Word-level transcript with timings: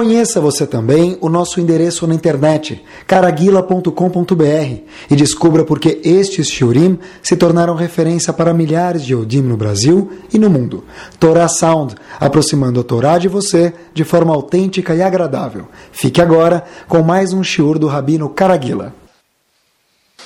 Conheça 0.00 0.40
você 0.40 0.66
também 0.66 1.18
o 1.20 1.28
nosso 1.28 1.60
endereço 1.60 2.06
na 2.06 2.14
internet, 2.14 2.82
caraguila.com.br, 3.06 4.82
e 5.10 5.14
descubra 5.14 5.62
por 5.62 5.78
que 5.78 6.00
estes 6.02 6.48
shiurim 6.48 6.98
se 7.22 7.36
tornaram 7.36 7.74
referência 7.74 8.32
para 8.32 8.54
milhares 8.54 9.04
de 9.04 9.12
Yodim 9.12 9.42
no 9.42 9.58
Brasil 9.58 10.10
e 10.32 10.38
no 10.38 10.48
mundo. 10.48 10.86
Torah 11.18 11.48
Sound, 11.48 11.96
aproximando 12.18 12.80
a 12.80 12.82
Torá 12.82 13.18
de 13.18 13.28
você 13.28 13.74
de 13.92 14.02
forma 14.02 14.32
autêntica 14.32 14.94
e 14.94 15.02
agradável. 15.02 15.68
Fique 15.92 16.22
agora 16.22 16.66
com 16.88 17.02
mais 17.02 17.34
um 17.34 17.44
shiur 17.44 17.78
do 17.78 17.86
Rabino 17.86 18.30
Caraguila. 18.30 18.94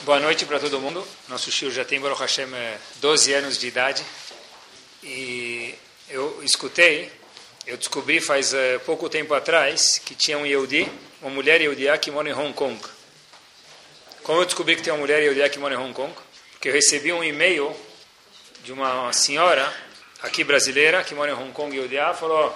Boa 0.06 0.20
noite 0.20 0.46
para 0.46 0.60
todo 0.60 0.79
mundo. 0.79 1.02
Nosso 1.29 1.51
shiur 1.51 1.73
já 1.73 1.84
tem, 1.84 2.01
Baruch 2.01 2.20
Hashem, 2.20 2.46
12 3.01 3.32
anos 3.32 3.59
de 3.59 3.66
idade. 3.66 4.04
E 5.02 5.74
eu 6.09 6.38
escutei 6.45 7.10
eu 7.66 7.77
descobri 7.78 8.20
faz 8.20 8.52
uh, 8.52 8.80
pouco 8.84 9.09
tempo 9.09 9.32
atrás 9.32 9.98
que 9.98 10.14
tinha 10.14 10.36
um 10.36 10.45
Yehudi, 10.45 10.91
uma 11.23 11.30
mulher 11.30 11.60
Yehudiá 11.60 11.96
que 11.96 12.10
mora 12.10 12.28
em 12.28 12.32
Hong 12.32 12.52
Kong. 12.52 12.78
Como 14.23 14.40
eu 14.40 14.45
descobri 14.45 14.77
que 14.77 14.82
tem 14.82 14.92
uma 14.92 14.98
mulher 14.98 15.23
Yehudiá 15.23 15.48
que 15.48 15.59
mora 15.59 15.74
em 15.74 15.78
Hong 15.78 15.95
Kong? 15.95 16.12
Porque 16.52 16.68
eu 16.68 16.73
recebi 16.73 17.12
um 17.12 17.24
e-mail 17.24 17.74
de 18.62 18.73
uma 18.73 19.10
senhora 19.12 19.73
aqui 20.23 20.45
brasileira 20.45 21.02
que 21.04 21.15
mora 21.15 21.32
em 21.32 21.35
Hong 21.35 21.52
Kong 21.52 21.74
Yehudiá, 21.74 22.12
falou, 22.12 22.54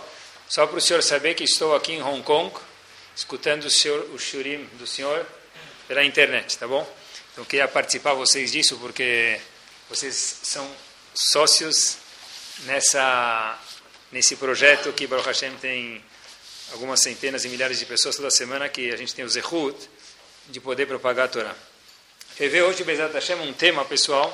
só 0.49 0.67
para 0.67 0.77
o 0.77 0.81
senhor 0.81 1.03
saber 1.03 1.35
que 1.35 1.45
estou 1.45 1.75
aqui 1.75 1.93
em 1.93 2.03
Hong 2.03 2.23
Kong, 2.23 2.55
escutando 3.17 3.65
o, 3.65 3.71
senhor, 3.71 4.01
o 4.13 4.19
shurim 4.19 4.65
do 4.75 4.87
senhor 4.87 5.25
pela 5.87 6.05
internet, 6.05 6.59
tá 6.59 6.67
bom? 6.67 6.87
Então 7.33 7.45
queria 7.47 7.67
participar 7.67 8.13
vocês 8.13 8.53
disso 8.53 8.77
porque 8.79 9.41
vocês 9.89 10.41
são 10.43 10.71
sócios 11.15 11.97
nessa 12.65 13.59
nesse 14.11 14.37
projeto 14.37 14.93
que 14.93 15.07
Baruch 15.07 15.27
Hashem 15.27 15.55
tem 15.61 16.03
algumas 16.73 17.01
centenas 17.03 17.45
e 17.45 17.49
milhares 17.49 17.79
de 17.79 17.87
pessoas 17.87 18.17
toda 18.17 18.31
semana 18.31 18.69
que 18.69 18.91
a 18.91 18.97
gente 18.97 19.15
tem 19.15 19.25
o 19.25 19.29
Zehut 19.29 19.77
de 20.49 20.61
poder 20.61 20.87
propagar 20.87 21.27
a 21.27 21.29
Torá. 21.29 21.55
Eu 22.39 22.51
ver 22.51 22.63
hoje, 22.63 22.85
Bezat 22.85 23.13
Hashem, 23.13 23.37
um 23.37 23.53
tema 23.53 23.85
pessoal 23.85 24.33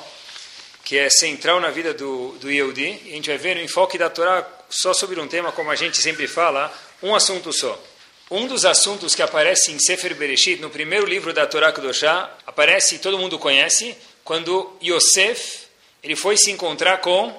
que 0.83 0.97
é 0.97 1.09
central 1.09 1.59
na 1.59 1.71
vida 1.71 1.93
do, 1.93 2.37
do 2.39 2.51
Yehudi 2.51 3.01
e 3.05 3.09
a 3.09 3.15
gente 3.15 3.29
vai 3.29 3.37
ver 3.37 3.57
o 3.57 3.61
enfoque 3.61 3.97
da 3.97 4.09
Torá 4.09 4.47
só 4.69 4.93
sobre 4.93 5.19
um 5.19 5.27
tema, 5.27 5.51
como 5.51 5.71
a 5.71 5.75
gente 5.75 5.97
sempre 5.97 6.27
fala, 6.27 6.71
um 7.01 7.15
assunto 7.15 7.51
só. 7.51 7.81
Um 8.29 8.47
dos 8.47 8.65
assuntos 8.65 9.15
que 9.15 9.21
aparece 9.21 9.71
em 9.71 9.79
Sefer 9.79 10.15
Bereshit, 10.15 10.61
no 10.61 10.69
primeiro 10.69 11.05
livro 11.05 11.33
da 11.33 11.47
Torá 11.47 11.71
Kudoshá, 11.71 12.31
aparece, 12.45 12.99
todo 12.99 13.17
mundo 13.17 13.39
conhece, 13.39 13.95
quando 14.23 14.77
Yosef 14.83 15.65
ele 16.03 16.15
foi 16.15 16.37
se 16.37 16.51
encontrar 16.51 16.99
com 16.99 17.35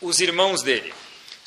os 0.00 0.20
irmãos 0.20 0.62
dele. 0.62 0.94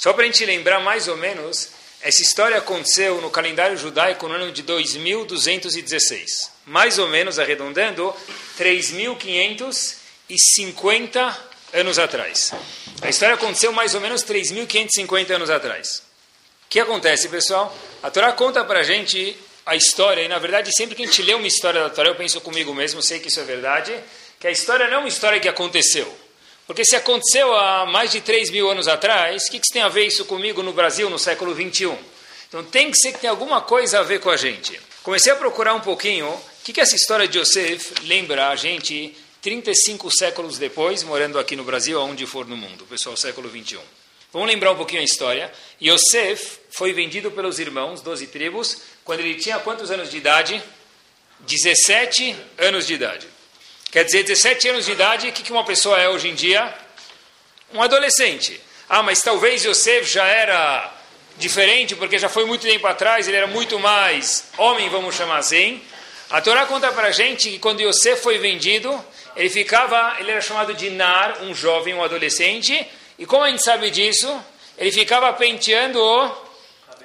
Só 0.03 0.11
para 0.11 0.23
a 0.23 0.25
gente 0.25 0.45
lembrar 0.45 0.81
mais 0.81 1.07
ou 1.07 1.15
menos, 1.15 1.69
essa 2.01 2.21
história 2.21 2.57
aconteceu 2.57 3.21
no 3.21 3.29
calendário 3.29 3.77
judaico 3.77 4.27
no 4.27 4.33
ano 4.33 4.51
de 4.51 4.61
2216. 4.61 6.51
Mais 6.65 6.99
ou 6.99 7.07
menos, 7.07 7.39
arredondando, 7.39 8.13
3.550 8.59 11.37
anos 11.71 11.97
atrás. 11.97 12.53
A 13.01 13.07
história 13.07 13.35
aconteceu 13.35 13.71
mais 13.71 13.95
ou 13.95 14.01
menos 14.01 14.25
3.550 14.25 15.35
anos 15.35 15.49
atrás. 15.49 16.03
O 16.65 16.69
que 16.69 16.81
acontece, 16.81 17.29
pessoal? 17.29 17.73
A 18.03 18.11
Torá 18.11 18.33
conta 18.33 18.65
para 18.65 18.81
a 18.81 18.83
gente 18.83 19.37
a 19.65 19.73
história, 19.73 20.21
e 20.21 20.27
na 20.27 20.37
verdade, 20.37 20.69
sempre 20.75 20.97
que 20.97 21.03
a 21.03 21.05
gente 21.05 21.21
lê 21.21 21.33
uma 21.33 21.47
história 21.47 21.81
da 21.81 21.89
Torá, 21.89 22.09
eu 22.09 22.15
penso 22.15 22.41
comigo 22.41 22.73
mesmo, 22.73 23.01
sei 23.01 23.21
que 23.21 23.29
isso 23.29 23.39
é 23.39 23.45
verdade, 23.45 23.97
que 24.37 24.47
a 24.47 24.51
história 24.51 24.89
não 24.89 24.95
é 24.95 24.97
uma 24.97 25.07
história 25.07 25.39
que 25.39 25.47
aconteceu. 25.47 26.22
Porque 26.73 26.85
se 26.85 26.95
aconteceu 26.95 27.53
há 27.53 27.85
mais 27.85 28.11
de 28.11 28.19
3 28.19 28.49
mil 28.49 28.67
anos 28.67 28.87
atrás, 28.87 29.45
o 29.45 29.51
que, 29.51 29.59
que 29.59 29.71
tem 29.71 29.83
a 29.83 29.89
ver 29.89 30.07
isso 30.07 30.25
comigo 30.25 30.63
no 30.63 30.73
Brasil 30.73 31.07
no 31.07 31.19
século 31.19 31.53
21? 31.53 31.95
Então 32.47 32.63
tem 32.63 32.89
que 32.89 32.97
ser 32.97 33.11
que 33.11 33.19
tem 33.19 33.29
alguma 33.29 33.61
coisa 33.61 33.99
a 33.99 34.03
ver 34.03 34.19
com 34.19 34.31
a 34.31 34.35
gente. 34.35 34.81
Comecei 35.03 35.31
a 35.31 35.35
procurar 35.35 35.75
um 35.75 35.81
pouquinho 35.81 36.27
o 36.27 36.41
que, 36.63 36.73
que 36.73 36.81
essa 36.81 36.95
história 36.95 37.27
de 37.27 37.37
Yosef 37.37 37.93
lembra 38.05 38.49
a 38.49 38.55
gente 38.55 39.15
35 39.43 40.09
séculos 40.17 40.57
depois, 40.57 41.03
morando 41.03 41.37
aqui 41.37 41.55
no 41.55 41.63
Brasil, 41.63 42.01
aonde 42.01 42.25
for 42.25 42.47
no 42.47 42.57
mundo, 42.57 42.87
pessoal, 42.87 43.15
século 43.15 43.49
21. 43.49 43.79
Vamos 44.31 44.47
lembrar 44.47 44.71
um 44.71 44.75
pouquinho 44.75 45.01
a 45.01 45.05
história. 45.05 45.53
Yosef 45.79 46.57
foi 46.71 46.91
vendido 46.91 47.29
pelos 47.29 47.59
irmãos, 47.59 48.01
12 48.01 48.25
tribos, 48.25 48.81
quando 49.03 49.19
ele 49.19 49.35
tinha 49.35 49.59
quantos 49.59 49.91
anos 49.91 50.09
de 50.09 50.17
idade? 50.17 50.59
17 51.41 52.35
anos 52.57 52.87
de 52.87 52.95
idade. 52.95 53.32
Quer 53.93 54.05
dizer, 54.05 54.23
17 54.23 54.69
anos 54.69 54.85
de 54.87 54.91
idade, 54.91 55.27
o 55.27 55.31
que 55.31 55.51
uma 55.51 55.63
pessoa 55.63 56.01
é 56.01 56.09
hoje 56.09 56.27
em 56.27 56.33
dia? 56.33 56.73
Um 57.71 57.79
adolescente. 57.79 58.59
Ah, 58.89 59.03
mas 59.03 59.21
talvez 59.21 59.63
Yosef 59.63 60.11
já 60.11 60.25
era 60.25 60.91
diferente, 61.37 61.95
porque 61.95 62.17
já 62.17 62.27
foi 62.27 62.43
muito 62.43 62.65
tempo 62.65 62.87
atrás, 62.87 63.27
ele 63.27 63.37
era 63.37 63.45
muito 63.45 63.77
mais 63.77 64.45
homem, 64.57 64.89
vamos 64.89 65.13
chamar 65.13 65.37
assim. 65.37 65.79
A 66.31 66.41
Torá 66.41 66.65
conta 66.65 66.91
para 66.91 67.09
a 67.09 67.11
gente 67.11 67.51
que 67.51 67.59
quando 67.59 67.81
Yosef 67.81 68.19
foi 68.23 68.39
vendido, 68.39 68.99
ele 69.35 69.51
ficava, 69.51 70.15
ele 70.19 70.31
era 70.31 70.41
chamado 70.41 70.73
de 70.73 70.89
Nar, 70.89 71.43
um 71.43 71.53
jovem, 71.53 71.93
um 71.93 72.03
adolescente, 72.03 72.87
e 73.19 73.27
como 73.27 73.43
a 73.43 73.51
gente 73.51 73.63
sabe 73.63 73.91
disso, 73.91 74.43
ele 74.75 74.91
ficava 74.91 75.31
penteando 75.33 76.01
o 76.01 76.31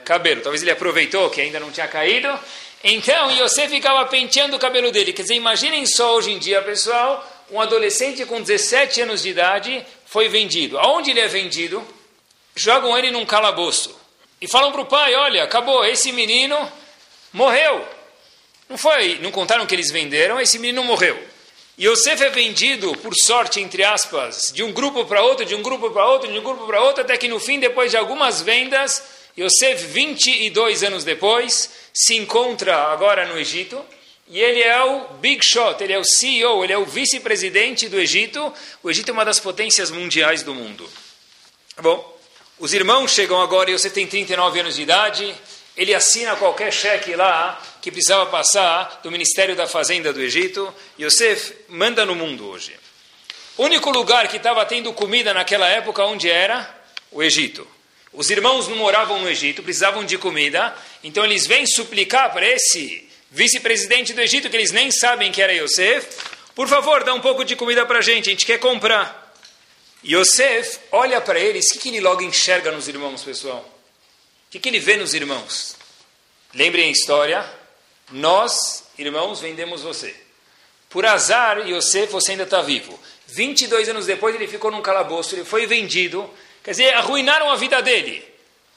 cabelo. 0.06 0.40
Talvez 0.40 0.62
ele 0.62 0.70
aproveitou 0.70 1.28
que 1.28 1.42
ainda 1.42 1.60
não 1.60 1.70
tinha 1.70 1.86
caído, 1.86 2.30
então, 2.82 3.30
Yosef 3.30 3.68
ficava 3.68 4.06
penteando 4.06 4.56
o 4.56 4.58
cabelo 4.58 4.90
dele. 4.92 5.12
Quer 5.12 5.22
dizer, 5.22 5.34
imaginem 5.34 5.84
só 5.86 6.14
hoje 6.14 6.32
em 6.32 6.38
dia, 6.38 6.62
pessoal, 6.62 7.26
um 7.50 7.60
adolescente 7.60 8.24
com 8.24 8.40
17 8.40 9.02
anos 9.02 9.22
de 9.22 9.30
idade 9.30 9.84
foi 10.06 10.28
vendido. 10.28 10.78
Aonde 10.78 11.10
ele 11.10 11.20
é 11.20 11.28
vendido? 11.28 11.84
Jogam 12.54 12.96
ele 12.96 13.10
num 13.10 13.26
calabouço. 13.26 13.98
E 14.40 14.46
falam 14.46 14.70
para 14.70 14.80
o 14.82 14.86
pai, 14.86 15.14
olha, 15.14 15.42
acabou, 15.42 15.84
esse 15.84 16.12
menino 16.12 16.56
morreu. 17.32 17.84
Não 18.68 18.78
foi, 18.78 19.18
não 19.20 19.32
contaram 19.32 19.66
que 19.66 19.74
eles 19.74 19.90
venderam, 19.90 20.40
esse 20.40 20.58
menino 20.58 20.84
morreu. 20.84 21.18
Yosef 21.80 22.22
é 22.22 22.30
vendido, 22.30 22.92
por 22.98 23.12
sorte, 23.14 23.60
entre 23.60 23.84
aspas, 23.84 24.52
de 24.52 24.62
um 24.62 24.72
grupo 24.72 25.04
para 25.04 25.22
outro, 25.22 25.44
de 25.44 25.54
um 25.54 25.62
grupo 25.62 25.90
para 25.90 26.06
outro, 26.06 26.30
de 26.30 26.38
um 26.38 26.42
grupo 26.42 26.66
para 26.66 26.82
outro, 26.82 27.02
até 27.02 27.16
que 27.16 27.28
no 27.28 27.40
fim, 27.40 27.58
depois 27.58 27.90
de 27.90 27.96
algumas 27.96 28.42
vendas, 28.42 29.02
Yosef, 29.38 29.86
22 29.86 30.82
anos 30.82 31.04
depois, 31.04 31.70
se 31.94 32.16
encontra 32.16 32.76
agora 32.92 33.24
no 33.26 33.38
Egito 33.38 33.84
e 34.26 34.40
ele 34.40 34.62
é 34.62 34.82
o 34.82 35.14
big 35.20 35.40
shot, 35.44 35.82
ele 35.82 35.92
é 35.92 35.98
o 35.98 36.04
CEO, 36.04 36.64
ele 36.64 36.72
é 36.72 36.78
o 36.78 36.84
vice-presidente 36.84 37.88
do 37.88 38.00
Egito. 38.00 38.52
O 38.82 38.90
Egito 38.90 39.10
é 39.10 39.12
uma 39.12 39.24
das 39.24 39.38
potências 39.38 39.90
mundiais 39.90 40.42
do 40.42 40.54
mundo. 40.54 40.88
Bom, 41.80 42.18
os 42.58 42.74
irmãos 42.74 43.12
chegam 43.12 43.40
agora 43.40 43.70
e 43.70 43.78
você 43.78 43.88
tem 43.88 44.06
39 44.06 44.60
anos 44.60 44.74
de 44.74 44.82
idade, 44.82 45.34
ele 45.76 45.94
assina 45.94 46.34
qualquer 46.34 46.72
cheque 46.72 47.14
lá 47.14 47.62
que 47.80 47.92
precisava 47.92 48.26
passar 48.26 49.00
do 49.04 49.10
Ministério 49.12 49.54
da 49.54 49.68
Fazenda 49.68 50.12
do 50.12 50.20
Egito. 50.20 50.74
Yosef 50.98 51.54
manda 51.68 52.04
no 52.04 52.16
mundo 52.16 52.48
hoje. 52.48 52.74
O 53.56 53.62
único 53.62 53.88
lugar 53.90 54.26
que 54.26 54.38
estava 54.38 54.66
tendo 54.66 54.92
comida 54.92 55.32
naquela 55.32 55.68
época, 55.68 56.04
onde 56.04 56.28
era? 56.28 56.68
O 57.12 57.22
Egito. 57.22 57.77
Os 58.12 58.30
irmãos 58.30 58.68
não 58.68 58.76
moravam 58.76 59.20
no 59.20 59.28
Egito, 59.28 59.62
precisavam 59.62 60.04
de 60.04 60.16
comida, 60.16 60.74
então 61.04 61.24
eles 61.24 61.46
vêm 61.46 61.66
suplicar 61.66 62.32
para 62.32 62.46
esse 62.46 63.08
vice-presidente 63.30 64.12
do 64.12 64.20
Egito, 64.20 64.48
que 64.48 64.56
eles 64.56 64.72
nem 64.72 64.90
sabem 64.90 65.30
que 65.30 65.42
era 65.42 65.52
Yosef, 65.52 66.06
por 66.54 66.66
favor, 66.66 67.04
dá 67.04 67.14
um 67.14 67.20
pouco 67.20 67.44
de 67.44 67.54
comida 67.54 67.86
para 67.86 68.00
a 68.00 68.02
gente, 68.02 68.28
a 68.28 68.32
gente 68.32 68.44
quer 68.44 68.58
comprar. 68.58 69.32
Yosef 70.04 70.78
olha 70.90 71.20
para 71.20 71.38
eles, 71.38 71.66
o 71.68 71.74
que, 71.74 71.78
que 71.78 71.88
ele 71.88 72.00
logo 72.00 72.22
enxerga 72.22 72.72
nos 72.72 72.88
irmãos, 72.88 73.22
pessoal? 73.22 73.60
O 74.48 74.50
que, 74.50 74.58
que 74.58 74.68
ele 74.68 74.80
vê 74.80 74.96
nos 74.96 75.14
irmãos? 75.14 75.76
Lembrem 76.54 76.88
a 76.88 76.90
história, 76.90 77.48
nós, 78.10 78.84
irmãos, 78.98 79.40
vendemos 79.40 79.82
você. 79.82 80.14
Por 80.88 81.04
azar, 81.04 81.68
Yosef, 81.68 82.10
você 82.10 82.32
ainda 82.32 82.44
está 82.44 82.62
vivo. 82.62 82.98
22 83.26 83.90
anos 83.90 84.06
depois, 84.06 84.34
ele 84.34 84.48
ficou 84.48 84.70
num 84.70 84.80
calabouço, 84.80 85.34
ele 85.34 85.44
foi 85.44 85.66
vendido, 85.66 86.28
Quer 86.62 86.72
dizer, 86.72 86.94
arruinaram 86.94 87.50
a 87.50 87.56
vida 87.56 87.80
dele. 87.80 88.26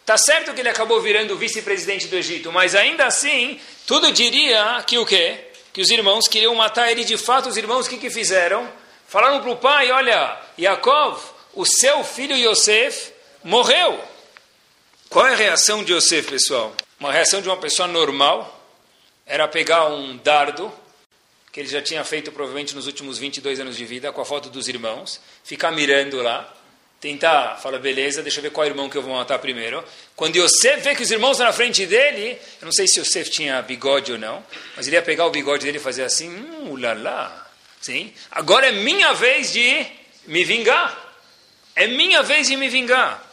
Tá 0.05 0.17
certo 0.17 0.53
que 0.53 0.59
ele 0.59 0.69
acabou 0.69 1.01
virando 1.01 1.37
vice-presidente 1.37 2.07
do 2.07 2.15
Egito, 2.15 2.51
mas 2.51 2.75
ainda 2.75 3.05
assim, 3.05 3.59
tudo 3.85 4.11
diria 4.11 4.83
que 4.85 4.97
o 4.97 5.05
quê? 5.05 5.39
Que 5.71 5.81
os 5.81 5.89
irmãos 5.89 6.27
queriam 6.27 6.53
matar 6.55 6.91
ele. 6.91 7.03
De 7.03 7.17
fato, 7.17 7.49
os 7.49 7.57
irmãos 7.57 7.85
o 7.85 7.89
que, 7.89 7.97
que 7.97 8.09
fizeram? 8.09 8.67
Falaram 9.07 9.41
para 9.41 9.51
o 9.51 9.57
pai, 9.57 9.91
olha, 9.91 10.37
Yaakov, 10.57 11.21
o 11.53 11.65
seu 11.65 12.03
filho 12.03 12.35
Yosef 12.35 13.11
morreu. 13.43 14.03
Qual 15.09 15.27
é 15.27 15.33
a 15.33 15.35
reação 15.35 15.83
de 15.83 15.93
Yosef, 15.93 16.29
pessoal? 16.29 16.73
Uma 16.99 17.11
reação 17.11 17.41
de 17.41 17.49
uma 17.49 17.57
pessoa 17.57 17.87
normal 17.87 18.59
era 19.25 19.47
pegar 19.47 19.87
um 19.87 20.17
dardo, 20.17 20.71
que 21.51 21.59
ele 21.59 21.69
já 21.69 21.81
tinha 21.81 22.03
feito 22.03 22.31
provavelmente 22.31 22.73
nos 22.73 22.87
últimos 22.87 23.17
22 23.17 23.59
anos 23.59 23.75
de 23.75 23.85
vida, 23.85 24.11
com 24.11 24.21
a 24.21 24.25
foto 24.25 24.49
dos 24.49 24.67
irmãos, 24.67 25.19
ficar 25.43 25.71
mirando 25.71 26.21
lá, 26.21 26.53
tentar, 27.01 27.57
fala, 27.57 27.79
beleza, 27.79 28.21
deixa 28.21 28.37
eu 28.37 28.43
ver 28.43 28.51
qual 28.51 28.67
irmão 28.67 28.87
que 28.87 28.95
eu 28.95 29.01
vou 29.01 29.15
matar 29.15 29.39
primeiro. 29.39 29.83
Quando 30.15 30.35
Yosef 30.35 30.81
vê 30.81 30.95
que 30.95 31.01
os 31.01 31.09
irmãos 31.09 31.31
estão 31.31 31.47
na 31.47 31.51
frente 31.51 31.83
dele, 31.87 32.37
eu 32.61 32.65
não 32.65 32.71
sei 32.71 32.87
se 32.87 32.99
Yosef 32.99 33.31
tinha 33.31 33.59
bigode 33.63 34.11
ou 34.11 34.19
não, 34.19 34.45
mas 34.77 34.85
ele 34.85 34.95
ia 34.95 35.01
pegar 35.01 35.25
o 35.25 35.31
bigode 35.31 35.65
dele 35.65 35.79
e 35.79 35.81
fazer 35.81 36.03
assim, 36.03 36.29
hum, 36.29 36.69
ulala, 36.69 37.51
sim? 37.81 38.13
Agora 38.29 38.67
é 38.67 38.71
minha 38.71 39.13
vez 39.13 39.51
de 39.51 39.83
me 40.27 40.45
vingar. 40.45 41.09
É 41.75 41.87
minha 41.87 42.21
vez 42.21 42.47
de 42.47 42.55
me 42.55 42.69
vingar. 42.69 43.27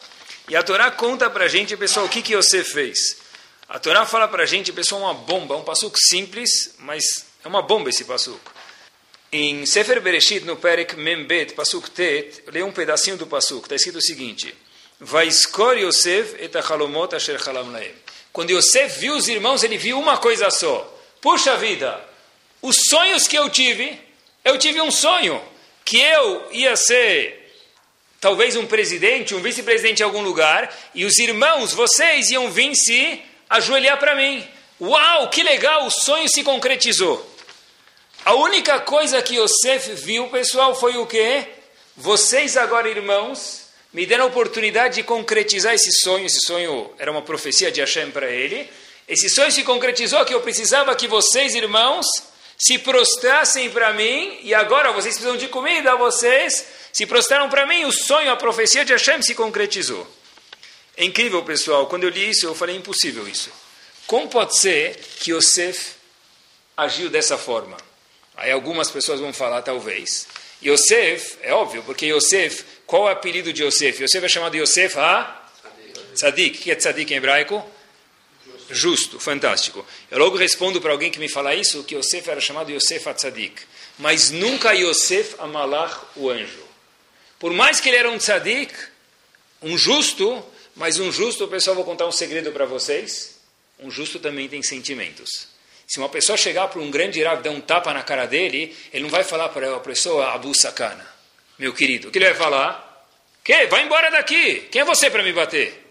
E 0.49 0.57
a 0.57 0.63
Torá 0.63 0.91
conta 0.91 1.29
para 1.29 1.45
a 1.45 1.49
gente, 1.49 1.77
pessoal, 1.77 2.07
o 2.07 2.09
que, 2.09 2.23
que 2.23 2.35
Yosef 2.35 2.73
fez. 2.73 3.19
A 3.69 3.79
Torá 3.79 4.07
fala 4.07 4.27
para 4.29 4.45
a 4.45 4.47
gente, 4.47 4.73
pessoal, 4.73 5.03
uma 5.03 5.13
bomba, 5.13 5.55
um 5.55 5.63
passuco 5.63 5.99
simples, 5.99 6.75
mas 6.79 7.27
é 7.45 7.49
uma 7.49 7.61
bomba 7.61 7.91
esse 7.91 8.05
passuco. 8.05 8.58
Em 9.31 9.67
Sefer 9.67 10.01
Bereshit, 10.01 10.47
no 10.47 10.57
Perek 10.57 10.97
Membet, 10.97 11.53
pasuk 11.53 11.91
Tet, 11.91 12.45
leio 12.47 12.67
um 12.67 12.73
pedacinho 12.73 13.19
do 13.19 13.27
passuco, 13.27 13.67
está 13.67 13.75
escrito 13.75 13.99
o 13.99 14.03
seguinte, 14.03 14.55
Vaiskor 14.99 15.77
Yosef 15.77 16.43
et 16.43 16.57
achalomot 16.57 17.15
asher 17.15 17.39
chalam 17.39 17.71
laem. 17.71 17.93
Quando 18.33 18.51
Yosef 18.51 18.99
viu 18.99 19.15
os 19.15 19.29
irmãos, 19.29 19.63
ele 19.63 19.77
viu 19.77 19.99
uma 19.99 20.17
coisa 20.17 20.49
só. 20.51 20.99
Puxa 21.21 21.57
vida, 21.59 22.03
os 22.63 22.77
sonhos 22.89 23.29
que 23.29 23.37
eu 23.37 23.51
tive, 23.51 24.01
eu 24.43 24.57
tive 24.57 24.81
um 24.81 24.91
sonho, 24.91 25.43
que 25.85 26.01
eu 26.01 26.49
ia 26.51 26.75
ser 26.75 27.53
talvez 28.21 28.57
um 28.57 28.67
presidente, 28.67 29.35
um 29.35 29.43
vice-presidente 29.43 30.01
em 30.01 30.05
algum 30.05 30.23
lugar, 30.23 30.75
e 30.95 31.05
os 31.05 31.19
irmãos, 31.19 31.75
vocês, 31.75 32.31
iam 32.31 32.51
vir 32.51 32.75
se 32.75 33.23
ajoelhar 33.51 33.99
para 33.99 34.17
mim. 34.17 34.43
Uau, 34.81 35.29
que 35.29 35.43
legal, 35.43 35.87
o 35.87 35.91
sonho 35.91 36.29
se 36.29 36.43
concretizou. 36.43 37.38
A 38.29 38.35
única 38.35 38.79
coisa 38.79 39.23
que 39.23 39.37
Yosef 39.37 39.95
viu, 39.95 40.29
pessoal, 40.29 40.75
foi 40.75 40.99
o 40.99 41.07
quê? 41.07 41.47
Vocês 41.97 42.59
agora, 42.59 42.87
irmãos, 42.87 43.69
me 43.91 44.05
deram 44.05 44.25
a 44.25 44.27
oportunidade 44.27 44.97
de 44.97 45.03
concretizar 45.03 45.73
esse 45.73 45.91
sonho. 46.03 46.27
Esse 46.27 46.41
sonho 46.43 46.93
era 46.99 47.11
uma 47.11 47.23
profecia 47.23 47.73
de 47.73 47.81
Hashem 47.81 48.11
para 48.11 48.31
ele. 48.31 48.69
Esse 49.09 49.31
sonho 49.31 49.51
se 49.51 49.65
concretizou 49.65 50.23
que 50.27 50.35
eu 50.35 50.43
precisava 50.43 50.95
que 50.95 51.09
vocês, 51.09 51.55
irmãos, 51.55 52.05
se 52.59 52.79
prostrassem 52.79 53.71
para 53.71 53.95
mim, 53.95 54.39
e 54.43 54.53
agora 54.53 54.93
vocês 54.93 55.15
precisam 55.15 55.39
de 55.39 55.49
comida, 55.49 55.97
vocês 55.97 56.67
se 56.93 57.07
prostraram 57.07 57.49
para 57.49 57.65
mim, 57.65 57.87
o 57.87 57.93
sonho, 57.93 58.31
a 58.31 58.37
profecia 58.37 58.85
de 58.85 58.93
Hashem 58.93 59.23
se 59.23 59.35
concretizou. 59.35 60.07
É 60.99 61.03
incrível, 61.03 61.43
pessoal, 61.45 61.87
quando 61.87 62.05
eu 62.05 62.11
li 62.11 62.29
isso, 62.29 62.45
eu 62.45 62.55
falei, 62.55 62.77
impossível 62.77 63.27
isso. 63.27 63.51
Como 64.07 64.29
pode 64.29 64.59
ser 64.59 65.01
que 65.19 65.33
Yosef 65.33 65.93
agiu 66.77 67.09
dessa 67.09 67.39
forma? 67.39 67.88
Aí 68.39 68.53
algumas 68.53 68.89
pessoas 68.89 69.19
vão 69.19 69.33
falar, 69.33 69.63
talvez. 69.63 70.27
Yosef, 70.65 71.37
é 71.43 71.53
óbvio, 71.53 71.83
porque 71.83 72.07
Yosef, 72.07 72.65
qual 72.87 73.03
é 73.03 73.11
o 73.11 73.13
apelido 73.13 73.53
de 73.53 73.65
Yosef? 73.65 74.03
Yosef 74.03 74.25
é 74.25 74.29
chamado 74.29 74.57
Yosef 74.57 74.97
a? 74.97 75.45
Tzadik. 76.15 76.59
O 76.59 76.63
que 76.63 76.71
é 76.71 76.77
tzadik 76.77 77.13
em 77.13 77.17
hebraico? 77.17 77.65
Justo, 78.71 79.19
fantástico. 79.19 79.85
Eu 80.09 80.21
logo 80.21 80.37
respondo 80.37 80.81
para 80.81 80.93
alguém 80.93 81.11
que 81.11 81.19
me 81.19 81.29
fala 81.29 81.53
isso, 81.55 81.83
que 81.83 81.97
Yosef 81.97 82.31
era 82.31 82.41
chamado 82.41 82.71
Yosef 82.71 83.09
a 83.09 83.15
tzadik. 83.15 83.61
Mas 83.99 84.31
nunca 84.31 84.73
Yosef 84.73 85.35
a 85.39 85.47
malach, 85.49 85.97
o 86.15 86.31
anjo. 86.31 86.65
Por 87.41 87.53
mais 87.53 87.81
que 87.81 87.89
ele 87.89 87.97
era 87.97 88.11
um 88.11 88.19
tzadik, 88.19 88.73
um 89.61 89.77
justo, 89.77 90.45
mas 90.77 91.01
um 91.01 91.11
justo, 91.11 91.49
pessoal, 91.49 91.75
vou 91.75 91.85
contar 91.85 92.07
um 92.07 92.13
segredo 92.13 92.53
para 92.53 92.67
vocês. 92.67 93.41
Um 93.81 93.91
justo 93.91 94.21
também 94.21 94.49
tem 94.49 94.63
sentimentos. 94.63 95.58
Se 95.89 95.99
uma 95.99 96.11
pessoa 96.11 96.37
chegar 96.37 96.69
para 96.69 96.83
um 96.83 96.91
grande 96.91 97.23
Rav 97.23 97.43
dar 97.43 97.51
um 97.51 97.63
tapa 97.63 97.95
na 97.95 98.03
cara 98.03 98.27
dele, 98.27 98.77
ele 98.93 99.05
não 99.05 99.09
vai 99.09 99.25
falar 99.25 99.49
para 99.49 99.75
a 99.75 99.81
pessoa 99.81 100.35
Abu 100.35 100.55
Sakana, 100.55 101.09
meu 101.59 101.73
querido. 101.73 102.09
O 102.09 102.11
que 102.11 102.19
ele 102.19 102.27
vai 102.27 102.35
falar? 102.35 103.09
Que? 103.43 103.67
Vai 103.69 103.85
embora 103.85 104.11
daqui. 104.11 104.69
Quem 104.71 104.83
é 104.83 104.85
você 104.85 105.09
para 105.09 105.23
me 105.23 105.33
bater? 105.33 105.83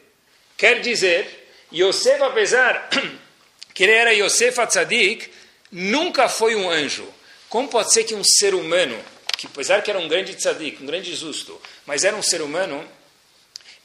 Quer 0.56 0.82
dizer, 0.82 1.50
Yosef, 1.74 2.22
apesar 2.22 2.90
que 3.74 3.86
ele 3.86 3.92
era 3.92 4.14
Yosef 4.14 4.60
Atzadik, 4.60 5.32
nunca 5.72 6.30
foi 6.30 6.56
um 6.56 6.70
anjo. 6.70 7.12
Como 7.50 7.68
pode 7.68 7.92
ser 7.92 8.04
que 8.04 8.14
um 8.14 8.24
ser 8.24 8.54
humano, 8.54 9.04
que 9.36 9.48
apesar 9.48 9.82
que 9.82 9.90
era 9.90 10.00
um 10.00 10.08
grande 10.08 10.36
tzadik, 10.36 10.80
um 10.80 10.86
grande 10.86 11.16
justo, 11.16 11.60
mas 11.88 12.04
era 12.04 12.16
um 12.16 12.22
ser 12.22 12.44
humano, 12.44 12.88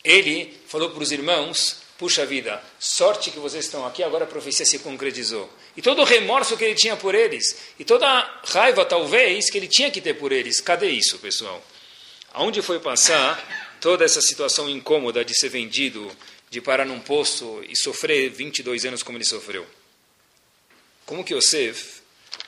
ele 0.04 0.60
falou 0.66 0.90
para 0.90 1.02
os 1.02 1.10
irmãos 1.10 1.81
puxa 2.02 2.26
vida, 2.26 2.60
sorte 2.80 3.30
que 3.30 3.38
vocês 3.38 3.64
estão 3.64 3.86
aqui, 3.86 4.02
agora 4.02 4.24
a 4.24 4.26
profecia 4.26 4.66
se 4.66 4.80
concretizou. 4.80 5.48
E 5.76 5.80
todo 5.80 6.02
o 6.02 6.04
remorso 6.04 6.56
que 6.56 6.64
ele 6.64 6.74
tinha 6.74 6.96
por 6.96 7.14
eles, 7.14 7.56
e 7.78 7.84
toda 7.84 8.04
a 8.04 8.40
raiva, 8.44 8.84
talvez, 8.84 9.48
que 9.48 9.56
ele 9.56 9.68
tinha 9.68 9.88
que 9.88 10.00
ter 10.00 10.14
por 10.14 10.32
eles, 10.32 10.60
cadê 10.60 10.88
isso, 10.90 11.16
pessoal? 11.20 11.64
Aonde 12.32 12.60
foi 12.60 12.80
passar 12.80 13.78
toda 13.80 14.04
essa 14.04 14.20
situação 14.20 14.68
incômoda 14.68 15.24
de 15.24 15.32
ser 15.32 15.48
vendido, 15.48 16.10
de 16.50 16.60
parar 16.60 16.84
num 16.84 16.98
posto 16.98 17.64
e 17.68 17.76
sofrer 17.76 18.30
22 18.30 18.84
anos 18.84 19.04
como 19.04 19.16
ele 19.16 19.24
sofreu? 19.24 19.64
Como 21.06 21.22
que 21.22 21.34
Yosef 21.34 22.00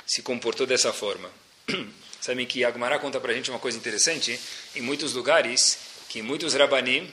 se 0.04 0.20
comportou 0.20 0.66
dessa 0.66 0.92
forma? 0.92 1.30
Sabem 2.20 2.44
que 2.44 2.64
Agmará 2.64 2.98
conta 2.98 3.20
para 3.20 3.30
a 3.30 3.34
gente 3.36 3.50
uma 3.50 3.60
coisa 3.60 3.78
interessante, 3.78 4.36
em 4.74 4.80
muitos 4.80 5.12
lugares, 5.12 5.78
que 6.08 6.22
muitos 6.22 6.54
rabanim, 6.54 7.08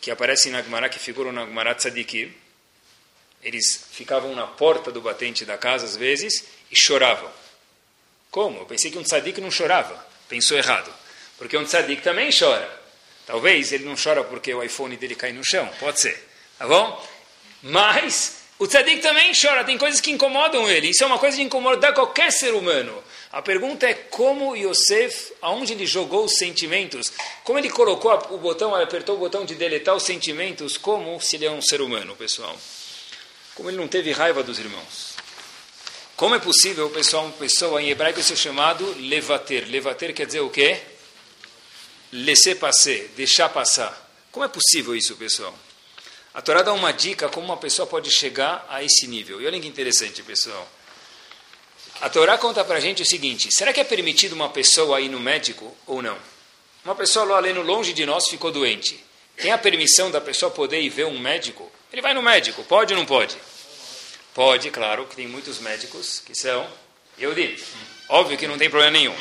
que 0.00 0.10
aparecem 0.10 0.52
na 0.52 0.62
Gemara, 0.62 0.88
que 0.88 0.98
figuram 0.98 1.32
na 1.32 1.44
Gemara 1.44 1.74
Tzadikim, 1.74 2.32
eles 3.42 3.86
ficavam 3.92 4.34
na 4.34 4.46
porta 4.46 4.90
do 4.92 5.00
batente 5.00 5.44
da 5.44 5.56
casa 5.56 5.86
às 5.86 5.96
vezes 5.96 6.44
e 6.70 6.76
choravam. 6.76 7.30
Como? 8.30 8.60
Eu 8.60 8.66
pensei 8.66 8.90
que 8.90 8.98
um 8.98 9.02
tzadik 9.02 9.40
não 9.40 9.50
chorava. 9.50 10.06
Pensou 10.28 10.56
errado. 10.56 10.92
Porque 11.36 11.56
um 11.56 11.64
tzadik 11.64 12.02
também 12.02 12.30
chora. 12.36 12.80
Talvez 13.26 13.72
ele 13.72 13.84
não 13.84 13.96
chora 13.96 14.22
porque 14.22 14.52
o 14.54 14.62
iPhone 14.62 14.96
dele 14.96 15.14
cai 15.14 15.32
no 15.32 15.44
chão. 15.44 15.68
Pode 15.80 16.00
ser. 16.00 16.28
Tá 16.58 16.66
bom? 16.66 17.08
Mas 17.62 18.42
o 18.58 18.66
tzadik 18.66 19.00
também 19.00 19.32
chora. 19.34 19.64
Tem 19.64 19.76
coisas 19.76 20.00
que 20.00 20.10
incomodam 20.10 20.68
ele. 20.70 20.90
Isso 20.90 21.02
é 21.02 21.06
uma 21.06 21.18
coisa 21.18 21.36
de 21.36 21.42
incomodar 21.42 21.92
qualquer 21.92 22.30
ser 22.30 22.54
humano. 22.54 23.02
A 23.32 23.40
pergunta 23.40 23.86
é 23.86 23.94
como 23.94 24.56
Yosef, 24.56 25.32
aonde 25.40 25.72
ele 25.72 25.86
jogou 25.86 26.24
os 26.24 26.36
sentimentos, 26.36 27.12
como 27.44 27.60
ele 27.60 27.70
colocou 27.70 28.12
o 28.30 28.38
botão, 28.38 28.74
apertou 28.74 29.14
o 29.14 29.18
botão 29.18 29.44
de 29.44 29.54
deletar 29.54 29.94
os 29.94 30.02
sentimentos, 30.02 30.76
como 30.76 31.20
se 31.20 31.36
ele 31.36 31.46
é 31.46 31.50
um 31.50 31.62
ser 31.62 31.80
humano, 31.80 32.16
pessoal. 32.16 32.58
Como 33.54 33.70
ele 33.70 33.76
não 33.76 33.86
teve 33.86 34.10
raiva 34.10 34.42
dos 34.42 34.58
irmãos. 34.58 35.14
Como 36.16 36.34
é 36.34 36.40
possível, 36.40 36.90
pessoal, 36.90 37.26
uma 37.26 37.32
pessoa 37.32 37.80
em 37.80 37.90
hebraico 37.90 38.20
ser 38.20 38.36
chamado 38.36 38.84
levater? 38.98 39.64
Levater 39.68 40.12
quer 40.12 40.26
dizer 40.26 40.40
o 40.40 40.50
quê? 40.50 40.80
Laisser 42.12 42.58
passer, 42.58 43.10
deixar 43.16 43.48
passar. 43.48 44.10
Como 44.32 44.44
é 44.44 44.48
possível 44.48 44.94
isso, 44.96 45.14
pessoal? 45.14 45.56
A 46.34 46.42
Torá 46.42 46.62
dá 46.62 46.72
uma 46.72 46.92
dica 46.92 47.28
como 47.28 47.46
uma 47.46 47.56
pessoa 47.56 47.86
pode 47.86 48.10
chegar 48.10 48.66
a 48.68 48.82
esse 48.82 49.06
nível. 49.06 49.40
E 49.40 49.46
olha 49.46 49.60
que 49.60 49.68
interessante, 49.68 50.20
pessoal. 50.22 50.68
A 52.00 52.08
Torá 52.08 52.38
conta 52.38 52.64
para 52.64 52.76
a 52.76 52.80
gente 52.80 53.02
o 53.02 53.06
seguinte: 53.06 53.48
será 53.52 53.72
que 53.72 53.80
é 53.80 53.84
permitido 53.84 54.32
uma 54.32 54.48
pessoa 54.48 55.00
ir 55.00 55.08
no 55.08 55.20
médico 55.20 55.76
ou 55.86 56.00
não? 56.00 56.16
Uma 56.84 56.94
pessoa 56.94 57.26
lá 57.26 57.36
além 57.36 57.52
longe 57.52 57.92
de 57.92 58.06
nós 58.06 58.28
ficou 58.28 58.50
doente. 58.50 59.04
Tem 59.36 59.52
a 59.52 59.58
permissão 59.58 60.10
da 60.10 60.20
pessoa 60.20 60.50
poder 60.50 60.80
ir 60.80 60.88
ver 60.88 61.06
um 61.06 61.18
médico? 61.18 61.70
Ele 61.92 62.02
vai 62.02 62.14
no 62.14 62.22
médico, 62.22 62.64
pode 62.64 62.94
ou 62.94 62.98
não 62.98 63.06
pode? 63.06 63.36
Pode, 64.34 64.70
claro, 64.70 65.06
que 65.06 65.16
tem 65.16 65.26
muitos 65.26 65.58
médicos 65.58 66.22
que 66.24 66.34
são 66.34 66.66
Yehudi. 67.18 67.62
Óbvio 68.08 68.38
que 68.38 68.46
não 68.46 68.56
tem 68.56 68.70
problema 68.70 68.92
nenhum. 68.92 69.14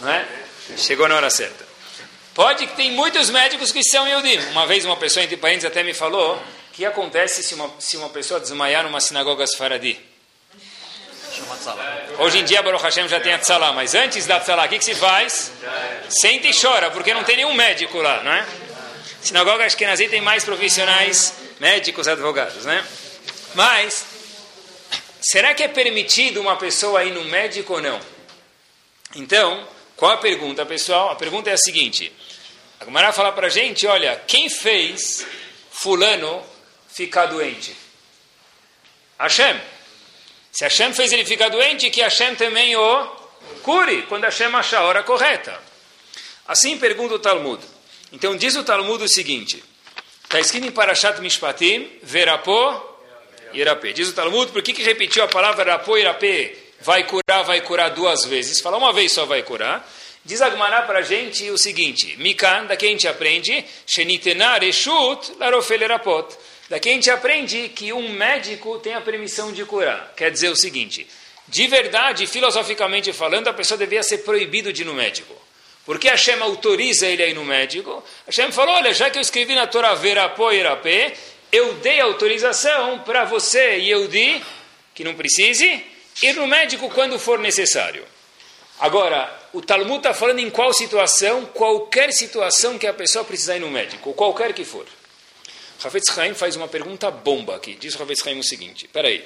Não 0.00 0.10
é? 0.10 0.26
Chegou 0.76 1.08
na 1.08 1.16
hora 1.16 1.30
certa. 1.30 1.66
Pode 2.34 2.66
que 2.66 2.76
tem 2.76 2.90
muitos 2.90 3.30
médicos 3.30 3.72
que 3.72 3.82
são 3.82 4.06
Yehudi. 4.06 4.38
Uma 4.50 4.66
vez 4.66 4.84
uma 4.84 4.96
pessoa, 4.96 5.24
entre 5.24 5.36
parênteses, 5.36 5.70
até 5.70 5.82
me 5.82 5.94
falou 5.94 6.42
que 6.72 6.84
acontece 6.84 7.42
se 7.42 7.54
uma, 7.54 7.70
se 7.78 7.96
uma 7.96 8.08
pessoa 8.08 8.40
desmaiar 8.40 8.84
numa 8.84 9.00
sinagoga 9.00 9.46
Sfaradi. 9.46 9.98
Hoje 12.18 12.38
em 12.38 12.44
dia, 12.44 12.62
Baruch 12.62 12.82
Hashem 12.82 13.08
já 13.08 13.20
tem 13.20 13.32
a 13.32 13.38
tzalá, 13.38 13.72
mas 13.72 13.94
antes 13.94 14.26
da 14.26 14.40
tzalá, 14.40 14.64
o 14.64 14.68
que, 14.68 14.78
que 14.78 14.84
se 14.84 14.94
faz? 14.94 15.52
Senta 16.08 16.46
e 16.48 16.58
chora, 16.58 16.90
porque 16.90 17.12
não 17.12 17.24
tem 17.24 17.36
nenhum 17.36 17.54
médico 17.54 17.98
lá, 17.98 18.22
não 18.22 18.32
é? 18.32 18.46
Sinagoga 19.20 19.64
Ashkenazi 19.64 20.08
tem 20.08 20.20
mais 20.20 20.44
profissionais, 20.44 21.34
médicos, 21.58 22.06
advogados, 22.06 22.64
né? 22.64 22.86
Mas, 23.54 24.04
será 25.20 25.54
que 25.54 25.62
é 25.62 25.68
permitido 25.68 26.40
uma 26.40 26.56
pessoa 26.56 27.04
ir 27.04 27.12
no 27.12 27.24
médico 27.24 27.74
ou 27.74 27.82
não? 27.82 28.00
Então, 29.14 29.66
qual 29.96 30.12
a 30.12 30.18
pergunta, 30.18 30.64
pessoal? 30.64 31.10
A 31.10 31.16
pergunta 31.16 31.50
é 31.50 31.54
a 31.54 31.58
seguinte. 31.58 32.12
A 32.78 32.84
Gumara 32.84 33.12
fala 33.12 33.32
para 33.32 33.46
a 33.46 33.50
gente, 33.50 33.86
olha, 33.86 34.22
quem 34.26 34.48
fez 34.48 35.26
fulano 35.70 36.42
ficar 36.88 37.26
doente? 37.26 37.74
Hashem. 39.18 39.75
Se 40.56 40.64
Hashem 40.64 40.94
fez 40.94 41.12
ele 41.12 41.26
ficar 41.26 41.50
doente, 41.50 41.90
que 41.90 42.00
Hashem 42.00 42.34
também 42.34 42.74
o 42.76 43.06
cure, 43.62 44.04
quando 44.04 44.24
Hashem 44.24 44.46
achar 44.54 44.78
a 44.78 44.84
hora 44.84 45.02
correta. 45.02 45.60
Assim 46.48 46.78
pergunta 46.78 47.14
o 47.14 47.18
Talmud. 47.18 47.62
Então 48.10 48.34
diz 48.34 48.56
o 48.56 48.64
Talmud 48.64 49.04
o 49.04 49.06
seguinte, 49.06 49.62
está 50.24 50.40
escrito 50.40 50.66
em 50.66 50.70
Parashat 50.70 51.20
Mishpatim, 51.20 51.86
Verapó 52.02 53.02
e 53.52 53.60
Irapé. 53.60 53.92
Diz 53.92 54.08
o 54.08 54.14
Talmud, 54.14 54.50
por 54.50 54.62
que, 54.62 54.72
que 54.72 54.82
repetiu 54.82 55.22
a 55.24 55.28
palavra 55.28 55.62
Verapó 55.62 55.98
e 55.98 56.00
Irapé? 56.00 56.54
Vai 56.80 57.04
curar, 57.04 57.42
vai 57.42 57.60
curar 57.60 57.90
duas 57.90 58.24
vezes. 58.24 58.58
Fala 58.62 58.78
uma 58.78 58.94
vez 58.94 59.12
só 59.12 59.26
vai 59.26 59.42
curar. 59.42 59.86
Diz 60.24 60.40
Agmará 60.40 60.82
para 60.82 61.00
a 61.00 61.02
gente 61.02 61.50
o 61.50 61.58
seguinte, 61.58 62.16
Mikan, 62.16 62.64
daqui 62.64 62.86
a 62.86 62.88
gente 62.88 63.06
aprende, 63.06 63.62
Shenitenar 63.86 64.64
Eshut 64.64 65.34
Larofelerapot. 65.38 66.34
Daqui 66.68 66.88
a 66.88 66.92
gente 66.92 67.10
aprende 67.10 67.68
que 67.68 67.92
um 67.92 68.08
médico 68.08 68.78
tem 68.78 68.94
a 68.94 69.00
permissão 69.00 69.52
de 69.52 69.64
curar. 69.64 70.12
Quer 70.16 70.30
dizer 70.30 70.48
o 70.48 70.56
seguinte: 70.56 71.06
de 71.48 71.66
verdade, 71.68 72.26
filosoficamente 72.26 73.12
falando, 73.12 73.48
a 73.48 73.54
pessoa 73.54 73.78
devia 73.78 74.02
ser 74.02 74.18
proibido 74.18 74.72
de 74.72 74.82
ir 74.82 74.84
no 74.84 74.94
médico. 74.94 75.34
Porque 75.84 76.08
Hashem 76.08 76.40
autoriza 76.42 77.06
ele 77.06 77.22
a 77.22 77.26
ir 77.26 77.34
no 77.34 77.44
médico. 77.44 78.02
Hashem 78.26 78.50
falou: 78.50 78.74
olha, 78.74 78.92
já 78.92 79.08
que 79.08 79.18
eu 79.18 79.22
escrevi 79.22 79.54
na 79.54 79.68
Torá 79.68 79.94
Verapó 79.94 80.50
e 80.50 80.58
Irapé, 80.58 81.14
eu 81.52 81.74
dei 81.74 82.00
autorização 82.00 82.98
para 83.00 83.24
você, 83.24 83.76
Yehudi, 83.76 84.42
que 84.92 85.04
não 85.04 85.14
precise, 85.14 85.84
ir 86.20 86.34
no 86.34 86.48
médico 86.48 86.90
quando 86.90 87.16
for 87.18 87.38
necessário. 87.38 88.04
Agora, 88.80 89.32
o 89.52 89.62
Talmud 89.62 89.98
está 89.98 90.12
falando 90.12 90.40
em 90.40 90.50
qual 90.50 90.72
situação? 90.74 91.46
Qualquer 91.46 92.12
situação 92.12 92.76
que 92.76 92.86
a 92.86 92.92
pessoa 92.92 93.24
precisar 93.24 93.56
ir 93.56 93.60
no 93.60 93.70
médico, 93.70 94.12
qualquer 94.12 94.52
que 94.52 94.64
for. 94.64 94.84
Ravetz 95.80 96.16
Haim 96.18 96.34
faz 96.34 96.56
uma 96.56 96.68
pergunta 96.68 97.10
bomba 97.10 97.56
aqui. 97.56 97.74
Diz 97.74 97.94
Ravetz 97.94 98.26
Haim 98.26 98.38
o 98.38 98.44
seguinte: 98.44 98.88
peraí. 98.88 99.24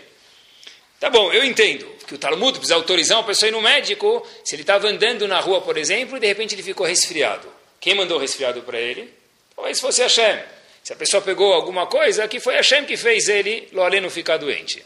Tá 0.98 1.08
bom, 1.08 1.32
eu 1.32 1.42
entendo 1.42 1.86
que 2.06 2.14
o 2.14 2.18
Talmud 2.18 2.58
precisa 2.58 2.74
autorizar 2.74 3.16
uma 3.16 3.24
pessoa 3.24 3.46
a 3.46 3.48
ir 3.48 3.52
no 3.52 3.62
médico 3.62 4.26
se 4.44 4.54
ele 4.54 4.62
estava 4.62 4.86
andando 4.86 5.26
na 5.26 5.40
rua, 5.40 5.62
por 5.62 5.78
exemplo, 5.78 6.18
e 6.18 6.20
de 6.20 6.26
repente 6.26 6.54
ele 6.54 6.62
ficou 6.62 6.86
resfriado. 6.86 7.48
Quem 7.80 7.94
mandou 7.94 8.18
o 8.18 8.20
resfriado 8.20 8.60
para 8.60 8.78
ele? 8.78 9.10
Talvez 9.56 9.80
fosse 9.80 10.02
Hashem. 10.02 10.40
Se 10.84 10.92
a 10.92 10.96
pessoa 10.96 11.22
pegou 11.22 11.54
alguma 11.54 11.86
coisa, 11.86 12.28
que 12.28 12.38
foi 12.38 12.54
Hashem 12.54 12.84
que 12.84 12.98
fez 12.98 13.28
ele, 13.28 13.68
lo 13.72 13.82
aleno, 13.82 14.10
ficar 14.10 14.36
doente. 14.36 14.84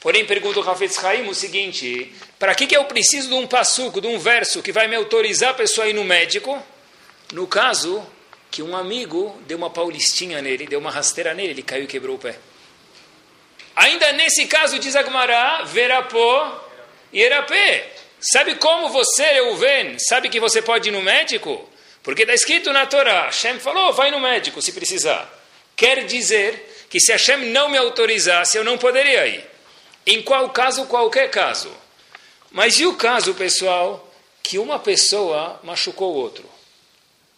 Porém, 0.00 0.24
pergunta 0.24 0.60
o 0.60 0.70
Hafetz 0.70 1.04
Haim 1.04 1.28
o 1.28 1.34
seguinte: 1.34 2.10
para 2.38 2.54
que, 2.54 2.66
que 2.66 2.74
eu 2.74 2.86
preciso 2.86 3.28
de 3.28 3.34
um 3.34 3.46
passuco, 3.46 4.00
de 4.00 4.06
um 4.06 4.18
verso 4.18 4.62
que 4.62 4.72
vai 4.72 4.88
me 4.88 4.96
autorizar 4.96 5.50
a 5.50 5.54
pessoa 5.54 5.86
a 5.86 5.90
ir 5.90 5.92
no 5.92 6.04
médico? 6.04 6.58
No 7.32 7.46
caso 7.46 8.04
que 8.50 8.62
um 8.62 8.76
amigo 8.76 9.40
deu 9.46 9.56
uma 9.56 9.70
paulistinha 9.70 10.42
nele, 10.42 10.66
deu 10.66 10.78
uma 10.78 10.90
rasteira 10.90 11.32
nele, 11.34 11.50
ele 11.50 11.62
caiu 11.62 11.84
e 11.84 11.86
quebrou 11.86 12.16
o 12.16 12.18
pé. 12.18 12.38
Ainda 13.76 14.12
nesse 14.12 14.46
caso, 14.46 14.78
diz 14.78 14.96
Agmará, 14.96 15.62
verapó 15.62 16.68
e 17.12 17.22
erapé. 17.22 17.88
Sabe 18.20 18.56
como 18.56 18.90
você, 18.90 19.24
Reuven, 19.24 19.98
sabe 19.98 20.28
que 20.28 20.40
você 20.40 20.60
pode 20.60 20.88
ir 20.88 20.92
no 20.92 21.02
médico? 21.02 21.68
Porque 22.02 22.22
está 22.22 22.34
escrito 22.34 22.72
na 22.72 22.86
Torá, 22.86 23.26
Hashem 23.26 23.58
falou, 23.58 23.92
vai 23.92 24.10
no 24.10 24.20
médico 24.20 24.60
se 24.60 24.72
precisar. 24.72 25.28
Quer 25.76 26.04
dizer 26.04 26.86
que 26.90 27.00
se 27.00 27.12
Hashem 27.12 27.46
não 27.46 27.68
me 27.68 27.78
autorizasse, 27.78 28.58
eu 28.58 28.64
não 28.64 28.76
poderia 28.76 29.26
ir. 29.26 29.48
Em 30.06 30.22
qual 30.22 30.50
caso, 30.50 30.86
qualquer 30.86 31.30
caso. 31.30 31.72
Mas 32.50 32.80
e 32.80 32.86
o 32.86 32.96
caso, 32.96 33.34
pessoal, 33.34 34.12
que 34.42 34.58
uma 34.58 34.78
pessoa 34.78 35.60
machucou 35.62 36.12
o 36.12 36.16
outro? 36.16 36.44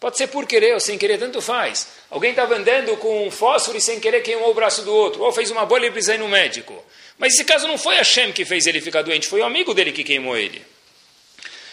Pode 0.03 0.17
ser 0.17 0.27
por 0.27 0.45
querer 0.45 0.73
ou 0.73 0.81
sem 0.81 0.97
querer, 0.97 1.17
tanto 1.17 1.41
faz. 1.41 1.87
Alguém 2.09 2.31
estava 2.31 2.57
andando 2.57 2.97
com 2.97 3.25
um 3.25 3.31
fósforo 3.31 3.77
e 3.77 3.79
sem 3.79 4.01
querer 4.01 4.19
queimou 4.21 4.51
o 4.51 4.53
braço 4.53 4.81
do 4.81 4.93
outro, 4.93 5.23
ou 5.23 5.31
fez 5.31 5.49
uma 5.49 5.65
bolha 5.65 5.85
e 5.85 5.91
precisa 5.91 6.15
ir 6.15 6.17
no 6.17 6.27
médico. 6.27 6.75
Mas 7.17 7.35
esse 7.35 7.45
caso 7.45 7.69
não 7.69 7.77
foi 7.77 7.95
Hashem 7.95 8.33
que 8.33 8.43
fez 8.43 8.67
ele 8.67 8.81
ficar 8.81 9.01
doente, 9.01 9.29
foi 9.29 9.39
o 9.39 9.45
amigo 9.45 9.73
dele 9.73 9.93
que 9.93 10.03
queimou 10.03 10.35
ele. 10.35 10.61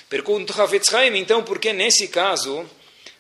Pergunto 0.09 0.55
Havetz 0.63 0.95
Haim, 0.95 1.19
então, 1.19 1.43
por 1.43 1.59
que 1.59 1.73
nesse 1.73 2.07
caso 2.07 2.65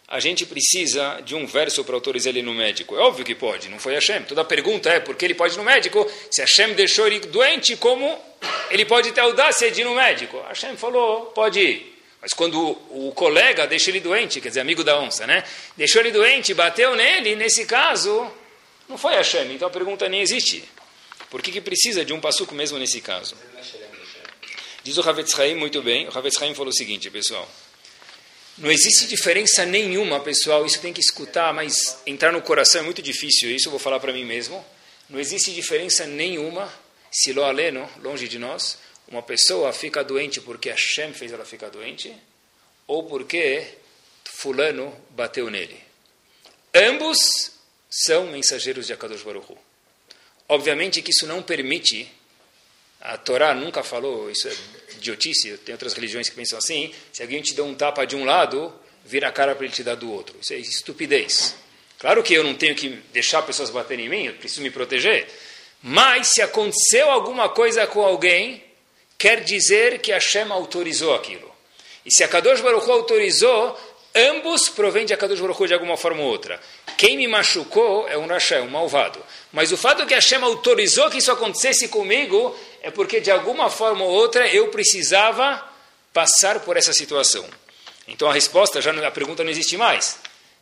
a 0.07 0.21
gente 0.21 0.47
precisa 0.47 1.21
de 1.25 1.35
um 1.35 1.45
verso 1.45 1.83
para 1.83 1.97
autorizar 1.97 2.31
ele 2.31 2.43
no 2.43 2.55
médico. 2.55 2.95
É 2.95 3.01
óbvio 3.01 3.25
que 3.25 3.35
pode, 3.35 3.69
não 3.69 3.81
foi 3.81 3.95
Hashem. 3.95 4.23
Toda 4.23 4.45
pergunta 4.45 4.91
é 4.91 5.01
por 5.01 5.17
que 5.17 5.25
ele 5.25 5.35
pode 5.35 5.55
ir 5.55 5.59
no 5.59 5.65
médico? 5.65 6.09
Se 6.31 6.41
Hashem 6.41 6.75
deixou 6.75 7.09
ele 7.09 7.19
doente, 7.19 7.77
como 7.77 8.17
ele 8.71 8.85
pode 8.85 9.11
ter 9.11 9.23
audácia 9.23 9.73
de 9.73 9.81
ir 9.81 9.85
no 9.85 9.97
médico? 9.97 10.41
Hashem 10.47 10.77
falou, 10.77 11.27
pode 11.35 11.59
ir. 11.59 11.90
Mas 12.21 12.33
quando 12.35 12.59
o, 12.91 13.13
colega 13.13 13.67
deixa 13.67 13.91
ele 13.91 14.01
doente, 14.01 14.41
quer 14.41 14.49
dizer, 14.49 14.61
amigo 14.61 14.85
da 14.85 14.99
onça, 14.99 15.27
né? 15.27 15.43
Deixou 15.77 16.03
ele 16.03 16.11
doente, 16.11 16.53
bateu 16.53 16.95
nele, 16.95 17.35
nesse 17.35 17.65
caso, 17.65 18.31
não 18.89 18.99
foi 18.99 19.15
Hashem. 19.15 19.55
Então 19.55 19.69
a 19.69 19.71
pergunta 19.71 20.09
nem 20.09 20.21
existe. 20.21 20.65
Por 21.31 21.41
que, 21.41 21.51
que 21.51 21.61
precisa 21.61 22.05
de 22.05 22.13
um 22.13 22.21
passuco 22.21 22.55
mesmo 22.55 22.79
nesse 22.79 23.01
caso? 23.01 23.37
Diz 24.83 24.99
o 24.99 25.09
Havetz 25.09 25.39
Haim 25.39 25.55
muito 25.55 25.83
bem. 25.83 26.09
O 26.09 26.17
Havetz 26.17 26.41
Haim 26.43 26.55
falou 26.55 26.71
o 26.71 26.77
seguinte, 26.77 27.11
pessoal. 27.11 27.49
Não 28.59 28.71
existe 28.71 29.07
diferença 29.07 29.65
nenhuma, 29.65 30.21
pessoal. 30.21 30.67
Isso 30.67 30.81
tem 30.81 30.93
que 30.93 31.01
escutar, 31.01 31.55
mas 31.55 32.03
entrar 32.07 32.33
no 32.33 32.43
coração 32.43 32.83
é 32.83 32.85
muito 32.85 33.01
difícil. 33.01 33.51
Isso 33.51 33.69
eu 33.69 33.71
vou 33.71 33.81
falar 33.81 34.01
para 34.01 34.13
mim 34.13 34.25
mesmo. 34.25 34.63
Não 35.09 35.19
existe 35.19 35.53
diferença 35.53 36.07
nenhuma 36.07 36.71
se 37.11 37.33
lo 37.33 37.43
aleno, 37.43 37.89
longe 38.03 38.29
de 38.29 38.39
nós, 38.39 38.79
uma 39.11 39.23
pessoa 39.23 39.73
fica 39.73 40.05
doente 40.05 40.41
porque 40.41 40.71
Hashem 40.71 41.13
fez 41.13 41.33
ela 41.33 41.45
ficar 41.45 41.69
doente 41.69 42.15
ou 42.87 43.05
porque 43.05 43.67
fulano 44.25 44.97
bateu 45.11 45.51
nele. 45.51 45.79
Ambos 46.75 47.19
são 47.91 48.29
mensageiros 48.29 48.87
de 48.87 48.93
Akadosh 48.93 49.23
Baruch 49.23 49.53
Hu. 49.53 49.59
Obviamente 50.49 51.03
que 51.03 51.11
isso 51.11 51.27
não 51.27 51.43
permite, 51.43 52.11
a 53.01 53.17
Torá 53.17 53.55
nunca 53.55 53.83
falou, 53.83 54.31
isso 54.31 54.49
é 54.49 54.55
idiotice, 54.97 55.57
tem 55.59 55.73
outras 55.73 55.93
religiões 55.93 56.29
que 56.29 56.35
pensam 56.35 56.59
assim, 56.59 56.95
se 57.13 57.23
alguém 57.23 57.43
te 57.43 57.55
dá 57.55 57.63
um 57.63 57.75
tapa 57.75 58.05
de 58.05 58.15
um 58.15 58.25
lado, 58.25 58.73
vira 59.05 59.29
a 59.29 59.33
cara 59.33 59.55
para 59.55 59.65
ele 59.65 59.75
te 59.75 59.83
dar 59.83 59.97
do 59.97 60.11
outro. 60.11 60.37
Isso 60.41 60.53
é 60.53 60.59
estupidez. 60.59 61.55
Claro 61.99 62.23
que 62.23 62.33
eu 62.33 62.43
não 62.43 62.55
tenho 62.55 62.75
que 62.75 62.89
deixar 63.13 63.43
pessoas 63.43 63.71
baterem 63.71 64.07
em 64.07 64.09
mim, 64.09 64.27
eu 64.27 64.35
preciso 64.35 64.63
me 64.63 64.71
proteger. 64.71 65.29
Mas 65.83 66.29
se 66.29 66.43
aconteceu 66.43 67.11
alguma 67.11 67.49
coisa 67.49 67.87
com 67.87 68.03
alguém, 68.03 68.63
quer 69.21 69.43
dizer 69.43 69.99
que 69.99 70.13
Hashem 70.13 70.51
autorizou 70.51 71.15
aquilo. 71.15 71.53
E 72.07 72.11
se 72.11 72.25
a 72.25 72.29
Kadosh 72.29 72.63
Baruch 72.63 72.91
autorizou, 72.91 73.79
ambos 74.15 74.71
provêm 74.71 75.05
de 75.05 75.13
Akadosh 75.13 75.39
Baruch 75.39 75.67
de 75.67 75.75
alguma 75.75 75.95
forma 75.99 76.23
ou 76.23 76.29
outra. 76.29 76.59
Quem 76.97 77.19
me 77.19 77.29
machucou 77.29 78.09
é 78.09 78.17
um 78.17 78.27
Rashem, 78.27 78.63
um 78.63 78.71
malvado. 78.71 79.23
Mas 79.53 79.73
o 79.73 79.77
fato 79.77 80.07
que 80.07 80.15
Hashem 80.15 80.43
autorizou 80.43 81.11
que 81.11 81.19
isso 81.19 81.31
acontecesse 81.31 81.89
comigo 81.89 82.57
é 82.83 82.91
porque 82.91 83.21
de 83.21 83.31
alguma 83.31 83.69
forma 83.69 84.03
ou 84.03 84.11
outra 84.11 84.49
eu 84.49 84.69
precisava 84.69 85.63
passar 86.15 86.61
por 86.61 86.79
essa 86.79 86.95
situação. 86.95 87.45
Então 88.09 88.27
a 88.27 88.33
resposta, 88.33 88.81
já 88.81 88.91
a 89.07 89.11
pergunta 89.11 89.45
não 89.45 89.51
existe 89.51 89.77
mais. 89.77 90.19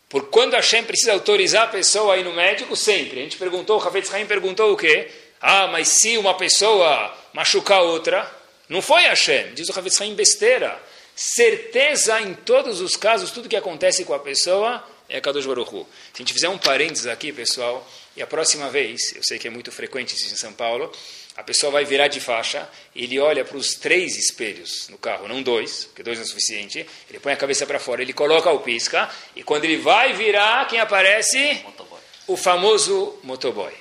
Por 0.08 0.30
quando 0.30 0.54
Hashem 0.54 0.82
precisa 0.82 1.12
autorizar 1.12 1.62
a 1.62 1.68
pessoa 1.68 2.14
a 2.14 2.18
ir 2.18 2.24
no 2.24 2.32
médico? 2.32 2.74
Sempre. 2.74 3.20
A 3.20 3.22
gente 3.22 3.36
perguntou, 3.36 3.76
o 3.76 3.78
Ravetz 3.80 4.12
Haim 4.12 4.26
perguntou 4.26 4.72
o 4.72 4.76
quê? 4.76 5.08
Ah, 5.40 5.68
mas 5.68 5.86
se 5.86 6.18
uma 6.18 6.34
pessoa 6.34 7.16
machucar 7.32 7.82
outra, 7.82 8.37
não 8.68 8.82
foi 8.82 9.02
Hashem. 9.02 9.54
Diz 9.54 9.68
o 9.68 9.72
Ravetz 9.72 10.00
Haim 10.00 10.14
besteira. 10.14 10.80
Certeza 11.14 12.20
em 12.20 12.34
todos 12.34 12.80
os 12.80 12.96
casos, 12.96 13.30
tudo 13.30 13.48
que 13.48 13.56
acontece 13.56 14.04
com 14.04 14.14
a 14.14 14.18
pessoa 14.20 14.84
é 15.08 15.20
Kadosh 15.20 15.46
Baruch 15.46 15.74
Hu. 15.74 15.86
Se 16.12 16.16
a 16.16 16.18
gente 16.18 16.32
fizer 16.32 16.48
um 16.48 16.58
parênteses 16.58 17.06
aqui, 17.06 17.32
pessoal, 17.32 17.88
e 18.16 18.22
a 18.22 18.26
próxima 18.26 18.68
vez, 18.68 19.14
eu 19.16 19.22
sei 19.24 19.38
que 19.38 19.48
é 19.48 19.50
muito 19.50 19.72
frequente 19.72 20.14
isso 20.14 20.32
em 20.32 20.36
São 20.36 20.52
Paulo, 20.52 20.92
a 21.34 21.42
pessoa 21.42 21.72
vai 21.72 21.84
virar 21.84 22.08
de 22.08 22.20
faixa, 22.20 22.68
ele 22.94 23.18
olha 23.18 23.44
para 23.44 23.56
os 23.56 23.74
três 23.74 24.16
espelhos 24.16 24.88
no 24.88 24.98
carro, 24.98 25.26
não 25.28 25.42
dois, 25.42 25.84
porque 25.84 26.02
dois 26.02 26.18
não 26.18 26.24
é 26.24 26.28
suficiente, 26.28 26.86
ele 27.08 27.18
põe 27.20 27.32
a 27.32 27.36
cabeça 27.36 27.64
para 27.64 27.78
fora, 27.78 28.02
ele 28.02 28.12
coloca 28.12 28.50
o 28.50 28.60
pisca, 28.60 29.08
e 29.34 29.42
quando 29.42 29.64
ele 29.64 29.76
vai 29.76 30.12
virar, 30.12 30.66
quem 30.66 30.78
aparece? 30.78 31.62
Motoboy. 31.64 32.00
O 32.26 32.36
famoso 32.36 33.18
motoboy. 33.22 33.72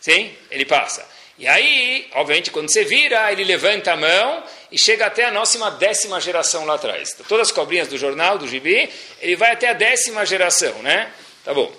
Sim? 0.00 0.34
Ele 0.50 0.64
passa. 0.64 1.06
E 1.38 1.46
aí, 1.46 2.08
obviamente, 2.14 2.50
quando 2.50 2.70
você 2.70 2.84
vira, 2.84 3.30
ele 3.30 3.44
levanta 3.44 3.92
a 3.92 3.96
mão 3.96 4.42
e 4.72 4.78
chega 4.78 5.06
até 5.06 5.24
a 5.24 5.30
nossa 5.30 5.70
décima 5.72 6.18
geração 6.20 6.64
lá 6.64 6.74
atrás. 6.74 7.14
Todas 7.28 7.48
as 7.48 7.52
cobrinhas 7.52 7.88
do 7.88 7.98
jornal, 7.98 8.38
do 8.38 8.48
gibi, 8.48 8.88
ele 9.20 9.36
vai 9.36 9.52
até 9.52 9.68
a 9.68 9.74
décima 9.74 10.24
geração, 10.24 10.72
né? 10.82 11.12
Tá 11.44 11.52
bom. 11.52 11.70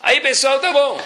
Aí, 0.00 0.20
pessoal, 0.20 0.60
tá 0.60 0.70
bom. 0.70 1.00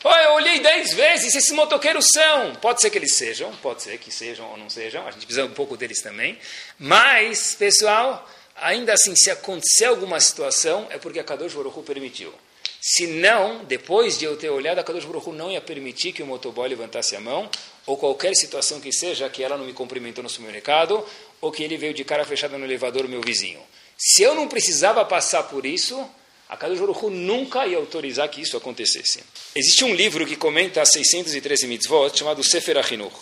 Pô, 0.00 0.10
eu 0.10 0.32
olhei 0.32 0.60
dez 0.60 0.92
vezes, 0.94 1.34
esses 1.34 1.50
motoqueiros 1.52 2.06
são. 2.12 2.54
Pode 2.56 2.80
ser 2.80 2.90
que 2.90 2.98
eles 2.98 3.14
sejam, 3.14 3.52
pode 3.56 3.82
ser 3.82 3.98
que 3.98 4.10
sejam 4.10 4.50
ou 4.50 4.56
não 4.56 4.68
sejam, 4.68 5.06
a 5.06 5.10
gente 5.10 5.26
precisa 5.26 5.46
um 5.46 5.54
pouco 5.54 5.76
deles 5.76 6.02
também. 6.02 6.38
Mas, 6.78 7.54
pessoal, 7.54 8.28
ainda 8.56 8.92
assim, 8.92 9.14
se 9.14 9.30
acontecer 9.30 9.84
alguma 9.86 10.20
situação, 10.20 10.86
é 10.90 10.98
porque 10.98 11.20
a 11.20 11.24
Kadosh 11.24 11.54
Baruch 11.54 11.82
permitiu. 11.82 12.34
Se 12.84 13.06
não, 13.06 13.64
depois 13.64 14.18
de 14.18 14.24
eu 14.24 14.36
ter 14.36 14.50
olhado, 14.50 14.80
a 14.80 14.82
Kadosh 14.82 15.04
Baruch 15.04 15.30
não 15.30 15.52
ia 15.52 15.60
permitir 15.60 16.12
que 16.12 16.20
o 16.20 16.26
motoboy 16.26 16.68
levantasse 16.68 17.14
a 17.14 17.20
mão, 17.20 17.48
ou 17.86 17.96
qualquer 17.96 18.34
situação 18.34 18.80
que 18.80 18.92
seja, 18.92 19.28
que 19.28 19.40
ela 19.40 19.56
não 19.56 19.64
me 19.64 19.72
cumprimentou 19.72 20.20
no 20.20 20.28
supermercado, 20.28 21.06
ou 21.40 21.52
que 21.52 21.62
ele 21.62 21.76
veio 21.76 21.94
de 21.94 22.02
cara 22.02 22.24
fechada 22.24 22.58
no 22.58 22.64
elevador, 22.64 23.06
meu 23.06 23.20
vizinho. 23.20 23.60
Se 23.96 24.24
eu 24.24 24.34
não 24.34 24.48
precisava 24.48 25.04
passar 25.04 25.44
por 25.44 25.64
isso, 25.64 26.04
a 26.48 26.56
Kadosh 26.56 26.80
Baruch 26.80 27.06
nunca 27.06 27.64
ia 27.68 27.76
autorizar 27.76 28.28
que 28.28 28.40
isso 28.40 28.56
acontecesse. 28.56 29.22
Existe 29.54 29.84
um 29.84 29.94
livro 29.94 30.26
que 30.26 30.34
comenta 30.34 30.82
as 30.82 30.90
613 30.90 31.68
mitzvot, 31.68 32.18
chamado 32.18 32.42
Sefer 32.42 32.78
Achinuch. 32.78 33.14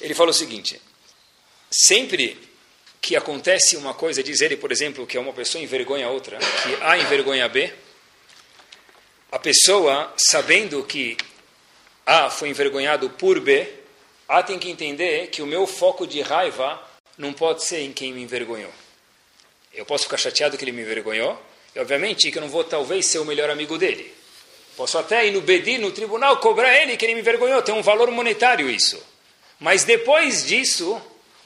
Ele 0.00 0.14
fala 0.14 0.30
o 0.30 0.34
seguinte, 0.34 0.80
sempre 1.70 2.38
que 2.98 3.14
acontece 3.14 3.76
uma 3.76 3.92
coisa, 3.92 4.22
diz 4.22 4.40
ele, 4.40 4.56
por 4.56 4.72
exemplo, 4.72 5.06
que 5.06 5.18
uma 5.18 5.34
pessoa 5.34 5.62
envergonha 5.62 6.06
a 6.06 6.10
outra, 6.10 6.38
que 6.38 6.82
A 6.82 6.96
envergonha 6.96 7.46
B, 7.46 7.70
a 9.32 9.38
pessoa, 9.38 10.12
sabendo 10.18 10.84
que 10.84 11.16
A 12.04 12.28
foi 12.28 12.50
envergonhado 12.50 13.08
por 13.08 13.40
B, 13.40 13.66
A 14.28 14.42
tem 14.42 14.58
que 14.58 14.70
entender 14.70 15.28
que 15.28 15.40
o 15.40 15.46
meu 15.46 15.66
foco 15.66 16.06
de 16.06 16.20
raiva 16.20 16.78
não 17.16 17.32
pode 17.32 17.64
ser 17.64 17.80
em 17.80 17.94
quem 17.94 18.12
me 18.12 18.22
envergonhou. 18.22 18.70
Eu 19.72 19.86
posso 19.86 20.04
ficar 20.04 20.18
chateado 20.18 20.58
que 20.58 20.64
ele 20.64 20.72
me 20.72 20.82
envergonhou, 20.82 21.40
e, 21.74 21.80
obviamente, 21.80 22.30
que 22.30 22.36
eu 22.36 22.42
não 22.42 22.50
vou 22.50 22.62
talvez 22.62 23.06
ser 23.06 23.20
o 23.20 23.24
melhor 23.24 23.48
amigo 23.48 23.78
dele. 23.78 24.12
Posso 24.76 24.98
até 24.98 25.26
ir 25.26 25.30
no 25.30 25.40
Bedi, 25.40 25.78
no 25.78 25.90
tribunal, 25.90 26.36
cobrar 26.36 26.76
ele 26.76 26.98
que 26.98 27.06
ele 27.06 27.14
me 27.14 27.20
envergonhou. 27.20 27.62
Tem 27.62 27.74
um 27.74 27.82
valor 27.82 28.10
monetário 28.10 28.68
isso. 28.68 29.02
Mas 29.58 29.82
depois 29.82 30.44
disso, 30.44 31.00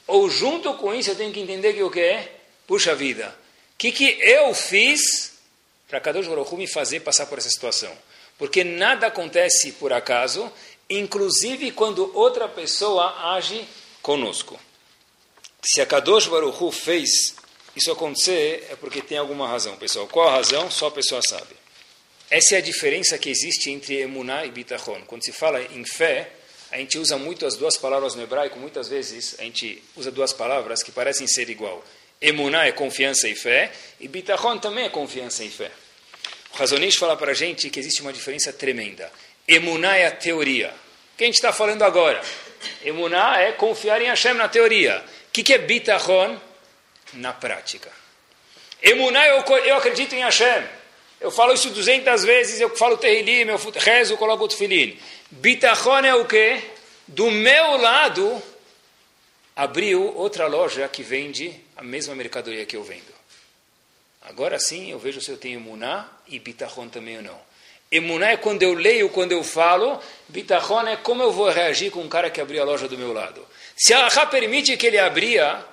ou 0.05 0.29
junto 0.29 0.73
com 0.73 0.93
isso, 0.93 1.11
eu 1.11 1.15
tenho 1.15 1.31
que 1.31 1.39
entender 1.39 1.71
que 1.71 1.83
o 1.83 1.89
que 1.89 2.01
é? 2.01 2.33
Puxa 2.65 2.93
vida, 2.93 3.33
o 3.73 3.77
que, 3.77 3.93
que 3.93 4.17
eu 4.19 4.53
fiz 4.53 5.36
para 5.87 6.01
Kadosh 6.01 6.27
Baruch 6.27 6.55
me 6.55 6.67
fazer 6.67 6.99
passar 7.01 7.25
por 7.25 7.37
essa 7.37 7.49
situação? 7.49 7.95
Porque 8.37 8.63
nada 8.63 9.07
acontece 9.07 9.71
por 9.73 9.91
acaso, 9.93 10.51
inclusive 10.89 11.71
quando 11.71 12.11
outra 12.15 12.47
pessoa 12.47 13.33
age 13.33 13.67
conosco. 14.01 14.59
Se 15.61 15.81
a 15.81 15.85
Kadosh 15.85 16.27
Baruch 16.27 16.71
fez 16.71 17.35
isso 17.75 17.91
acontecer, 17.91 18.67
é 18.71 18.75
porque 18.75 19.01
tem 19.01 19.17
alguma 19.17 19.47
razão, 19.47 19.75
pessoal. 19.77 20.07
Qual 20.07 20.27
a 20.27 20.31
razão? 20.31 20.69
Só 20.71 20.87
a 20.87 20.91
pessoa 20.91 21.21
sabe. 21.21 21.55
Essa 22.29 22.55
é 22.55 22.57
a 22.57 22.61
diferença 22.61 23.17
que 23.17 23.29
existe 23.29 23.71
entre 23.71 24.01
emuná 24.01 24.45
e 24.45 24.51
bitachon. 24.51 25.01
Quando 25.05 25.23
se 25.23 25.31
fala 25.31 25.61
em 25.61 25.85
fé, 25.85 26.31
a 26.71 26.77
gente 26.77 26.97
usa 26.97 27.17
muito 27.17 27.45
as 27.45 27.55
duas 27.55 27.77
palavras 27.77 28.15
no 28.15 28.21
hebraico, 28.21 28.59
muitas 28.59 28.89
vezes 28.89 29.35
a 29.39 29.43
gente 29.43 29.81
usa 29.95 30.11
duas 30.11 30.33
palavras 30.33 30.83
que 30.83 30.91
parecem 30.91 31.25
ser 31.25 31.49
igual. 31.49 31.83
Emuná 32.21 32.65
é 32.65 32.71
confiança 32.71 33.27
e 33.27 33.35
fé, 33.35 33.71
e 33.99 34.07
bitachon 34.07 34.57
também 34.57 34.85
é 34.85 34.89
confiança 34.89 35.43
e 35.43 35.49
fé. 35.49 35.71
O 36.53 36.57
Razonish 36.57 36.95
fala 36.97 37.15
para 37.15 37.31
a 37.31 37.35
gente 37.35 37.69
que 37.69 37.79
existe 37.79 38.01
uma 38.01 38.11
diferença 38.11 38.51
tremenda. 38.51 39.11
Emuná 39.47 39.95
é 39.95 40.07
a 40.07 40.11
teoria. 40.11 40.69
O 41.13 41.17
que 41.17 41.23
a 41.23 41.27
gente 41.27 41.35
está 41.35 41.53
falando 41.53 41.83
agora? 41.83 42.21
Emuná 42.83 43.39
é 43.39 43.51
confiar 43.51 44.01
em 44.01 44.07
Hashem 44.07 44.33
na 44.33 44.47
teoria. 44.47 45.03
O 45.29 45.31
que, 45.31 45.43
que 45.43 45.53
é 45.53 45.57
bitachon? 45.57 46.39
Na 47.13 47.33
prática. 47.33 47.91
Emuná, 48.81 49.27
eu, 49.27 49.43
eu 49.65 49.75
acredito 49.75 50.13
em 50.13 50.21
Hashem. 50.21 50.63
Eu 51.19 51.31
falo 51.31 51.53
isso 51.53 51.69
200 51.69 52.23
vezes, 52.23 52.61
eu 52.61 52.75
falo 52.75 52.97
Terrilim, 52.97 53.49
eu 53.49 53.57
rezo, 53.75 54.17
coloco 54.17 54.43
o 54.43 54.47
Tufilin. 54.47 54.97
Bitachon 55.31 55.99
é 55.99 56.13
o 56.13 56.25
quê? 56.25 56.61
Do 57.07 57.31
meu 57.31 57.77
lado, 57.77 58.41
abriu 59.57 60.15
outra 60.15 60.45
loja 60.45 60.87
que 60.87 61.01
vende 61.01 61.51
a 61.75 61.81
mesma 61.81 62.13
mercadoria 62.13 62.63
que 62.63 62.77
eu 62.77 62.83
vendo. 62.83 63.17
Agora 64.21 64.59
sim 64.59 64.91
eu 64.91 64.99
vejo 64.99 65.19
se 65.19 65.31
eu 65.31 65.37
tenho 65.37 65.59
emuná 65.59 66.07
e 66.27 66.37
bitachon 66.37 66.87
também 66.89 67.17
ou 67.17 67.23
não. 67.23 67.47
Emuná 67.91 68.29
é 68.29 68.37
quando 68.37 68.61
eu 68.61 68.75
leio, 68.75 69.09
quando 69.09 69.31
eu 69.31 69.43
falo. 69.43 69.99
Bitachon 70.27 70.87
é 70.87 70.97
como 70.97 71.23
eu 71.23 71.31
vou 71.31 71.49
reagir 71.49 71.89
com 71.89 72.01
um 72.01 72.09
cara 72.09 72.29
que 72.29 72.39
abriu 72.39 72.61
a 72.61 72.65
loja 72.65 72.87
do 72.87 72.97
meu 72.99 73.11
lado. 73.11 73.43
Se 73.75 73.95
a 73.95 74.25
permite 74.27 74.77
que 74.77 74.85
ele 74.85 74.99
abria, 74.99 75.65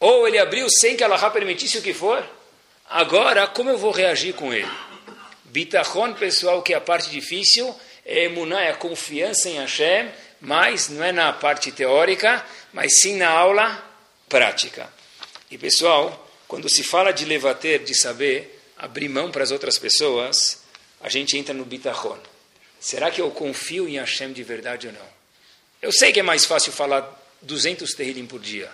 ou 0.00 0.26
ele 0.26 0.38
abriu 0.38 0.66
sem 0.68 0.96
que 0.96 1.04
a 1.04 1.30
permitisse 1.30 1.78
o 1.78 1.82
que 1.82 1.94
for, 1.94 2.26
agora 2.90 3.46
como 3.46 3.70
eu 3.70 3.78
vou 3.78 3.92
reagir 3.92 4.34
com 4.34 4.52
ele? 4.52 4.70
Bitachon, 5.44 6.14
pessoal, 6.14 6.60
que 6.60 6.74
é 6.74 6.76
a 6.76 6.80
parte 6.80 7.08
difícil, 7.10 7.72
emuná, 8.06 8.62
é 8.62 8.70
a 8.70 8.76
confiança 8.76 9.48
em 9.48 9.58
Hashem, 9.58 10.10
mas 10.40 10.88
não 10.88 11.02
é 11.02 11.12
na 11.12 11.32
parte 11.32 11.72
teórica, 11.72 12.44
mas 12.72 13.00
sim 13.00 13.16
na 13.16 13.28
aula 13.28 13.82
prática. 14.28 14.88
E 15.50 15.58
pessoal, 15.58 16.30
quando 16.46 16.68
se 16.68 16.82
fala 16.82 17.12
de 17.12 17.24
levater, 17.24 17.82
de 17.82 17.94
saber 17.94 18.62
abrir 18.76 19.08
mão 19.08 19.30
para 19.30 19.42
as 19.42 19.50
outras 19.50 19.78
pessoas, 19.78 20.62
a 21.00 21.08
gente 21.08 21.36
entra 21.36 21.54
no 21.54 21.64
bitachon. 21.64 22.18
Será 22.78 23.10
que 23.10 23.20
eu 23.20 23.30
confio 23.30 23.88
em 23.88 23.98
Hashem 23.98 24.32
de 24.32 24.42
verdade 24.42 24.86
ou 24.86 24.92
não? 24.92 25.16
Eu 25.82 25.92
sei 25.92 26.12
que 26.12 26.20
é 26.20 26.22
mais 26.22 26.44
fácil 26.44 26.72
falar 26.72 27.22
200 27.42 27.92
terrilim 27.92 28.26
por 28.26 28.40
dia 28.40 28.70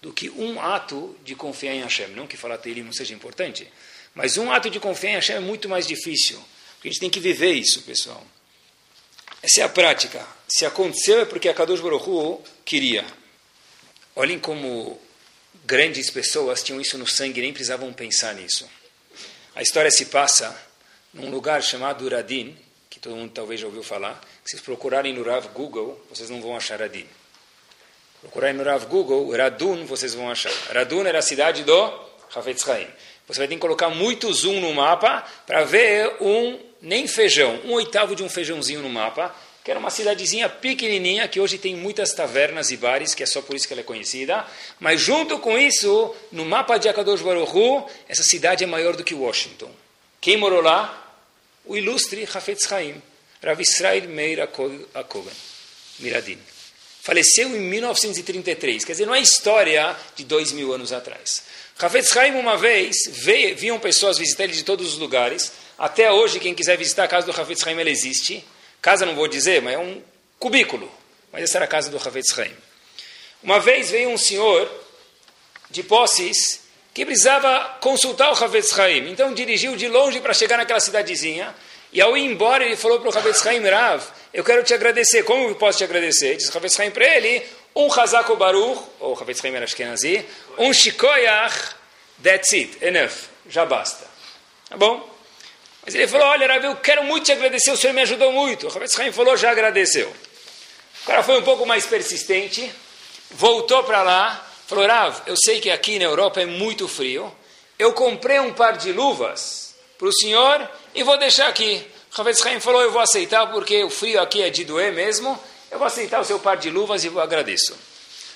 do 0.00 0.12
que 0.12 0.30
um 0.30 0.60
ato 0.60 1.16
de 1.24 1.34
confiar 1.34 1.74
em 1.74 1.82
Hashem. 1.82 2.08
Não 2.08 2.26
que 2.26 2.36
falar 2.36 2.58
terrilim 2.58 2.84
não 2.84 2.92
seja 2.92 3.14
importante, 3.14 3.66
mas 4.14 4.36
um 4.36 4.50
ato 4.52 4.70
de 4.70 4.78
confiar 4.78 5.10
em 5.10 5.14
Hashem 5.14 5.36
é 5.36 5.40
muito 5.40 5.68
mais 5.68 5.86
difícil. 5.86 6.42
Porque 6.74 6.88
a 6.88 6.90
gente 6.92 7.00
tem 7.00 7.10
que 7.10 7.20
viver 7.20 7.52
isso, 7.52 7.82
pessoal. 7.82 8.24
Essa 9.42 9.60
é 9.60 9.64
a 9.64 9.68
prática. 9.68 10.26
Se 10.48 10.64
aconteceu 10.64 11.20
é 11.20 11.24
porque 11.24 11.48
a 11.48 11.54
Kadosh 11.54 11.80
Baruch 11.80 12.08
Hu 12.08 12.42
queria. 12.64 13.04
Olhem 14.16 14.38
como 14.38 15.00
grandes 15.64 16.10
pessoas 16.10 16.62
tinham 16.62 16.80
isso 16.80 16.98
no 16.98 17.06
sangue, 17.06 17.40
nem 17.40 17.52
precisavam 17.52 17.92
pensar 17.92 18.34
nisso. 18.34 18.68
A 19.54 19.62
história 19.62 19.90
se 19.90 20.06
passa 20.06 20.56
num 21.12 21.30
lugar 21.30 21.62
chamado 21.62 22.04
Uradin, 22.04 22.56
que 22.88 22.98
todo 22.98 23.16
mundo 23.16 23.32
talvez 23.32 23.60
já 23.60 23.66
ouviu 23.66 23.82
falar. 23.82 24.20
Se 24.44 24.52
vocês 24.52 24.62
procurarem 24.62 25.12
no 25.12 25.22
Rav 25.22 25.48
Google, 25.48 26.04
vocês 26.10 26.30
não 26.30 26.40
vão 26.40 26.56
achar 26.56 26.80
Radin. 26.80 27.06
Procurarem 28.20 28.56
no 28.56 28.64
Rav 28.64 28.86
Google, 28.86 29.30
Radun, 29.36 29.86
vocês 29.86 30.14
vão 30.14 30.30
achar. 30.30 30.52
Radun 30.72 31.04
era 31.06 31.20
a 31.20 31.22
cidade 31.22 31.62
do 31.62 32.08
Hafetz 32.34 32.68
Haim. 32.68 32.88
Você 33.28 33.38
vai 33.38 33.48
ter 33.48 33.54
que 33.54 33.60
colocar 33.60 33.90
muito 33.90 34.32
zoom 34.32 34.60
no 34.60 34.74
mapa 34.74 35.24
para 35.46 35.62
ver 35.64 36.16
um, 36.20 36.58
nem 36.80 37.06
feijão, 37.06 37.60
um 37.64 37.72
oitavo 37.72 38.14
de 38.14 38.22
um 38.22 38.28
feijãozinho 38.28 38.82
no 38.82 38.88
mapa, 38.88 39.34
que 39.64 39.70
era 39.70 39.78
uma 39.78 39.90
cidadezinha 39.90 40.48
pequenininha, 40.48 41.28
que 41.28 41.38
hoje 41.38 41.58
tem 41.58 41.76
muitas 41.76 42.14
tavernas 42.14 42.70
e 42.70 42.76
bares, 42.76 43.14
que 43.14 43.22
é 43.22 43.26
só 43.26 43.42
por 43.42 43.54
isso 43.54 43.66
que 43.66 43.74
ela 43.74 43.82
é 43.82 43.84
conhecida. 43.84 44.46
Mas 44.80 45.00
junto 45.00 45.38
com 45.38 45.58
isso, 45.58 46.14
no 46.32 46.44
mapa 46.46 46.78
de 46.78 46.88
Akadosh 46.88 47.20
Baruch 47.20 47.54
Hu, 47.54 47.86
essa 48.08 48.22
cidade 48.22 48.64
é 48.64 48.66
maior 48.66 48.96
do 48.96 49.04
que 49.04 49.14
Washington. 49.14 49.70
Quem 50.20 50.36
morou 50.36 50.62
lá? 50.62 51.04
O 51.66 51.76
ilustre 51.76 52.26
Hafetz 52.32 52.72
Haim, 52.72 53.02
Rav 53.42 53.60
Israel 53.60 54.08
Meir 54.08 54.40
Akoven, 54.40 55.34
Miradin. 55.98 56.38
Faleceu 57.02 57.54
em 57.54 57.60
1933, 57.60 58.84
quer 58.84 58.92
dizer, 58.92 59.06
não 59.06 59.14
é 59.14 59.20
história 59.20 59.94
de 60.16 60.24
dois 60.24 60.50
mil 60.52 60.72
anos 60.72 60.92
atrás. 60.92 61.42
Hafetz 61.78 62.16
Haim, 62.16 62.32
uma 62.32 62.56
vez, 62.56 62.96
veio, 63.08 63.78
pessoas 63.78 64.18
visitar 64.18 64.44
ele 64.44 64.54
de 64.54 64.64
todos 64.64 64.94
os 64.94 64.98
lugares. 64.98 65.52
Até 65.78 66.10
hoje, 66.10 66.40
quem 66.40 66.54
quiser 66.54 66.76
visitar 66.76 67.04
a 67.04 67.08
casa 67.08 67.26
do 67.26 67.40
Hafetz 67.40 67.66
Haim, 67.66 67.80
ela 67.80 67.90
existe. 67.90 68.44
Casa 68.82 69.06
não 69.06 69.14
vou 69.14 69.28
dizer, 69.28 69.62
mas 69.62 69.74
é 69.74 69.78
um 69.78 70.02
cubículo. 70.38 70.90
Mas 71.32 71.44
essa 71.44 71.58
era 71.58 71.64
a 71.64 71.68
casa 71.68 71.90
do 71.90 71.96
Havetz 71.96 72.36
Haim. 72.38 72.54
Uma 73.42 73.60
vez 73.60 73.90
veio 73.90 74.10
um 74.10 74.18
senhor 74.18 74.68
de 75.70 75.82
posses 75.82 76.62
que 76.94 77.04
precisava 77.04 77.76
consultar 77.80 78.32
o 78.32 78.44
Havetz 78.44 78.76
Haim. 78.78 79.10
Então 79.10 79.32
dirigiu 79.32 79.76
de 79.76 79.88
longe 79.88 80.20
para 80.20 80.34
chegar 80.34 80.56
naquela 80.56 80.80
cidadezinha. 80.80 81.54
E 81.92 82.00
ao 82.00 82.16
ir 82.16 82.24
embora, 82.24 82.64
ele 82.64 82.76
falou 82.76 83.00
para 83.00 83.10
o 83.10 83.16
Havetz 83.16 83.46
Haim, 83.46 83.60
Rav, 83.60 84.02
eu 84.32 84.44
quero 84.44 84.62
te 84.62 84.74
agradecer. 84.74 85.22
Como 85.22 85.48
eu 85.48 85.54
posso 85.54 85.78
te 85.78 85.84
agradecer? 85.84 86.36
Diz 86.36 86.48
o 86.48 86.56
Havetz 86.56 86.78
Haim 86.80 86.90
para 86.90 87.06
ele, 87.16 87.42
um 87.74 87.92
Hazako 87.92 88.36
Baruch, 88.36 88.82
ou 89.00 89.18
Havetz 89.18 89.44
Haim 89.44 89.54
era 89.54 89.64
Ashkenazi, 89.64 90.24
um 90.58 90.72
Shikoyach, 90.72 91.74
that's 92.22 92.52
it, 92.52 92.84
enough, 92.84 93.28
já 93.48 93.64
basta. 93.64 94.04
Tá 94.68 94.76
bom? 94.76 95.17
Mas 95.88 95.94
ele 95.94 96.06
falou, 96.06 96.26
olha, 96.26 96.46
Rav, 96.46 96.62
eu 96.66 96.76
quero 96.76 97.02
muito 97.02 97.24
te 97.24 97.32
agradecer, 97.32 97.70
o 97.70 97.76
senhor 97.78 97.94
me 97.94 98.02
ajudou 98.02 98.30
muito. 98.30 98.68
O 98.68 99.00
Haim 99.00 99.10
falou, 99.10 99.38
já 99.38 99.50
agradeceu. 99.50 100.14
O 101.02 101.06
cara 101.06 101.22
foi 101.22 101.38
um 101.38 101.42
pouco 101.42 101.64
mais 101.64 101.86
persistente, 101.86 102.70
voltou 103.30 103.82
para 103.84 104.02
lá, 104.02 104.46
falou, 104.66 104.86
Rav, 104.86 105.22
eu 105.24 105.34
sei 105.42 105.62
que 105.62 105.70
aqui 105.70 105.98
na 105.98 106.04
Europa 106.04 106.42
é 106.42 106.44
muito 106.44 106.86
frio, 106.86 107.34
eu 107.78 107.94
comprei 107.94 108.38
um 108.38 108.52
par 108.52 108.76
de 108.76 108.92
luvas 108.92 109.76
para 109.96 110.08
o 110.08 110.12
senhor 110.12 110.70
e 110.94 111.02
vou 111.02 111.16
deixar 111.16 111.48
aqui. 111.48 111.82
O 112.12 112.16
Rav 112.18 112.28
Haim 112.44 112.60
falou, 112.60 112.82
eu 112.82 112.92
vou 112.92 113.00
aceitar 113.00 113.46
porque 113.46 113.82
o 113.82 113.88
frio 113.88 114.20
aqui 114.20 114.42
é 114.42 114.50
de 114.50 114.66
doer 114.66 114.92
mesmo, 114.92 115.42
eu 115.70 115.78
vou 115.78 115.86
aceitar 115.86 116.20
o 116.20 116.24
seu 116.24 116.38
par 116.38 116.58
de 116.58 116.68
luvas 116.68 117.02
e 117.02 117.08
vou 117.08 117.22
agradeço. 117.22 117.72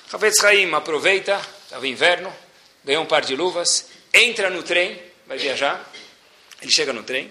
O 0.08 0.12
Rav 0.16 0.24
Haim 0.44 0.72
aproveita, 0.72 1.38
estava 1.64 1.86
inverno, 1.86 2.34
ganhou 2.82 3.02
um 3.02 3.06
par 3.06 3.20
de 3.20 3.36
luvas, 3.36 3.88
entra 4.14 4.48
no 4.48 4.62
trem, 4.62 4.98
vai 5.26 5.36
viajar, 5.36 5.86
ele 6.62 6.72
chega 6.72 6.94
no 6.94 7.02
trem, 7.02 7.30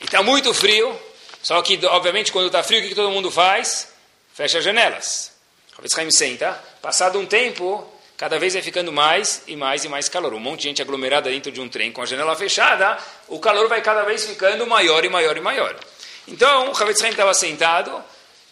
e 0.00 0.04
está 0.04 0.22
muito 0.22 0.52
frio, 0.52 0.98
só 1.42 1.60
que, 1.62 1.78
obviamente, 1.86 2.32
quando 2.32 2.46
está 2.46 2.62
frio, 2.62 2.80
o 2.80 2.82
que, 2.82 2.88
que, 2.88 2.94
todo 2.94 3.10
mundo 3.10 3.30
faz? 3.30 3.92
Fecha 4.34 4.58
as 4.58 4.64
janelas. 4.64 5.32
Talvez 5.70 5.96
Haim 5.96 6.10
senta. 6.10 6.52
Passado 6.82 7.18
um 7.18 7.26
tempo, 7.26 7.86
cada 8.16 8.38
vez 8.38 8.54
vai 8.54 8.62
ficando 8.62 8.92
mais 8.92 9.42
e 9.46 9.54
mais 9.54 9.84
e 9.84 9.88
mais 9.88 10.08
calor. 10.08 10.34
Um 10.34 10.40
monte 10.40 10.62
de 10.62 10.68
gente 10.68 10.82
aglomerada 10.82 11.30
dentro 11.30 11.52
de 11.52 11.60
um 11.60 11.68
trem 11.68 11.92
com 11.92 12.02
a 12.02 12.06
janela 12.06 12.34
fechada, 12.34 12.98
o 13.28 13.38
calor 13.38 13.68
vai 13.68 13.80
cada 13.80 14.02
vez 14.02 14.26
ficando 14.26 14.66
maior 14.66 15.04
e 15.04 15.08
maior 15.08 15.36
e 15.36 15.40
maior. 15.40 15.76
Então, 16.26 16.72
o 16.72 16.76
Havetz 16.76 17.00
estava 17.02 17.32
sentado, 17.32 18.02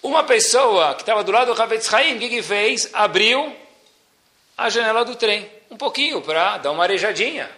uma 0.03 0.23
pessoa 0.23 0.95
que 0.95 1.03
estava 1.03 1.25
do 1.25 1.33
lado 1.33 1.53
do 1.53 1.61
Havetz 1.61 1.89
o 1.89 2.19
que 2.19 2.43
fez? 2.43 2.89
Abriu 2.93 3.55
a 4.57 4.71
janela 4.71 5.05
do 5.05 5.17
trem, 5.17 5.51
um 5.71 5.77
pouquinho, 5.77 6.21
para 6.23 6.59
dar 6.59 6.71
uma 6.71 6.85
arejadinha. 6.85 7.51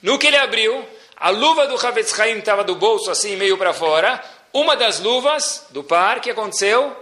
No 0.00 0.18
que 0.18 0.28
ele 0.28 0.38
abriu, 0.38 0.84
a 1.22 1.30
luva 1.30 1.68
do 1.68 1.76
Havetz 1.76 2.18
Haim 2.18 2.40
estava 2.40 2.64
do 2.64 2.74
bolso 2.74 3.08
assim, 3.08 3.36
meio 3.36 3.56
para 3.56 3.72
fora. 3.72 4.20
Uma 4.52 4.74
das 4.74 4.98
luvas 4.98 5.64
do 5.70 5.84
par, 5.84 6.20
que 6.20 6.28
aconteceu? 6.28 6.96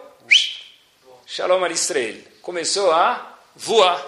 Shalom 1.24 1.64
Aristrel. 1.64 2.16
Começou 2.42 2.90
a 2.90 3.38
voar. 3.56 4.06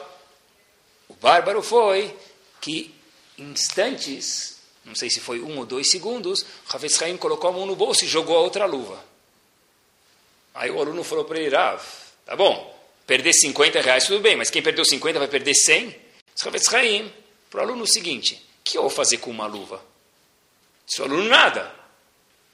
O 1.08 1.14
bárbaro 1.14 1.62
foi 1.62 2.14
que, 2.60 2.94
instantes, 3.38 4.60
não 4.84 4.94
sei 4.94 5.08
se 5.08 5.18
foi 5.18 5.40
um 5.40 5.56
ou 5.56 5.64
dois 5.64 5.90
segundos, 5.90 6.44
Havetz 6.68 7.00
Haim 7.00 7.16
colocou 7.16 7.48
a 7.48 7.52
mão 7.54 7.64
no 7.64 7.74
bolso 7.74 8.04
e 8.04 8.08
jogou 8.08 8.36
a 8.36 8.40
outra 8.40 8.66
luva. 8.66 9.02
Aí 10.54 10.70
o 10.70 10.78
aluno 10.78 11.02
falou 11.02 11.24
para 11.24 11.40
ele, 11.40 11.56
Rav, 11.56 11.82
tá 12.26 12.36
bom, 12.36 12.78
perder 13.06 13.32
50 13.32 13.80
reais 13.80 14.04
tudo 14.04 14.20
bem, 14.20 14.36
mas 14.36 14.50
quem 14.50 14.62
perdeu 14.62 14.84
50 14.84 15.18
vai 15.18 15.28
perder 15.28 15.54
100? 15.54 15.88
O 15.88 16.48
Havetz 16.48 16.74
Haim, 16.74 17.10
para 17.48 17.60
o 17.60 17.62
aluno 17.62 17.84
o 17.84 17.88
seguinte, 17.88 18.34
o 18.34 18.62
que 18.62 18.76
eu 18.76 18.82
vou 18.82 18.90
fazer 18.90 19.16
com 19.16 19.30
uma 19.30 19.46
luva? 19.46 19.90
Seu 20.86 21.04
aluno 21.04 21.28
nada. 21.28 21.72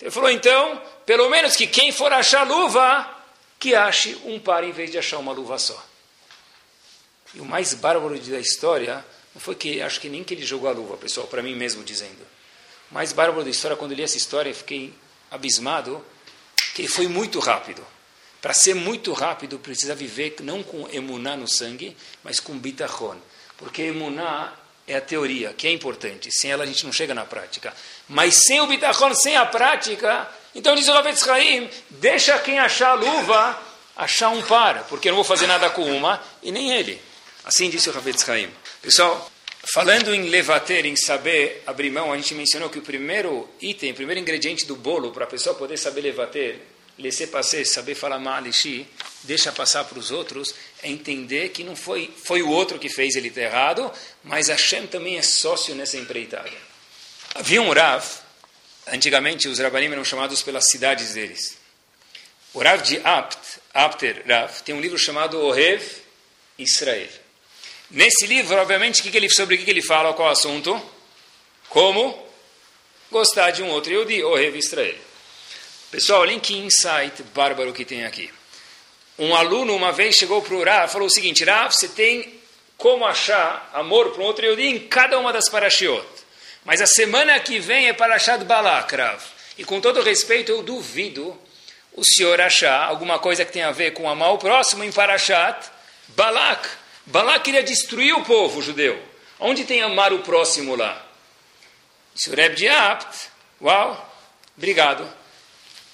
Ele 0.01 0.11
falou, 0.11 0.31
então, 0.31 0.81
pelo 1.05 1.29
menos 1.29 1.57
que 1.57 1.67
quem 1.67 1.91
for 1.91 2.13
achar 2.13 2.47
luva, 2.47 3.09
que 3.59 3.75
ache 3.75 4.17
um 4.25 4.39
par 4.39 4.63
em 4.63 4.71
vez 4.71 4.91
de 4.91 4.99
achar 4.99 5.19
uma 5.19 5.33
luva 5.33 5.59
só. 5.59 5.85
E 7.35 7.41
o 7.41 7.45
mais 7.45 7.75
bárbaro 7.75 8.19
da 8.19 8.39
história 8.39 9.05
não 9.35 9.41
foi 9.41 9.55
que, 9.55 9.83
acho 9.83 10.01
que 10.01 10.09
nem 10.09 10.23
que 10.23 10.35
ele 10.35 10.47
jogou 10.47 10.69
a 10.69 10.73
luva, 10.73 10.97
pessoal, 10.97 11.27
para 11.27 11.43
mim 11.43 11.55
mesmo 11.55 11.83
dizendo. 11.83 12.27
O 12.91 12.95
mais 12.95 13.13
bárbaro 13.13 13.45
da 13.45 13.51
história, 13.51 13.77
quando 13.77 13.93
eu 13.93 13.97
li 13.97 14.03
essa 14.03 14.17
história, 14.17 14.51
eu 14.51 14.55
fiquei 14.55 14.95
abismado 15.31 16.05
que 16.75 16.83
ele 16.83 16.89
foi 16.89 17.09
muito 17.09 17.39
rápido. 17.39 17.85
Para 18.41 18.55
ser 18.55 18.75
muito 18.75 19.13
rápido, 19.13 19.59
precisa 19.59 19.95
viver 19.95 20.37
não 20.41 20.63
com 20.63 20.89
emuná 20.91 21.37
no 21.37 21.49
sangue, 21.49 21.97
mas 22.23 22.39
com 22.39 22.57
bitachon. 22.57 23.17
Porque 23.57 23.83
emuná 23.83 24.57
é 24.89 24.97
a 24.97 25.01
teoria, 25.01 25.53
que 25.53 25.67
é 25.69 25.71
importante. 25.71 26.31
Sem 26.33 26.51
ela 26.51 26.65
a 26.65 26.67
gente 26.67 26.85
não 26.85 26.93
chega 26.93 27.15
na 27.15 27.25
prática. 27.25 27.73
Mas 28.09 28.35
sem 28.47 28.61
o 28.61 28.67
bitachon, 28.67 29.15
sem 29.15 29.37
a 29.37 29.45
prática, 29.47 30.29
então 30.55 30.75
diz 30.75 30.89
o 30.89 30.93
Ravetz 30.93 31.29
Haim, 31.29 31.71
deixa 31.91 32.39
quem 32.39 32.59
achar 32.59 32.91
a 32.91 32.95
luva 32.95 33.69
achar 33.97 34.29
um 34.31 34.41
par, 34.43 34.85
porque 34.89 35.09
eu 35.09 35.11
não 35.11 35.17
vou 35.17 35.25
fazer 35.25 35.47
nada 35.47 35.69
com 35.71 35.83
uma 35.83 36.23
e 36.43 36.51
nem 36.51 36.73
ele. 36.73 37.01
Assim 37.45 37.69
disse 37.69 37.91
o 37.91 37.93
Ravetz 37.93 38.29
Haim. 38.29 38.49
Pessoal, 38.81 39.31
falando 39.75 40.15
em 40.15 40.29
levater, 40.29 40.87
em 40.87 40.97
saber 40.97 41.63
abrir 41.67 41.91
mão, 41.91 42.13
a 42.13 42.17
gente 42.17 42.35
mencionou 42.35 42.71
que 42.71 42.79
o 42.79 42.83
primeiro 42.83 43.49
item, 43.61 43.91
o 43.91 43.95
primeiro 43.95 44.21
ingrediente 44.21 44.65
do 44.65 44.77
bolo 44.77 45.11
para 45.11 45.25
a 45.25 45.29
pessoa 45.29 45.55
poder 45.55 45.77
saber 45.77 46.01
levater, 46.03 46.61
laisser 46.99 47.29
passer, 47.29 47.65
saber 47.67 47.95
falar 47.95 48.19
mal, 48.19 48.43
deixa 49.23 49.53
passar 49.53 49.85
para 49.85 49.99
os 49.99 50.11
outros, 50.11 50.55
é 50.83 50.89
entender 50.89 51.51
que 51.51 51.63
não 51.63 51.77
foi, 51.77 52.13
foi 52.25 52.43
o 52.43 52.51
outro 52.51 52.79
que 52.79 52.89
fez 52.89 53.15
ele 53.15 53.31
ter 53.31 53.43
errado, 53.43 53.91
mas 54.25 54.49
Hashem 54.49 54.87
também 54.87 55.17
é 55.17 55.23
sócio 55.23 55.75
nessa 55.75 55.97
empreitada. 55.97 56.51
Havia 57.35 57.63
um 57.63 57.73
Rav, 57.73 58.05
antigamente 58.89 59.49
os 59.49 59.59
Rabanim 59.59 59.93
eram 59.93 60.05
chamados 60.05 60.43
pelas 60.43 60.67
cidades 60.67 61.15
deles. 61.15 61.59
O 62.53 62.61
Rav 62.61 62.83
de 62.83 62.99
Apt, 63.05 63.61
Apter 63.73 64.25
Rav, 64.27 64.63
tem 64.63 64.75
um 64.75 64.81
livro 64.81 64.99
chamado 64.99 65.41
Ohev 65.41 65.85
Israel. 66.59 67.09
Nesse 67.91 68.27
livro, 68.27 68.57
obviamente, 68.57 69.03
que 69.03 69.11
que 69.11 69.17
ele, 69.17 69.31
sobre 69.31 69.55
o 69.55 69.59
que 69.65 69.71
ele 69.71 69.83
fala, 69.83 70.13
qual 70.13 70.29
assunto? 70.29 70.81
Como 71.69 72.27
gostar 73.11 73.51
de 73.51 73.63
um 73.63 73.69
outro 73.69 73.93
Yehudi, 73.93 74.23
Ohev 74.25 74.59
Israel. 74.59 75.08
Pessoal, 75.91 76.21
olhem 76.21 76.39
que 76.39 76.55
insight 76.55 77.23
bárbaro 77.35 77.73
que 77.73 77.83
tem 77.83 78.05
aqui. 78.05 78.31
Um 79.19 79.35
aluno 79.35 79.75
uma 79.75 79.91
vez 79.91 80.17
chegou 80.17 80.43
para 80.43 80.55
o 80.55 80.63
Rav 80.63 80.87
e 80.87 80.93
falou 80.93 81.07
o 81.07 81.11
seguinte, 81.11 81.43
Rav, 81.45 81.73
você 81.75 81.89
tem 81.89 82.41
como 82.77 83.07
achar 83.07 83.71
amor 83.73 84.11
para 84.11 84.23
um 84.23 84.27
outro 84.27 84.45
Yehudi 84.45 84.67
em 84.67 84.79
cada 84.87 85.19
uma 85.19 85.33
das 85.33 85.49
parashiot. 85.49 86.07
Mas 86.63 86.83
a 86.83 86.87
semana 86.87 87.41
que 87.41 87.59
vem 87.59 87.89
é 87.89 87.95
Parashat 87.95 88.45
Balak, 88.45 88.95
Rav. 88.95 89.23
E 89.57 89.65
com 89.65 89.81
todo 89.81 90.03
respeito, 90.03 90.53
eu 90.53 90.63
duvido 90.63 91.35
o 91.95 92.05
senhor 92.05 92.39
achar 92.39 92.87
alguma 92.87 93.19
coisa 93.19 93.43
que 93.47 93.53
tenha 93.53 93.69
a 93.69 93.73
ver 93.73 93.93
com 93.93 94.11
amar 94.11 94.35
o 94.35 94.39
próximo 94.39 94.85
em 94.85 94.93
Parashat 94.93 95.71
Balak. 96.09 96.69
Balak 97.07 97.45
queria 97.45 97.63
destruir 97.63 98.15
o 98.15 98.25
povo 98.27 98.61
judeu. 98.61 99.03
Onde 99.41 99.65
tem 99.65 99.81
amar 99.81 100.13
o 100.13 100.19
próximo 100.19 100.77
lá? 100.77 101.03
Se 102.15 102.29
o 102.29 102.37
Reb 102.37 102.57
de 102.57 102.69
Apt, 102.69 103.31
uau, 103.63 104.15
obrigado. 104.55 105.18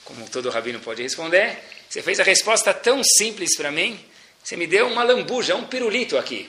Como 0.05 0.29
todo 0.29 0.51
rabino 0.51 0.81
pode 0.81 1.03
responder, 1.03 1.59
você 1.88 2.03
fez 2.03 2.21
a 2.21 2.25
resposta 2.25 2.75
tão 2.75 3.03
simples 3.03 3.57
para 3.57 3.71
mim, 3.71 3.99
você 4.43 4.57
me 4.57 4.67
deu 4.67 4.87
uma 4.88 5.03
lambuja, 5.03 5.57
um 5.57 5.64
pirulito 5.67 6.19
aqui. 6.19 6.49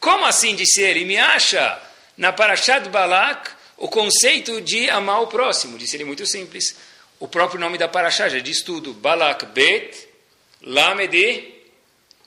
Como 0.00 0.24
assim, 0.24 0.54
disse 0.54 0.82
ele, 0.82 1.04
me 1.04 1.16
acha 1.16 1.80
na 2.16 2.32
Parashat 2.32 2.88
Balak 2.88 3.50
o 3.76 3.88
conceito 3.88 4.60
de 4.60 4.90
amar 4.90 5.22
o 5.22 5.26
próximo? 5.26 5.78
Disse 5.78 5.96
ele 5.96 6.04
muito 6.04 6.26
simples. 6.26 6.76
O 7.20 7.28
próprio 7.28 7.60
nome 7.60 7.78
da 7.78 7.88
Parashá 7.88 8.28
já 8.28 8.38
diz 8.40 8.62
tudo. 8.62 8.92
Balak 8.92 9.46
bet, 9.46 10.08
lamedi, 10.62 11.54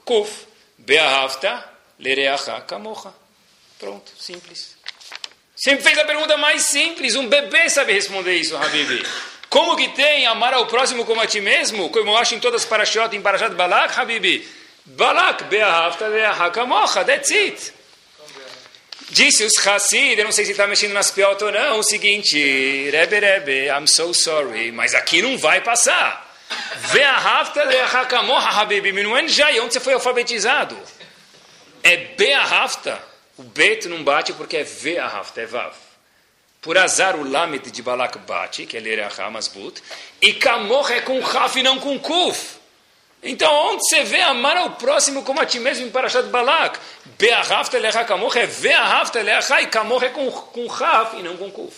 kuf, 0.06 0.46
beahavta, 0.78 1.68
lereacha, 2.00 2.60
kamocha. 2.62 3.13
Pronto, 3.78 4.12
simples. 4.20 4.78
Sempre 5.56 5.84
fez 5.84 5.98
a 5.98 6.06
pergunta 6.06 6.38
mais 6.38 6.63
simples. 6.63 7.15
Um 7.15 7.28
bebê 7.28 7.70
sabe 7.70 7.94
responder 7.94 8.36
isso, 8.36 8.56
Habibi. 8.56 9.04
Como 9.49 9.75
que 9.75 9.89
tem 9.89 10.27
amar 10.27 10.53
ao 10.53 10.67
próximo 10.67 11.05
como 11.05 11.21
a 11.21 11.27
ti 11.27 11.41
mesmo? 11.41 11.89
Como 11.89 12.12
eu 12.12 12.17
acho 12.17 12.35
em 12.35 12.39
todas 12.39 12.62
as 12.62 12.67
parashot, 12.67 13.15
em 13.15 13.21
Parashat 13.21 13.55
Balak, 13.55 13.99
Habibi. 13.99 14.47
Balak, 14.85 15.45
beahavta, 15.45 16.07
lereacha, 16.07 16.49
kamocha. 16.51 17.03
That's 17.03 17.31
it. 17.31 17.73
Disse 19.12 19.43
os 19.43 19.57
Hassid, 19.65 20.19
eu 20.19 20.25
não 20.25 20.31
sei 20.31 20.45
se 20.45 20.51
está 20.51 20.67
mexendo 20.67 20.93
nas 20.93 21.09
piotas 21.09 21.41
ou 21.41 21.51
não, 21.51 21.79
o 21.79 21.83
seguinte, 21.83 22.91
Rebe 22.91 23.19
Rebe, 23.19 23.67
I'm 23.67 23.88
so 23.88 24.13
sorry, 24.13 24.71
mas 24.71 24.93
aqui 24.93 25.19
não 25.19 25.35
vai 25.35 25.62
passar. 25.62 26.29
Vê 26.91 27.03
a 27.03 27.17
rafta 27.17 27.65
de 27.65 27.75
hakamoha 27.75 28.62
habibi 28.62 28.91
minuen 28.91 29.27
jai, 29.27 29.59
onde 29.59 29.73
você 29.73 29.79
foi 29.79 29.93
alfabetizado? 29.93 30.77
É 31.83 31.97
be 31.97 32.31
a 32.33 32.43
rafta. 32.43 33.01
O 33.38 33.43
bet 33.43 33.88
não 33.88 34.03
bate 34.03 34.33
porque 34.33 34.57
é 34.57 34.63
ve 34.63 34.99
a 34.99 35.07
rafta, 35.07 35.41
é 35.41 35.45
vav. 35.45 35.73
Por 36.62 36.78
azar 36.78 37.15
o 37.15 37.24
lamed 37.24 37.72
de 37.72 37.82
Balak 37.82 38.19
bate, 38.19 38.65
que 38.65 38.76
é 38.76 38.80
ler 38.80 39.02
a 39.02 39.30
masbut, 39.30 39.82
e 40.22 40.34
kamor 40.34 40.91
é 40.91 41.02
com 41.02 41.19
raf 41.22 41.58
e 41.58 41.63
não 41.63 41.80
com 41.80 41.98
kuf. 41.98 42.60
Então, 43.22 43.54
onde 43.72 43.84
você 43.84 44.04
vê 44.04 44.22
amar 44.22 44.56
ao 44.58 44.72
próximo 44.72 45.24
como 45.24 45.41
a 45.41 45.45
ti 45.45 45.60
mesmo 45.60 45.86
em 45.86 45.89
Parashat 45.89 46.28
Balak? 46.28 46.80
Be'ahavta 47.17 47.78
lecha 47.78 48.04
kamor 48.06 48.36
é 48.38 48.45
ve'ahavta 48.45 49.22
lecha 49.22 49.62
e 49.62 49.67
kamor 49.67 50.04
é 50.04 50.10
com, 50.10 50.30
com 50.32 50.67
raf 50.67 51.17
e 51.17 51.24
não 51.24 51.36
com 51.36 51.52
kuf. 51.52 51.76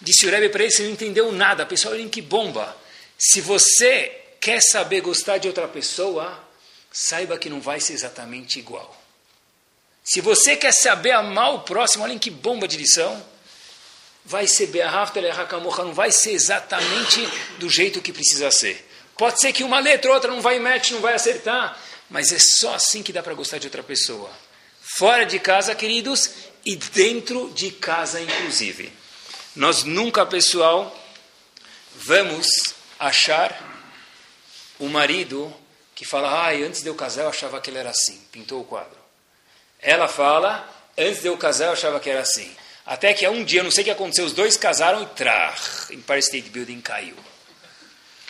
Disse 0.00 0.26
o 0.26 0.30
Rebbe 0.30 0.50
para 0.50 0.62
ele, 0.62 0.72
você 0.72 0.82
não 0.82 0.90
entendeu 0.90 1.32
nada. 1.32 1.64
Pessoal, 1.64 1.94
olhem 1.94 2.08
que 2.08 2.20
bomba. 2.20 2.76
Se 3.18 3.40
você 3.40 4.24
quer 4.40 4.60
saber 4.60 5.00
gostar 5.00 5.38
de 5.38 5.48
outra 5.48 5.66
pessoa, 5.66 6.38
saiba 6.92 7.38
que 7.38 7.48
não 7.48 7.60
vai 7.60 7.80
ser 7.80 7.94
exatamente 7.94 8.58
igual. 8.58 8.94
Se 10.04 10.20
você 10.20 10.54
quer 10.54 10.72
saber 10.72 11.12
amar 11.12 11.54
o 11.54 11.60
próximo, 11.60 12.04
olhem 12.04 12.18
que 12.18 12.30
bomba 12.30 12.68
de 12.68 12.76
lição. 12.76 13.24
Vai 14.26 14.46
ser 14.46 14.68
não 15.84 15.94
vai 15.94 16.10
ser 16.10 16.32
exatamente 16.32 17.26
do 17.58 17.70
jeito 17.70 18.02
que 18.02 18.12
precisa 18.12 18.50
ser. 18.50 18.84
Pode 19.16 19.40
ser 19.40 19.52
que 19.52 19.64
uma 19.64 19.78
letra 19.78 20.10
ou 20.10 20.14
outra 20.14 20.30
não 20.30 20.42
vai 20.42 20.58
match, 20.58 20.90
não 20.90 21.00
vai 21.00 21.14
acertar, 21.14 21.80
mas 22.10 22.32
é 22.32 22.38
só 22.38 22.74
assim 22.74 23.02
que 23.02 23.12
dá 23.12 23.22
para 23.22 23.34
gostar 23.34 23.58
de 23.58 23.66
outra 23.66 23.82
pessoa. 23.82 24.30
Fora 24.98 25.24
de 25.24 25.38
casa, 25.38 25.74
queridos, 25.74 26.30
e 26.64 26.76
dentro 26.76 27.50
de 27.54 27.70
casa, 27.70 28.20
inclusive. 28.20 28.92
Nós 29.54 29.84
nunca, 29.84 30.26
pessoal, 30.26 30.94
vamos 31.94 32.46
achar 32.98 33.58
o 34.78 34.88
marido 34.88 35.54
que 35.94 36.04
fala, 36.04 36.28
ah, 36.28 36.50
antes 36.50 36.82
de 36.82 36.88
eu 36.88 36.94
casar 36.94 37.22
eu 37.22 37.28
achava 37.30 37.60
que 37.60 37.70
ele 37.70 37.78
era 37.78 37.90
assim, 37.90 38.20
pintou 38.30 38.60
o 38.60 38.64
quadro. 38.64 38.98
Ela 39.80 40.08
fala, 40.08 40.68
antes 40.96 41.22
de 41.22 41.28
eu 41.28 41.38
casar 41.38 41.66
eu 41.66 41.72
achava 41.72 41.98
que 41.98 42.10
era 42.10 42.20
assim. 42.20 42.54
Até 42.86 43.12
que 43.12 43.26
um 43.28 43.42
dia, 43.42 43.64
não 43.64 43.70
sei 43.70 43.82
o 43.82 43.84
que 43.84 43.90
aconteceu, 43.90 44.24
os 44.24 44.32
dois 44.32 44.56
casaram 44.56 45.02
e 45.02 45.06
trah, 45.06 45.54
Empire 45.90 46.20
State 46.20 46.50
Building 46.50 46.80
caiu. 46.80 47.16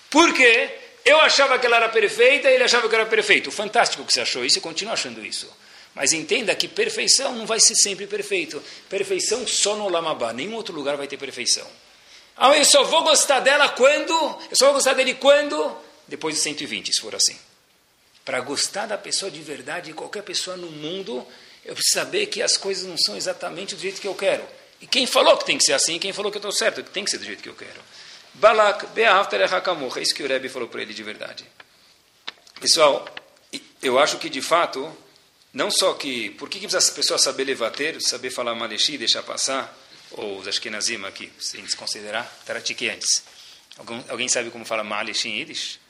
Por 0.08 0.32
quê? 0.32 0.74
Eu 1.04 1.20
achava 1.20 1.58
que 1.58 1.66
ela 1.66 1.76
era 1.76 1.88
perfeita 1.90 2.50
e 2.50 2.54
ele 2.54 2.64
achava 2.64 2.88
que 2.88 2.94
era 2.94 3.06
perfeito. 3.06 3.52
Fantástico 3.52 4.04
que 4.04 4.12
você 4.12 4.22
achou 4.22 4.44
isso 4.44 4.58
e 4.58 4.60
continua 4.60 4.94
achando 4.94 5.24
isso. 5.24 5.48
Mas 5.94 6.12
entenda 6.12 6.54
que 6.54 6.66
perfeição 6.66 7.34
não 7.34 7.46
vai 7.46 7.60
ser 7.60 7.74
sempre 7.74 8.06
perfeito. 8.06 8.62
Perfeição 8.88 9.46
só 9.46 9.76
no 9.76 9.88
Lamabá. 9.88 10.32
Nenhum 10.32 10.54
outro 10.54 10.74
lugar 10.74 10.96
vai 10.96 11.06
ter 11.06 11.16
perfeição. 11.16 11.66
Ah, 12.36 12.56
eu 12.56 12.64
só 12.64 12.82
vou 12.84 13.02
gostar 13.02 13.40
dela 13.40 13.68
quando? 13.68 14.12
Eu 14.50 14.56
só 14.56 14.66
vou 14.66 14.74
gostar 14.74 14.94
dele 14.94 15.14
quando? 15.14 15.76
Depois 16.08 16.34
de 16.34 16.40
120, 16.40 16.92
se 16.92 17.00
for 17.00 17.14
assim. 17.14 17.38
Para 18.24 18.40
gostar 18.40 18.86
da 18.86 18.98
pessoa 18.98 19.30
de 19.30 19.40
verdade, 19.40 19.92
qualquer 19.92 20.22
pessoa 20.22 20.56
no 20.56 20.70
mundo, 20.70 21.26
eu 21.66 21.74
preciso 21.74 21.94
saber 21.94 22.26
que 22.26 22.40
as 22.40 22.56
coisas 22.56 22.84
não 22.84 22.96
são 22.96 23.16
exatamente 23.16 23.74
do 23.74 23.80
jeito 23.80 24.00
que 24.00 24.06
eu 24.06 24.14
quero. 24.14 24.44
E 24.80 24.86
quem 24.86 25.06
falou 25.06 25.36
que 25.36 25.44
tem 25.44 25.58
que 25.58 25.64
ser 25.64 25.72
assim, 25.72 25.98
quem 25.98 26.12
falou 26.12 26.30
que 26.30 26.38
eu 26.38 26.40
estou 26.40 26.52
certo, 26.52 26.82
tem 26.82 27.04
que 27.04 27.10
ser 27.10 27.18
do 27.18 27.24
jeito 27.24 27.42
que 27.42 27.48
eu 27.48 27.54
quero. 27.54 27.80
Balak, 28.34 28.86
Be'after 28.88 29.40
É 29.40 30.02
isso 30.02 30.14
que 30.14 30.22
o 30.22 30.28
Rebbe 30.28 30.48
falou 30.48 30.68
para 30.68 30.82
ele 30.82 30.94
de 30.94 31.02
verdade. 31.02 31.44
Pessoal, 32.60 33.06
eu 33.82 33.98
acho 33.98 34.18
que 34.18 34.28
de 34.28 34.42
fato, 34.42 34.96
não 35.52 35.70
só 35.70 35.94
que. 35.94 36.30
Por 36.30 36.48
que, 36.48 36.60
que 36.60 36.66
precisa 36.66 36.78
as 36.78 36.90
pessoas 36.94 37.22
saber 37.22 37.44
levater, 37.44 38.00
saber 38.00 38.30
falar 38.30 38.54
Maleshi, 38.54 38.98
deixar 38.98 39.22
passar? 39.22 39.74
Ou 40.12 40.38
os 40.38 40.46
Ashkenazim 40.46 41.04
aqui, 41.04 41.32
sem 41.40 41.62
desconsiderar, 41.64 42.30
antes. 42.48 43.24
Algum, 43.76 44.02
alguém 44.08 44.28
sabe 44.28 44.50
como 44.50 44.64
fala 44.64 44.84
Maleshi 44.84 45.28
em 45.28 45.38
Yiddish? 45.38 45.80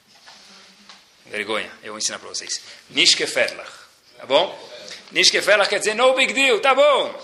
Vergonha, 1.27 1.71
eu 1.83 1.93
vou 1.93 1.99
ensinar 1.99 2.19
para 2.19 2.29
vocês. 2.29 2.61
Nishkeferlach, 2.91 3.71
tá 4.17 4.27
bom? 4.27 4.76
Nishkeferlach 5.13 5.69
quer 5.69 5.79
dizer 5.79 5.95
no 5.95 6.15
big 6.15 6.33
deal, 6.33 6.61
tá 6.61 6.75
bom. 6.75 7.15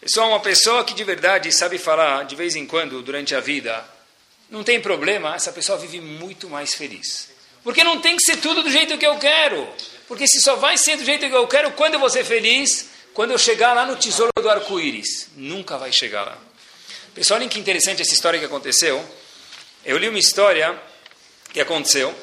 Pessoal, 0.00 0.28
uma 0.28 0.40
pessoa 0.40 0.84
que 0.84 0.94
de 0.94 1.02
verdade 1.02 1.50
sabe 1.50 1.78
falar 1.78 2.24
de 2.24 2.36
vez 2.36 2.54
em 2.54 2.66
quando, 2.66 3.02
durante 3.02 3.34
a 3.34 3.40
vida, 3.40 3.84
não 4.48 4.62
tem 4.62 4.80
problema, 4.80 5.34
essa 5.34 5.52
pessoa 5.52 5.76
vive 5.76 6.00
muito 6.00 6.48
mais 6.48 6.74
feliz. 6.74 7.30
Porque 7.64 7.82
não 7.82 8.00
tem 8.00 8.16
que 8.16 8.22
ser 8.22 8.36
tudo 8.36 8.62
do 8.62 8.70
jeito 8.70 8.96
que 8.96 9.06
eu 9.06 9.18
quero. 9.18 9.68
Porque 10.06 10.28
se 10.28 10.40
só 10.40 10.54
vai 10.54 10.78
ser 10.78 10.96
do 10.96 11.04
jeito 11.04 11.28
que 11.28 11.34
eu 11.34 11.48
quero, 11.48 11.72
quando 11.72 11.94
eu 11.94 12.00
vou 12.00 12.08
ser 12.08 12.24
feliz? 12.24 12.90
Quando 13.12 13.32
eu 13.32 13.38
chegar 13.38 13.74
lá 13.74 13.84
no 13.84 13.96
tesouro 13.96 14.30
do 14.40 14.48
arco-íris. 14.48 15.30
Nunca 15.36 15.76
vai 15.76 15.90
chegar 15.90 16.22
lá. 16.22 16.38
Pessoal, 17.12 17.40
olhem 17.40 17.48
que 17.48 17.58
interessante 17.58 18.02
essa 18.02 18.14
história 18.14 18.38
que 18.38 18.44
aconteceu. 18.44 19.04
Eu 19.84 19.98
li 19.98 20.08
uma 20.08 20.18
história 20.18 20.80
que 21.52 21.60
aconteceu. 21.60 22.14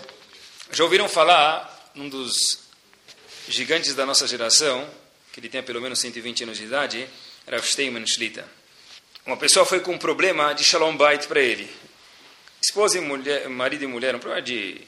Já 0.72 0.86
ouviram 0.86 1.10
falar 1.10 1.92
num 1.94 2.08
dos 2.08 2.63
gigantes 3.48 3.96
da 3.96 4.06
nossa 4.06 4.28
geração, 4.28 4.90
que 5.32 5.40
ele 5.40 5.50
tem 5.50 5.64
pelo 5.64 5.82
menos 5.82 6.00
120 6.00 6.44
anos 6.44 6.58
de 6.58 6.66
idade, 6.66 7.08
Rav 7.50 7.66
Steinman 7.66 8.06
Shlita. 8.06 8.46
Uma 9.26 9.38
pessoa 9.38 9.66
foi 9.66 9.80
com 9.80 9.94
um 9.94 9.98
problema 9.98 10.54
de 10.54 10.64
shalom 10.64 10.96
bait 10.96 11.28
para 11.28 11.40
ele 11.40 11.70
esposa 12.64 12.98
e 12.98 13.02
mulher, 13.02 13.50
marido 13.50 13.84
e 13.84 13.88
mulher, 13.88 14.16
um 14.16 14.20
problema 14.20 14.42
de 14.42 14.82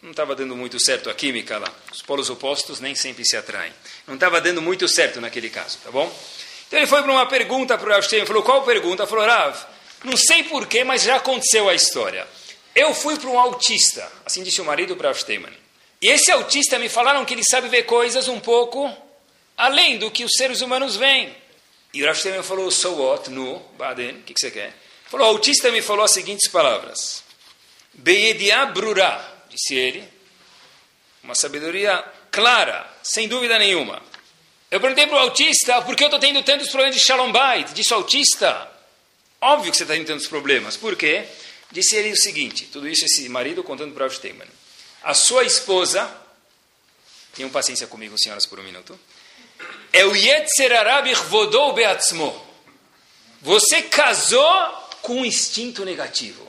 não 0.00 0.12
estava 0.12 0.34
dando 0.34 0.56
muito 0.56 0.80
certo 0.80 1.10
a 1.10 1.14
química 1.14 1.58
lá. 1.58 1.72
Os 1.92 2.00
polos 2.00 2.30
opostos 2.30 2.80
nem 2.80 2.94
sempre 2.94 3.24
se 3.24 3.36
atraem. 3.36 3.72
Não 4.06 4.14
estava 4.14 4.40
dando 4.40 4.62
muito 4.62 4.88
certo 4.88 5.20
naquele 5.20 5.50
caso, 5.50 5.78
tá 5.84 5.90
bom? 5.90 6.06
Então 6.66 6.78
ele 6.78 6.86
foi 6.86 7.02
para 7.02 7.10
uma 7.10 7.26
pergunta 7.26 7.76
para 7.76 7.88
o 7.88 7.92
Rav 7.92 8.04
Steinman, 8.04 8.26
falou, 8.26 8.42
qual 8.42 8.62
pergunta? 8.64 9.06
Falou, 9.06 9.26
Rav, 9.26 9.58
não 10.04 10.16
sei 10.16 10.44
porquê, 10.44 10.84
mas 10.84 11.02
já 11.02 11.16
aconteceu 11.16 11.68
a 11.68 11.74
história. 11.74 12.26
Eu 12.74 12.94
fui 12.94 13.18
para 13.18 13.28
um 13.28 13.38
autista, 13.38 14.10
assim 14.24 14.42
disse 14.42 14.60
o 14.60 14.64
marido 14.64 14.96
para 14.96 15.08
Rav 15.08 15.18
Steinman. 15.18 15.52
E 16.00 16.08
esse 16.08 16.30
autista 16.30 16.78
me 16.78 16.88
falaram 16.88 17.24
que 17.24 17.34
ele 17.34 17.42
sabe 17.44 17.68
ver 17.68 17.84
coisas 17.84 18.28
um 18.28 18.38
pouco 18.38 18.92
além 19.56 19.98
do 19.98 20.10
que 20.10 20.24
os 20.24 20.32
seres 20.36 20.60
humanos 20.60 20.96
veem. 20.96 21.34
E 21.92 22.02
o 22.02 22.06
Rav 22.06 22.16
Steinman 22.16 22.42
falou, 22.42 22.70
so 22.70 22.92
what, 22.92 23.28
no, 23.30 23.58
Baden, 23.76 24.18
o 24.18 24.22
que, 24.22 24.34
que 24.34 24.40
você 24.40 24.50
quer? 24.50 24.72
Falou, 25.06 25.26
o 25.26 25.30
autista 25.30 25.72
me 25.72 25.82
falou 25.82 26.04
as 26.04 26.12
seguintes 26.12 26.48
palavras. 26.48 27.24
Beyediá 27.92 28.66
brurá, 28.66 29.36
disse 29.48 29.74
ele, 29.74 30.04
uma 31.22 31.34
sabedoria 31.34 32.04
clara, 32.30 32.88
sem 33.02 33.26
dúvida 33.26 33.58
nenhuma. 33.58 34.00
Eu 34.70 34.80
perguntei 34.80 35.06
para 35.06 35.16
o 35.16 35.20
autista 35.20 35.80
por 35.82 35.96
que 35.96 36.04
eu 36.04 36.08
estou 36.08 36.20
tendo 36.20 36.42
tantos 36.42 36.68
problemas 36.68 36.94
de 36.94 37.00
shalom 37.02 37.32
bait. 37.32 37.72
Disse 37.72 37.92
o 37.92 37.96
autista, 37.96 38.70
óbvio 39.40 39.72
que 39.72 39.76
você 39.78 39.84
está 39.84 39.94
tendo 39.94 40.06
tantos 40.06 40.28
problemas. 40.28 40.76
Por 40.76 40.94
quê? 40.94 41.24
Disse 41.72 41.96
ele 41.96 42.12
o 42.12 42.16
seguinte, 42.16 42.66
tudo 42.66 42.86
isso 42.86 43.04
esse 43.04 43.28
marido 43.28 43.64
contando 43.64 43.94
para 43.94 44.06
o 44.06 44.10
Steinman. 44.10 44.46
A 45.02 45.14
sua 45.14 45.44
esposa, 45.44 46.10
tenham 47.34 47.50
paciência 47.50 47.86
comigo, 47.86 48.18
senhoras, 48.18 48.46
por 48.46 48.58
um 48.58 48.64
minuto, 48.64 48.98
é 49.92 50.04
o 50.04 50.14
Yetzerarab 50.14 51.12
Vodou 51.14 51.72
Beatzmo. 51.72 52.46
Você 53.40 53.82
casou 53.82 54.88
com 55.02 55.20
um 55.20 55.24
instinto 55.24 55.84
negativo. 55.84 56.46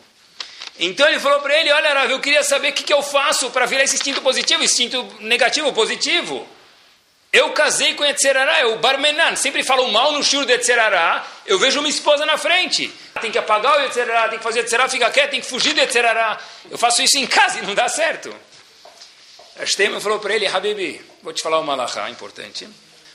Então 0.79 1.07
ele 1.07 1.19
falou 1.19 1.41
para 1.41 1.59
ele: 1.59 1.71
Olha, 1.71 1.93
Rav, 1.93 2.12
eu 2.12 2.19
queria 2.19 2.43
saber 2.43 2.69
o 2.69 2.73
que, 2.73 2.83
que 2.83 2.93
eu 2.93 3.03
faço 3.03 3.51
para 3.51 3.65
virar 3.65 3.83
esse 3.83 3.95
instinto 3.95 4.21
positivo, 4.21 4.63
instinto 4.63 5.03
negativo, 5.19 5.71
positivo. 5.73 6.47
Eu 7.31 7.51
casei 7.51 7.93
com 7.93 8.03
Yetzerará, 8.03 8.62
eu 8.62 8.79
barmenan, 8.79 9.35
sempre 9.35 9.62
falo 9.63 9.91
mal 9.91 10.12
no 10.12 10.23
shur 10.23 10.45
de 10.45 10.53
Yetzerará, 10.53 11.27
eu 11.45 11.59
vejo 11.59 11.79
uma 11.79 11.88
esposa 11.88 12.25
na 12.25 12.38
frente. 12.38 12.91
Tem 13.19 13.32
que 13.32 13.38
apagar 13.38 13.77
o 13.77 13.82
Yetzerará, 13.82 14.29
tem 14.29 14.39
que 14.39 14.43
fazer 14.43 14.60
Yetzerará, 14.60 14.89
fica 14.89 15.10
quieto, 15.12 15.32
tem 15.32 15.41
que 15.41 15.47
fugir 15.47 15.73
do 15.73 15.79
Yetzerará. 15.79 16.39
Eu 16.69 16.77
faço 16.77 17.01
isso 17.01 17.17
em 17.17 17.27
casa 17.27 17.60
e 17.60 17.62
não 17.62 17.75
dá 17.75 17.88
certo. 17.88 18.34
Ashtema 19.60 19.99
falou 19.99 20.19
para 20.19 20.36
ele, 20.36 20.47
Habibi, 20.47 21.01
vou 21.21 21.34
te 21.34 21.41
falar 21.41 21.60
uma 21.60 21.73
alahá 21.73 22.10
importante. 22.10 22.67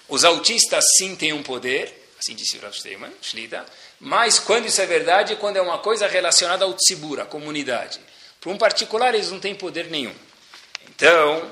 Os 0.08 0.24
autistas 0.24 0.84
sim 0.98 1.16
têm 1.16 1.32
um 1.32 1.42
poder, 1.42 2.10
assim 2.18 2.34
disse 2.34 2.58
o 2.58 2.72
Steinman, 2.72 3.10
Shlita, 3.22 3.64
mas 3.98 4.38
quando 4.38 4.66
isso 4.66 4.80
é 4.80 4.86
verdade, 4.86 5.36
quando 5.36 5.56
é 5.56 5.62
uma 5.62 5.78
coisa 5.78 6.06
relacionada 6.06 6.64
ao 6.64 6.74
tzibur, 6.74 7.20
à 7.20 7.24
comunidade. 7.24 7.98
Para 8.40 8.50
um 8.50 8.58
particular, 8.58 9.14
eles 9.14 9.30
não 9.30 9.40
têm 9.40 9.54
poder 9.54 9.86
nenhum. 9.86 10.14
Então, 10.88 11.50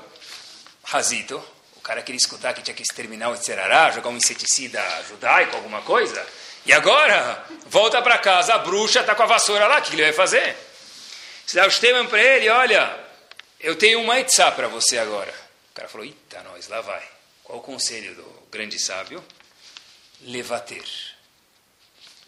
Razito, 0.83 1.43
o 1.75 1.81
cara 1.81 2.03
queria 2.03 2.17
escutar 2.17 2.53
que 2.53 2.61
tinha 2.61 2.75
que 2.75 2.83
exterminar 2.83 3.31
o 3.31 3.37
Tzerará, 3.37 3.89
jogar 3.89 4.09
um 4.09 4.17
inseticida 4.17 4.79
judaico, 5.09 5.55
alguma 5.55 5.81
coisa, 5.81 6.23
e 6.65 6.71
agora, 6.71 7.45
volta 7.67 8.01
para 8.01 8.17
casa, 8.17 8.53
a 8.53 8.59
bruxa 8.59 9.01
está 9.01 9.13
com 9.13 9.23
a 9.23 9.27
vassoura 9.27 9.67
lá, 9.67 9.79
o 9.79 9.81
que 9.81 9.93
ele 9.93 10.03
vai 10.03 10.13
fazer? 10.13 10.55
Se 11.45 11.55
dá 11.55 11.67
o 11.67 11.71
Steinman 11.71 12.07
para 12.07 12.21
ele, 12.21 12.49
olha, 12.49 12.99
eu 13.59 13.75
tenho 13.75 14.01
uma 14.01 14.19
etzá 14.19 14.51
para 14.51 14.67
você 14.67 14.97
agora. 14.97 15.33
O 15.71 15.73
cara 15.73 15.89
falou, 15.89 16.05
eita, 16.05 16.41
nós, 16.43 16.67
lá 16.67 16.81
vai. 16.81 17.03
Qual 17.43 17.59
o 17.59 17.61
conselho 17.61 18.15
do 18.15 18.47
grande 18.49 18.79
sábio? 18.79 19.23
Levater 20.21 20.83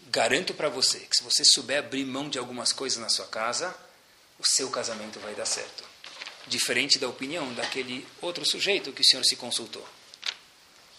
Garanto 0.07 0.53
para 0.53 0.69
você 0.69 0.99
que 0.99 1.15
se 1.15 1.23
você 1.23 1.43
souber 1.43 1.79
abrir 1.79 2.05
mão 2.05 2.29
de 2.29 2.37
algumas 2.37 2.71
coisas 2.71 2.99
na 2.99 3.09
sua 3.09 3.27
casa, 3.27 3.75
o 4.37 4.45
seu 4.45 4.69
casamento 4.69 5.19
vai 5.19 5.33
dar 5.33 5.45
certo. 5.45 5.83
Diferente 6.47 6.99
da 6.99 7.07
opinião 7.07 7.53
daquele 7.53 8.07
outro 8.21 8.45
sujeito 8.45 8.91
que 8.91 9.01
o 9.01 9.05
senhor 9.05 9.23
se 9.23 9.35
consultou. 9.35 9.87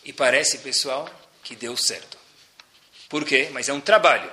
E 0.05 0.13
parece, 0.13 0.59
pessoal, 0.59 1.09
que 1.45 1.55
deu 1.55 1.77
certo. 1.77 2.19
Por 3.09 3.25
quê? 3.25 3.49
Mas 3.53 3.69
é 3.69 3.73
um 3.73 3.81
trabalho. 3.81 4.31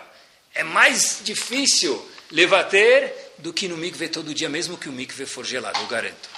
É 0.53 0.63
mais 0.63 1.19
difícil 1.23 2.09
levater 2.31 3.13
do 3.37 3.53
que 3.53 3.67
no 3.67 3.77
mikve 3.77 4.07
todo 4.07 4.33
dia, 4.33 4.49
mesmo 4.49 4.77
que 4.77 4.89
o 4.89 4.91
mikve 4.91 5.25
for 5.25 5.45
gelado, 5.45 5.79
eu 5.79 5.87
garanto. 5.87 6.29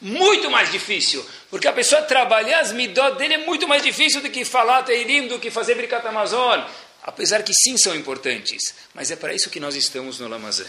Muito 0.00 0.50
mais 0.50 0.70
difícil, 0.70 1.24
porque 1.50 1.66
a 1.66 1.72
pessoa 1.72 2.02
trabalhar 2.02 2.60
as 2.60 2.72
midot 2.72 3.16
dele 3.16 3.34
é 3.34 3.38
muito 3.38 3.66
mais 3.66 3.82
difícil 3.82 4.20
do 4.20 4.30
que 4.30 4.44
falar 4.44 4.84
teirim, 4.84 5.26
do 5.26 5.38
que 5.38 5.50
fazer 5.50 5.74
bricat 5.74 6.06
Amazon, 6.06 6.60
apesar 7.02 7.42
que 7.42 7.52
sim 7.52 7.76
são 7.76 7.96
importantes, 7.96 8.74
mas 8.94 9.10
é 9.10 9.16
para 9.16 9.34
isso 9.34 9.50
que 9.50 9.58
nós 9.58 9.74
estamos 9.74 10.20
no 10.20 10.28
Lamazé. 10.28 10.66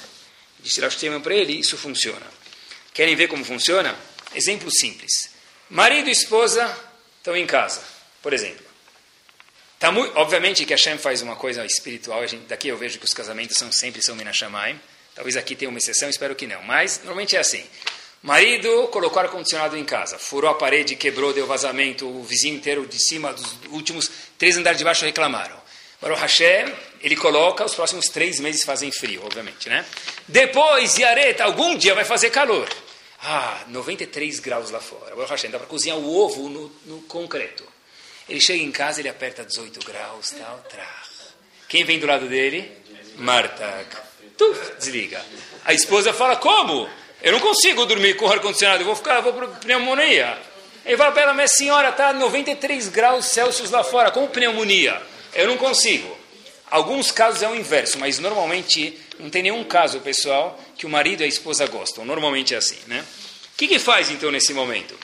Disse 0.59 0.81
Rav 0.81 0.95
para 1.21 1.35
ele, 1.35 1.59
isso 1.59 1.77
funciona. 1.77 2.25
Querem 2.93 3.15
ver 3.15 3.27
como 3.27 3.45
funciona? 3.45 3.95
Exemplo 4.33 4.69
simples. 4.71 5.29
Marido 5.69 6.09
e 6.09 6.11
esposa 6.11 6.75
estão 7.17 7.35
em 7.35 7.45
casa, 7.45 7.81
por 8.21 8.33
exemplo. 8.33 8.68
Tá 9.79 9.91
muito, 9.91 10.15
obviamente 10.17 10.65
que 10.65 10.73
a 10.73 10.75
Hashem 10.75 10.97
faz 10.97 11.21
uma 11.21 11.37
coisa 11.37 11.65
espiritual, 11.65 12.27
gente, 12.27 12.45
daqui 12.47 12.67
eu 12.67 12.77
vejo 12.77 12.99
que 12.99 13.05
os 13.05 13.13
casamentos 13.13 13.57
são 13.57 13.71
sempre 13.71 14.01
são 14.01 14.15
Minashamayim. 14.15 14.79
Talvez 15.15 15.37
aqui 15.37 15.55
tenha 15.55 15.69
uma 15.69 15.77
exceção, 15.77 16.09
espero 16.09 16.35
que 16.35 16.45
não. 16.45 16.61
Mas 16.63 16.97
normalmente 16.99 17.35
é 17.35 17.39
assim. 17.39 17.63
Marido 18.21 18.89
colocou 18.89 19.21
ar-condicionado 19.21 19.77
em 19.77 19.85
casa, 19.85 20.19
furou 20.19 20.51
a 20.51 20.53
parede, 20.53 20.97
quebrou, 20.97 21.31
deu 21.31 21.47
vazamento, 21.47 22.05
o 22.05 22.21
vizinho 22.23 22.57
inteiro 22.57 22.85
de 22.85 23.01
cima, 23.01 23.31
dos 23.31 23.57
últimos 23.69 24.11
três 24.37 24.57
andares 24.57 24.77
de 24.77 24.83
baixo 24.83 25.05
reclamaram. 25.05 25.57
Baruch 26.01 26.19
Hashem, 26.19 26.73
ele 27.01 27.15
coloca, 27.15 27.63
os 27.63 27.73
próximos 27.73 28.07
três 28.07 28.39
meses 28.41 28.63
fazem 28.63 28.91
frio, 28.91 29.21
obviamente, 29.25 29.69
né? 29.69 29.85
Depois, 30.27 30.97
Yareta, 30.97 31.45
algum 31.45 31.77
dia 31.77 31.95
vai 31.95 32.03
fazer 32.03 32.29
calor. 32.29 32.67
Ah, 33.21 33.63
93 33.67 34.39
graus 34.39 34.69
lá 34.69 34.79
fora. 34.81 35.15
Baruch 35.15 35.31
Hashem, 35.31 35.51
dá 35.51 35.57
para 35.57 35.67
cozinhar 35.67 35.97
o 35.97 36.17
ovo 36.17 36.49
no, 36.49 36.71
no, 36.85 37.01
concreto. 37.03 37.65
Ele 38.29 38.39
chega 38.39 38.61
em 38.61 38.71
casa, 38.71 39.01
ele 39.01 39.09
aperta 39.09 39.43
18 39.43 39.79
graus, 39.85 40.31
tal, 40.31 40.63
tra. 40.69 40.87
Quem 41.67 41.83
vem 41.83 41.99
do 41.99 42.07
lado 42.07 42.27
dele? 42.27 42.71
Marta. 43.17 43.85
Tu, 44.37 44.55
desliga. 44.77 45.23
A 45.65 45.73
esposa 45.73 46.13
fala, 46.13 46.35
como? 46.35 46.89
Eu 47.21 47.33
não 47.33 47.39
consigo 47.39 47.85
dormir 47.85 48.15
com 48.15 48.27
ar-condicionado, 48.27 48.81
eu 48.81 48.85
vou 48.85 48.95
ficar, 48.95 49.19
vou 49.21 49.33
para 49.33 49.47
pneumonia. 49.47 50.37
Ele 50.85 50.95
fala 50.95 51.11
para 51.11 51.23
ela, 51.23 51.33
minha 51.33 51.47
senhora, 51.47 51.89
está 51.89 52.13
93 52.13 52.87
graus 52.87 53.25
Celsius 53.25 53.69
lá 53.69 53.83
fora, 53.83 54.11
como 54.11 54.27
pneumonia? 54.29 55.01
Eu 55.33 55.47
não 55.47 55.57
consigo. 55.57 56.17
Alguns 56.71 57.11
casos 57.11 57.41
é 57.41 57.49
o 57.49 57.55
inverso, 57.55 57.99
mas 57.99 58.19
normalmente 58.19 58.97
não 59.19 59.29
tem 59.29 59.43
nenhum 59.43 59.63
caso, 59.63 59.99
pessoal, 59.99 60.59
que 60.77 60.85
o 60.85 60.89
marido 60.89 61.21
e 61.21 61.25
a 61.25 61.27
esposa 61.27 61.67
gostam. 61.67 62.05
Normalmente 62.05 62.53
é 62.53 62.57
assim, 62.57 62.77
né? 62.87 63.03
O 63.53 63.57
que, 63.57 63.67
que 63.67 63.79
faz 63.79 64.09
então 64.09 64.31
nesse 64.31 64.53
momento? 64.53 64.95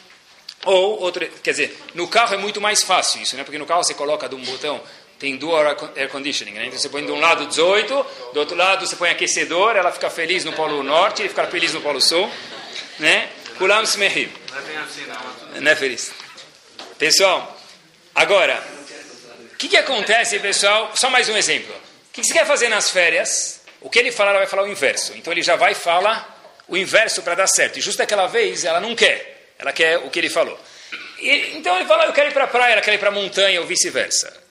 Ou, 0.66 1.00
outro, 1.00 1.28
quer 1.44 1.52
dizer, 1.52 1.78
no 1.94 2.08
carro 2.08 2.34
é 2.34 2.38
muito 2.38 2.60
mais 2.60 2.84
fácil 2.84 3.22
isso, 3.22 3.38
né? 3.38 3.44
Porque 3.44 3.58
no 3.58 3.66
carro 3.66 3.84
você 3.84 3.94
coloca 3.94 4.28
de 4.28 4.36
um 4.36 4.44
botão, 4.44 4.82
tem 5.20 5.38
dual 5.38 5.64
air 5.96 6.10
conditioning, 6.10 6.52
né? 6.52 6.66
Então 6.66 6.80
você 6.80 6.90
põe 6.90 7.06
de 7.06 7.12
um 7.12 7.20
lado 7.20 7.46
18, 7.46 8.06
do 8.34 8.40
outro 8.40 8.56
lado 8.58 8.86
você 8.86 8.96
põe 8.96 9.10
aquecedor, 9.10 9.76
ela 9.76 9.92
fica 9.92 10.10
feliz 10.10 10.44
no 10.44 10.54
polo 10.54 10.82
norte 10.84 11.24
e 11.24 11.30
fica 11.30 11.46
feliz 11.48 11.74
no 11.74 11.82
polo 11.82 12.02
sul, 12.02 12.30
né? 13.00 13.30
Kulam 13.58 13.84
smehim. 13.84 14.30
Não 15.62 15.72
é 15.72 15.76
feliz. 15.76 16.12
Pessoal, 16.98 17.58
agora, 18.14 18.62
o 19.54 19.58
que, 19.58 19.68
que 19.68 19.78
acontece, 19.78 20.40
pessoal? 20.40 20.92
Só 20.96 21.10
mais 21.10 21.30
um 21.30 21.38
exemplo. 21.38 21.74
O 21.74 22.14
que, 22.14 22.22
que 22.22 22.28
você 22.28 22.34
quer 22.34 22.46
fazer 22.46 22.70
nas 22.70 22.90
férias? 22.90 23.62
O 23.82 23.90
que 23.90 24.00
ele 24.00 24.12
fala, 24.12 24.32
ela 24.32 24.40
vai 24.40 24.48
falar 24.48 24.64
o 24.64 24.68
inverso. 24.68 25.14
Então 25.16 25.32
ele 25.32 25.44
já 25.44 25.56
vai 25.56 25.76
falar 25.76 26.64
o 26.68 26.76
inverso 26.76 27.22
para 27.22 27.36
dar 27.36 27.48
certo. 27.48 27.78
E 27.78 27.82
justo 27.82 28.02
aquela 28.02 28.28
vez, 28.28 28.66
ela 28.66 28.80
não 28.80 28.96
quer. 28.96 29.35
Ela 29.58 29.72
quer 29.72 29.98
o 30.00 30.10
que 30.10 30.20
ele 30.20 30.30
falou. 30.30 30.60
E, 31.20 31.58
então 31.58 31.76
ele 31.76 31.86
fala, 31.86 32.06
eu 32.06 32.14
quero 32.14 32.30
ir 32.30 32.34
para 32.34 32.44
a 32.44 32.48
praia, 32.48 32.74
ela 32.74 32.82
quer 32.82 32.94
ir 32.94 32.98
para 32.98 33.10
a 33.10 33.12
montanha, 33.12 33.60
ou 33.62 33.68
vice-versa. 33.68 34.46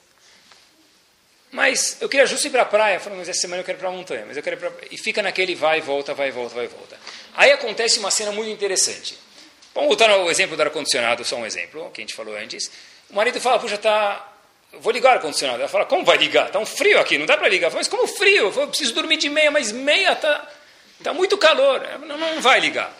Mas 1.50 1.98
eu 2.00 2.08
queria 2.08 2.26
justo 2.26 2.46
ir 2.48 2.50
para 2.50 2.62
a 2.62 2.66
praia. 2.66 2.98
Falou, 2.98 3.18
mas 3.18 3.28
essa 3.28 3.40
semana 3.40 3.62
eu 3.62 3.64
quero 3.64 3.78
ir 3.78 3.80
para 3.80 3.88
a 3.88 3.92
montanha. 3.92 4.24
Mas 4.26 4.36
eu 4.36 4.42
quero 4.42 4.56
pra... 4.56 4.72
E 4.90 4.98
fica 4.98 5.22
naquele 5.22 5.54
vai 5.54 5.78
e 5.78 5.80
volta, 5.80 6.12
vai 6.12 6.28
e 6.28 6.30
volta, 6.32 6.54
vai 6.54 6.64
e 6.64 6.68
volta. 6.68 6.98
Aí 7.34 7.52
acontece 7.52 8.00
uma 8.00 8.10
cena 8.10 8.32
muito 8.32 8.50
interessante. 8.50 9.16
Vamos 9.72 9.88
voltar 9.88 10.10
ao 10.10 10.28
exemplo 10.30 10.56
do 10.56 10.62
ar-condicionado, 10.62 11.24
só 11.24 11.36
um 11.36 11.46
exemplo, 11.46 11.90
que 11.92 12.00
a 12.00 12.02
gente 12.02 12.14
falou 12.14 12.36
antes. 12.36 12.70
O 13.08 13.14
marido 13.14 13.40
fala, 13.40 13.58
puxa, 13.58 13.76
está 13.76 14.32
vou 14.80 14.92
ligar 14.92 15.10
o 15.10 15.12
ar-condicionado. 15.14 15.60
Ela 15.60 15.68
fala, 15.68 15.84
como 15.84 16.04
vai 16.04 16.16
ligar? 16.16 16.46
Está 16.46 16.58
um 16.58 16.66
frio 16.66 16.98
aqui, 16.98 17.18
não 17.18 17.26
dá 17.26 17.36
para 17.36 17.48
ligar. 17.48 17.70
Mas 17.72 17.88
como 17.88 18.06
frio? 18.06 18.52
Eu 18.56 18.68
preciso 18.68 18.94
dormir 18.94 19.16
de 19.16 19.28
meia, 19.28 19.50
mas 19.50 19.70
meia 19.70 20.12
está 20.12 20.48
tá 21.02 21.12
muito 21.12 21.38
calor. 21.38 21.80
Não, 22.00 22.18
não 22.18 22.40
vai 22.40 22.60
ligar. 22.60 22.92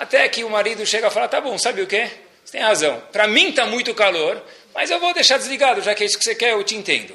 Até 0.00 0.26
que 0.30 0.42
o 0.42 0.48
marido 0.48 0.86
chega 0.86 1.08
e 1.08 1.10
fala, 1.10 1.28
tá 1.28 1.42
bom, 1.42 1.58
sabe 1.58 1.82
o 1.82 1.86
quê? 1.86 2.10
Você 2.42 2.52
tem 2.52 2.62
razão. 2.62 3.02
Para 3.12 3.28
mim 3.28 3.50
está 3.50 3.66
muito 3.66 3.94
calor, 3.94 4.42
mas 4.74 4.90
eu 4.90 4.98
vou 4.98 5.12
deixar 5.12 5.36
desligado, 5.36 5.82
já 5.82 5.94
que 5.94 6.02
é 6.02 6.06
isso 6.06 6.18
que 6.18 6.24
você 6.24 6.34
quer, 6.34 6.52
eu 6.52 6.64
te 6.64 6.74
entendo. 6.74 7.12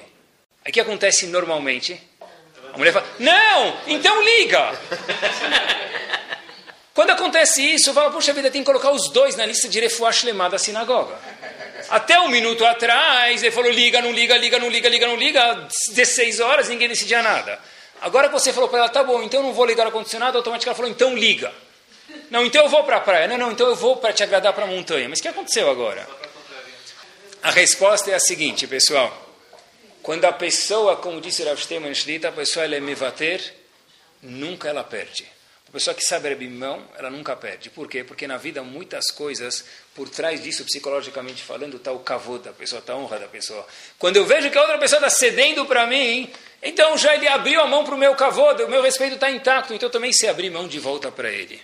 Aí 0.63 0.69
o 0.69 0.71
que 0.71 0.79
acontece 0.79 1.25
normalmente? 1.25 1.99
A 2.71 2.77
mulher 2.77 2.93
fala, 2.93 3.07
não, 3.17 3.75
então 3.87 4.21
liga. 4.21 4.79
Quando 6.93 7.09
acontece 7.09 7.73
isso, 7.73 7.91
fala, 7.91 8.11
puxa 8.11 8.33
vida, 8.33 8.51
tem 8.51 8.61
que 8.61 8.67
colocar 8.67 8.91
os 8.91 9.09
dois 9.09 9.35
na 9.35 9.47
lista 9.47 9.67
de 9.67 9.81
lemada 10.23 10.51
da 10.51 10.59
sinagoga. 10.59 11.17
Até 11.89 12.19
um 12.19 12.29
minuto 12.29 12.63
atrás, 12.65 13.41
ele 13.41 13.51
falou: 13.51 13.71
liga, 13.71 14.01
não 14.01 14.11
liga, 14.11 14.37
liga, 14.37 14.59
não 14.59 14.69
liga, 14.69 14.89
liga, 14.89 15.07
não 15.07 15.15
liga. 15.15 15.67
16 15.89 16.39
horas, 16.39 16.69
ninguém 16.69 16.87
decidia 16.87 17.21
nada. 17.21 17.59
Agora 18.01 18.29
você 18.29 18.53
falou 18.53 18.69
para 18.69 18.79
ela, 18.79 18.89
tá 18.89 19.03
bom, 19.03 19.23
então 19.23 19.41
não 19.43 19.53
vou 19.53 19.65
ligar 19.65 19.83
o 19.83 19.87
ar-condicionado, 19.87 20.37
automaticamente 20.37 20.67
ela 20.67 20.75
falou, 20.75 20.91
então 20.91 21.15
liga. 21.17 21.51
Não, 22.29 22.45
então 22.45 22.63
eu 22.63 22.69
vou 22.69 22.83
para 22.83 22.97
a 22.97 23.01
praia. 23.01 23.27
Não, 23.27 23.37
não, 23.37 23.51
então 23.51 23.67
eu 23.67 23.75
vou 23.75 23.97
para 23.97 24.13
te 24.13 24.23
agradar 24.23 24.53
para 24.53 24.65
a 24.65 24.67
montanha. 24.67 25.07
Mas 25.07 25.19
o 25.19 25.21
que 25.21 25.27
aconteceu 25.27 25.69
agora? 25.69 26.07
A 27.41 27.51
resposta 27.51 28.09
é 28.09 28.15
a 28.15 28.19
seguinte, 28.19 28.65
pessoal. 28.65 29.25
Quando 30.01 30.25
a 30.25 30.31
pessoa, 30.31 30.95
como 30.95 31.21
disse 31.21 31.43
Rav 31.43 31.59
Shlita, 31.59 32.29
a 32.29 32.31
pessoa 32.31 32.65
ela 32.65 32.75
é 32.75 32.79
mevater, 32.79 33.41
nunca 34.21 34.67
ela 34.67 34.83
perde. 34.83 35.25
A 35.67 35.71
pessoa 35.71 35.93
que 35.93 36.03
sabe 36.03 36.31
abrir 36.31 36.49
mão, 36.49 36.83
ela 36.97 37.09
nunca 37.09 37.35
perde. 37.35 37.69
Por 37.69 37.87
quê? 37.87 38.03
Porque 38.03 38.27
na 38.27 38.37
vida 38.37 38.63
muitas 38.63 39.11
coisas, 39.11 39.65
por 39.93 40.09
trás 40.09 40.41
disso, 40.41 40.63
psicologicamente 40.63 41.43
falando, 41.43 41.77
está 41.77 41.91
o 41.91 41.99
cavô 41.99 42.37
da 42.37 42.53
pessoa, 42.53 42.79
está 42.79 42.93
a 42.93 42.97
honra 42.97 43.19
da 43.19 43.27
pessoa. 43.27 43.65
Quando 43.99 44.17
eu 44.17 44.25
vejo 44.25 44.49
que 44.49 44.57
a 44.57 44.61
outra 44.61 44.77
pessoa 44.77 44.99
está 44.99 45.09
cedendo 45.09 45.65
para 45.65 45.85
mim, 45.85 46.31
então 46.63 46.97
já 46.97 47.15
ele 47.15 47.27
abriu 47.27 47.61
a 47.61 47.67
mão 47.67 47.83
para 47.83 47.95
o 47.95 47.97
meu 47.97 48.15
cavô, 48.15 48.53
o 48.53 48.69
meu 48.69 48.81
respeito 48.81 49.15
está 49.15 49.29
intacto, 49.29 49.73
então 49.73 49.89
também 49.89 50.13
se 50.13 50.27
abrir 50.27 50.49
mão 50.49 50.67
de 50.67 50.79
volta 50.79 51.11
para 51.11 51.29
ele. 51.29 51.61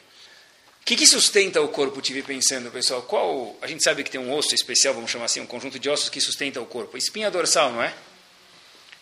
O 0.81 0.85
que, 0.85 0.95
que, 0.95 1.07
sustenta 1.07 1.61
o 1.61 1.69
corpo? 1.69 2.01
Tive 2.01 2.23
pensando, 2.23 2.71
pessoal. 2.71 3.03
Qual? 3.03 3.55
A 3.61 3.67
gente 3.67 3.83
sabe 3.83 4.03
que 4.03 4.09
tem 4.09 4.19
um 4.19 4.33
osso 4.33 4.53
especial, 4.55 4.93
vamos 4.93 5.11
chamar 5.11 5.25
assim, 5.25 5.39
um 5.39 5.45
conjunto 5.45 5.79
de 5.79 5.89
ossos 5.89 6.09
que 6.09 6.19
sustenta 6.19 6.59
o 6.59 6.65
corpo. 6.65 6.97
Espinha 6.97 7.29
dorsal, 7.29 7.71
não 7.71 7.83
é? 7.83 7.93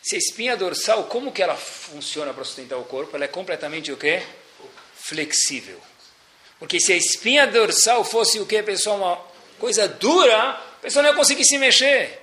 Se 0.01 0.15
a 0.15 0.17
espinha 0.17 0.55
dorsal, 0.55 1.05
como 1.05 1.31
que 1.31 1.41
ela 1.41 1.55
funciona 1.55 2.33
para 2.33 2.43
sustentar 2.43 2.77
o 2.77 2.83
corpo? 2.83 3.15
Ela 3.15 3.25
é 3.25 3.27
completamente 3.27 3.91
o 3.91 3.97
quê? 3.97 4.23
Flexível. 4.95 5.79
Porque 6.59 6.79
se 6.79 6.91
a 6.91 6.97
espinha 6.97 7.47
dorsal 7.47 8.03
fosse 8.03 8.39
o 8.39 8.45
quê, 8.45 8.61
pessoal? 8.61 8.97
Uma 8.97 9.17
coisa 9.57 9.87
dura, 9.87 10.37
a 10.49 10.81
pessoa 10.81 11.01
não 11.01 11.11
ia 11.11 11.15
conseguir 11.15 11.45
se 11.45 11.57
mexer. 11.57 12.21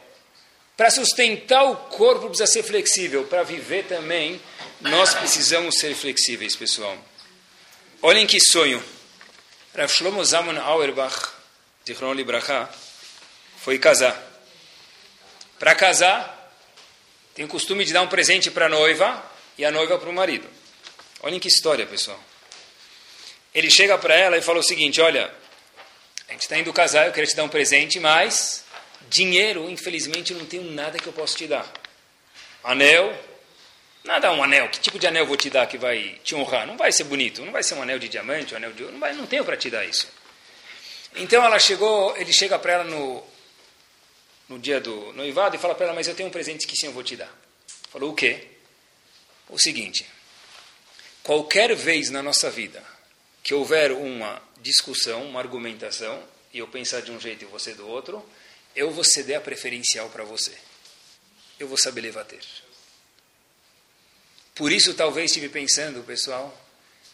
Para 0.77 0.91
sustentar 0.91 1.65
o 1.65 1.77
corpo 1.77 2.29
precisa 2.29 2.47
ser 2.47 2.63
flexível. 2.63 3.25
Para 3.25 3.43
viver 3.43 3.85
também, 3.87 4.41
nós 4.81 5.15
precisamos 5.15 5.79
ser 5.79 5.95
flexíveis, 5.95 6.55
pessoal. 6.55 6.97
Olhem 8.03 8.27
que 8.27 8.39
sonho. 8.39 8.83
Rav 9.77 9.93
Shlomo 9.93 10.25
Zalman 10.25 10.59
Auerbach, 10.59 11.15
de 11.85 11.95
Libraha, 12.15 12.67
foi 13.59 13.79
casar. 13.79 14.17
Para 15.59 15.75
casar, 15.75 16.51
tem 17.35 17.45
o 17.45 17.49
costume 17.49 17.85
de 17.85 17.93
dar 17.93 18.01
um 18.01 18.09
presente 18.09 18.51
para 18.51 18.67
a 18.67 18.69
noiva 18.71 19.23
e 19.59 19.67
a 19.67 19.71
noiva 19.71 19.99
para 19.99 20.09
o 20.09 20.15
marido. 20.15 20.49
Olhem 21.21 21.39
que 21.39 21.49
história, 21.49 21.85
pessoal. 21.85 22.19
Ele 23.55 23.71
chega 23.71 23.99
para 23.99 24.15
ela 24.15 24.39
e 24.39 24.41
fala 24.41 24.61
o 24.61 24.63
seguinte: 24.63 24.99
Olha, 25.03 25.31
a 26.27 26.33
gente 26.33 26.43
está 26.43 26.57
indo 26.57 26.73
casar, 26.73 27.07
eu 27.07 27.13
quero 27.13 27.27
te 27.27 27.37
dar 27.37 27.45
um 27.45 27.49
presente, 27.49 28.01
mas 28.01 28.65
dinheiro, 29.11 29.69
infelizmente, 29.69 30.33
não 30.33 30.47
tenho 30.47 30.65
nada 30.71 30.99
que 30.99 31.07
eu 31.07 31.13
possa 31.13 31.37
te 31.37 31.47
dar. 31.47 31.71
Anel, 32.65 33.15
Nada 34.07 34.33
um 34.33 34.43
anel. 34.43 34.69
Que 34.69 34.81
tipo 34.81 34.99
de 34.99 35.07
anel 35.07 35.27
vou 35.27 35.37
te 35.37 35.51
dar 35.51 35.67
que 35.67 35.77
vai 35.77 36.19
te 36.23 36.35
honrar? 36.35 36.67
Não 36.67 36.77
vai 36.77 36.93
ser 36.93 37.05
bonito. 37.05 37.45
Não 37.45 37.53
vai 37.53 37.63
ser 37.63 37.75
um 37.75 37.83
anel 37.83 37.99
de 37.99 38.09
diamante, 38.09 38.55
um 38.55 38.57
anel 38.57 38.73
de 38.73 38.85
ouro. 38.85 38.97
Não, 38.97 39.15
não 39.15 39.27
tenho 39.27 39.45
para 39.45 39.57
te 39.57 39.69
dar 39.69 39.85
isso. 39.85 40.09
Então 41.17 41.45
ela 41.45 41.59
chegou, 41.59 42.17
ele 42.17 42.33
chega 42.33 42.59
para 42.59 42.75
ela 42.75 42.85
no, 42.85 43.25
no 44.49 44.59
dia 44.59 44.81
do 44.81 45.13
noivado 45.15 45.57
e 45.57 45.59
fala 45.59 45.75
para 45.75 45.87
ela, 45.87 45.95
mas 45.95 46.07
eu 46.07 46.15
tenho 46.15 46.29
um 46.29 46.33
presente 46.33 46.67
que 46.67 46.77
sim 46.77 46.87
eu 46.87 46.93
vou 46.93 47.03
te 47.03 47.17
dar. 47.17 47.33
Falou, 47.91 48.13
o 48.13 48.15
quê? 48.15 48.47
O 49.49 49.59
seguinte, 49.59 50.07
qualquer 51.23 51.75
vez 51.75 52.11
na 52.11 52.23
nossa 52.23 52.51
vida 52.51 52.83
que 53.43 53.55
houver 53.55 53.93
uma 53.93 54.43
discussão, 54.61 55.25
uma 55.25 55.41
argumentação, 55.41 56.23
e 56.53 56.59
eu 56.59 56.69
pensar 56.69 57.01
de 57.01 57.11
um 57.11 57.21
jeito 57.21 57.45
e 57.45 57.47
você 57.47 57.75
do 57.75 57.89
outro, 57.89 58.25
eu 58.75 58.91
vou 58.91 59.05
ceder 59.05 59.39
a 59.39 59.41
preferencial 59.41 60.09
para 60.11 60.25
você. 60.25 60.53
Eu 61.59 61.69
vou 61.69 61.79
saber 61.79 62.03
levar 62.03 62.25
ter. 62.25 62.41
Por 64.57 64.73
isso, 64.73 64.95
talvez 64.95 65.31
estive 65.31 65.51
pensando, 65.51 66.03
pessoal, 66.03 66.59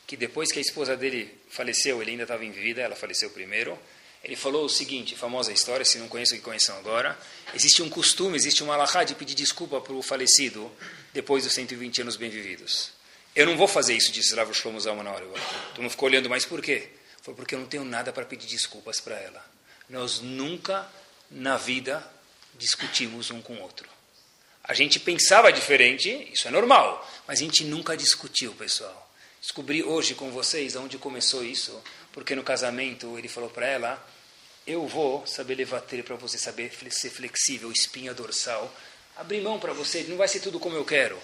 que 0.06 0.16
depois 0.16 0.52
que 0.52 0.60
a 0.60 0.62
esposa 0.62 0.96
dele 0.96 1.28
faleceu, 1.50 2.00
ele 2.00 2.12
ainda 2.12 2.22
estava 2.22 2.44
em 2.44 2.52
vida, 2.52 2.80
ela 2.80 2.94
faleceu 2.94 3.30
primeiro. 3.30 3.76
Ele 4.22 4.36
falou 4.36 4.64
o 4.64 4.68
seguinte, 4.68 5.16
famosa 5.16 5.52
história, 5.52 5.84
se 5.84 5.98
não 5.98 6.06
conhecem, 6.06 6.38
que 6.38 6.44
conheçam 6.44 6.78
agora. 6.78 7.18
Existe 7.52 7.82
um 7.82 7.90
costume, 7.90 8.36
existe 8.36 8.62
uma 8.62 8.74
alahá 8.74 9.02
de 9.02 9.16
pedir 9.16 9.34
desculpa 9.34 9.80
para 9.80 9.92
o 9.92 10.00
falecido 10.00 10.70
depois 11.12 11.42
dos 11.42 11.52
120 11.52 12.02
anos 12.02 12.14
bem-vividos. 12.14 12.92
Eu 13.34 13.46
não 13.46 13.56
vou 13.56 13.66
fazer 13.66 13.96
isso, 13.96 14.12
disse 14.12 14.36
Rav 14.36 14.48
na 15.02 15.10
hora. 15.10 15.26
Tu 15.74 15.82
não 15.82 15.90
ficou 15.90 16.08
olhando, 16.08 16.30
mas 16.30 16.44
por 16.44 16.62
quê? 16.62 16.90
Foi 17.22 17.34
porque 17.34 17.56
eu 17.56 17.58
não 17.58 17.66
tenho 17.66 17.84
nada 17.84 18.12
para 18.12 18.24
pedir 18.24 18.46
desculpas 18.46 19.00
para 19.00 19.16
ela. 19.16 19.44
Nós 19.88 20.20
nunca 20.20 20.88
na 21.28 21.56
vida 21.56 22.08
discutimos 22.56 23.32
um 23.32 23.42
com 23.42 23.54
o 23.54 23.60
outro. 23.62 23.88
A 24.64 24.74
gente 24.74 25.00
pensava 25.00 25.52
diferente, 25.52 26.28
isso 26.32 26.46
é 26.46 26.50
normal, 26.50 27.08
mas 27.26 27.40
a 27.40 27.42
gente 27.42 27.64
nunca 27.64 27.96
discutiu, 27.96 28.52
pessoal. 28.52 29.10
Descobri 29.40 29.82
hoje 29.82 30.14
com 30.14 30.30
vocês 30.30 30.76
onde 30.76 30.98
começou 30.98 31.44
isso, 31.44 31.82
porque 32.12 32.34
no 32.36 32.44
casamento 32.44 33.18
ele 33.18 33.26
falou 33.26 33.50
para 33.50 33.66
ela: 33.66 34.06
Eu 34.64 34.86
vou 34.86 35.26
saber 35.26 35.56
levar 35.56 35.82
ele 35.90 36.04
para 36.04 36.14
você 36.14 36.38
saber 36.38 36.70
ser 36.90 37.10
flexível, 37.10 37.72
espinha 37.72 38.14
dorsal, 38.14 38.72
abrir 39.16 39.40
mão 39.40 39.58
para 39.58 39.72
você, 39.72 40.04
não 40.08 40.16
vai 40.16 40.28
ser 40.28 40.38
tudo 40.38 40.60
como 40.60 40.76
eu 40.76 40.84
quero. 40.84 41.18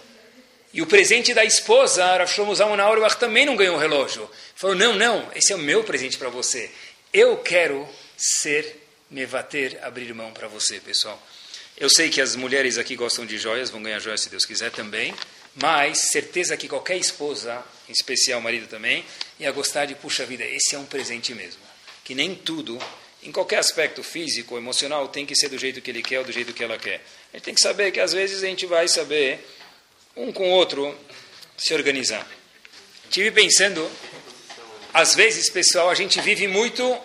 E 0.72 0.82
o 0.82 0.86
presente 0.86 1.32
da 1.32 1.44
esposa, 1.44 2.04
Rav 2.04 2.28
Shlomo 2.28 2.54
Zalman 2.54 2.78
também 3.18 3.46
não 3.46 3.56
ganhou 3.56 3.76
um 3.76 3.78
relógio. 3.78 4.28
Falou: 4.56 4.74
Não, 4.74 4.96
não, 4.96 5.30
esse 5.34 5.52
é 5.52 5.56
o 5.56 5.60
meu 5.60 5.84
presente 5.84 6.18
para 6.18 6.28
você. 6.28 6.70
Eu 7.12 7.38
quero 7.38 7.88
ser, 8.16 8.88
me 9.08 9.24
bater, 9.26 9.78
abrir 9.82 10.12
mão 10.12 10.32
para 10.32 10.48
você, 10.48 10.80
pessoal. 10.80 11.22
Eu 11.80 11.88
sei 11.88 12.10
que 12.10 12.20
as 12.20 12.34
mulheres 12.34 12.76
aqui 12.76 12.96
gostam 12.96 13.24
de 13.24 13.38
joias, 13.38 13.70
vão 13.70 13.80
ganhar 13.80 14.00
joias 14.00 14.22
se 14.22 14.28
Deus 14.28 14.44
quiser 14.44 14.72
também, 14.72 15.14
mas 15.54 16.10
certeza 16.10 16.56
que 16.56 16.66
qualquer 16.66 16.96
esposa, 16.96 17.64
em 17.88 17.92
especial 17.92 18.40
o 18.40 18.42
marido 18.42 18.66
também, 18.66 19.04
ia 19.38 19.52
gostar 19.52 19.86
de, 19.86 19.94
puxa 19.94 20.26
vida, 20.26 20.44
esse 20.44 20.74
é 20.74 20.78
um 20.78 20.84
presente 20.84 21.32
mesmo. 21.34 21.60
Que 22.02 22.16
nem 22.16 22.34
tudo, 22.34 22.76
em 23.22 23.30
qualquer 23.30 23.58
aspecto 23.58 24.02
físico, 24.02 24.58
emocional, 24.58 25.06
tem 25.06 25.24
que 25.24 25.36
ser 25.36 25.50
do 25.50 25.56
jeito 25.56 25.80
que 25.80 25.88
ele 25.88 26.02
quer 26.02 26.18
ou 26.18 26.24
do 26.24 26.32
jeito 26.32 26.52
que 26.52 26.64
ela 26.64 26.76
quer. 26.76 27.00
A 27.32 27.36
gente 27.36 27.44
tem 27.44 27.54
que 27.54 27.60
saber 27.60 27.92
que 27.92 28.00
às 28.00 28.12
vezes 28.12 28.42
a 28.42 28.46
gente 28.46 28.66
vai 28.66 28.88
saber, 28.88 29.38
um 30.16 30.32
com 30.32 30.48
o 30.48 30.50
outro, 30.50 30.92
se 31.56 31.72
organizar. 31.74 32.28
Tive 33.08 33.30
pensando, 33.30 33.88
às 34.92 35.14
vezes, 35.14 35.48
pessoal, 35.48 35.88
a 35.88 35.94
gente 35.94 36.20
vive 36.22 36.48
muito, 36.48 36.98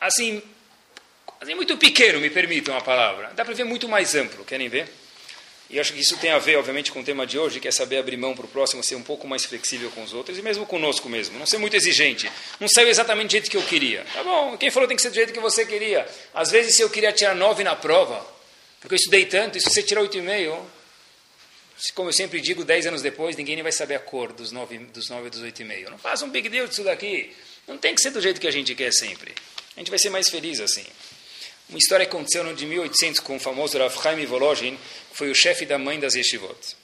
assim, 0.00 0.40
é 1.48 1.54
muito 1.54 1.76
pequeno, 1.76 2.20
me 2.20 2.30
permitam 2.30 2.76
a 2.76 2.80
palavra. 2.80 3.32
Dá 3.34 3.44
para 3.44 3.54
ver 3.54 3.64
muito 3.64 3.88
mais 3.88 4.14
amplo, 4.14 4.44
querem 4.44 4.68
ver? 4.68 4.88
E 5.72 5.80
acho 5.80 5.94
que 5.94 6.00
isso 6.00 6.18
tem 6.18 6.30
a 6.30 6.38
ver, 6.38 6.56
obviamente, 6.56 6.92
com 6.92 7.00
o 7.00 7.04
tema 7.04 7.26
de 7.26 7.38
hoje, 7.38 7.58
que 7.58 7.66
é 7.66 7.70
saber 7.70 7.96
abrir 7.96 8.18
mão 8.18 8.34
para 8.34 8.44
o 8.44 8.48
próximo, 8.48 8.82
ser 8.84 8.94
um 8.94 9.02
pouco 9.02 9.26
mais 9.26 9.46
flexível 9.46 9.90
com 9.90 10.02
os 10.02 10.12
outros, 10.12 10.36
e 10.36 10.42
mesmo 10.42 10.66
conosco 10.66 11.08
mesmo. 11.08 11.38
Não 11.38 11.46
ser 11.46 11.56
muito 11.56 11.74
exigente. 11.74 12.30
Não 12.60 12.68
saiu 12.68 12.88
exatamente 12.88 13.28
do 13.28 13.32
jeito 13.32 13.50
que 13.50 13.56
eu 13.56 13.62
queria. 13.62 14.04
Tá 14.12 14.22
bom, 14.22 14.56
quem 14.58 14.70
falou 14.70 14.86
tem 14.86 14.96
que 14.96 15.02
ser 15.02 15.08
do 15.08 15.14
jeito 15.14 15.32
que 15.32 15.40
você 15.40 15.64
queria. 15.64 16.06
Às 16.34 16.50
vezes, 16.50 16.76
se 16.76 16.82
eu 16.82 16.90
queria 16.90 17.10
tirar 17.10 17.34
nove 17.34 17.64
na 17.64 17.74
prova, 17.74 18.22
porque 18.80 18.94
eu 18.94 18.96
estudei 18.96 19.24
tanto, 19.24 19.56
e 19.56 19.62
se 19.62 19.70
você 19.70 19.82
tirar 19.82 20.02
oito 20.02 20.18
e 20.18 20.20
meio, 20.20 20.62
como 21.94 22.10
eu 22.10 22.12
sempre 22.12 22.40
digo, 22.42 22.66
dez 22.66 22.86
anos 22.86 23.00
depois, 23.00 23.34
ninguém 23.34 23.56
nem 23.56 23.62
vai 23.62 23.72
saber 23.72 23.94
a 23.94 23.98
cor 23.98 24.30
dos 24.30 24.52
nove, 24.52 24.76
dos 24.76 25.08
nove 25.08 25.28
e 25.28 25.30
dos 25.30 25.40
oito 25.40 25.62
e 25.62 25.64
meio. 25.64 25.90
Não 25.90 25.96
faça 25.96 26.22
um 26.24 26.28
big 26.28 26.50
deal 26.50 26.68
disso 26.68 26.84
daqui. 26.84 27.34
Não 27.66 27.78
tem 27.78 27.94
que 27.94 28.02
ser 28.02 28.10
do 28.10 28.20
jeito 28.20 28.38
que 28.38 28.46
a 28.46 28.52
gente 28.52 28.74
quer 28.74 28.92
sempre. 28.92 29.32
A 29.74 29.80
gente 29.80 29.88
vai 29.88 29.98
ser 29.98 30.10
mais 30.10 30.28
feliz 30.28 30.60
assim. 30.60 30.84
Uma 31.72 31.78
história 31.78 32.04
aconteceu 32.04 32.42
no 32.42 32.50
ano 32.50 32.58
de 32.58 32.66
1800 32.66 33.20
com 33.20 33.36
o 33.36 33.40
famoso 33.40 33.78
Rav 33.78 33.94
Chaim 33.98 34.26
Volozhin, 34.26 34.78
que 35.10 35.16
foi 35.16 35.30
o 35.30 35.34
chefe 35.34 35.64
da 35.64 35.78
mãe 35.78 35.98
das 35.98 36.14
yeshivot. 36.14 36.76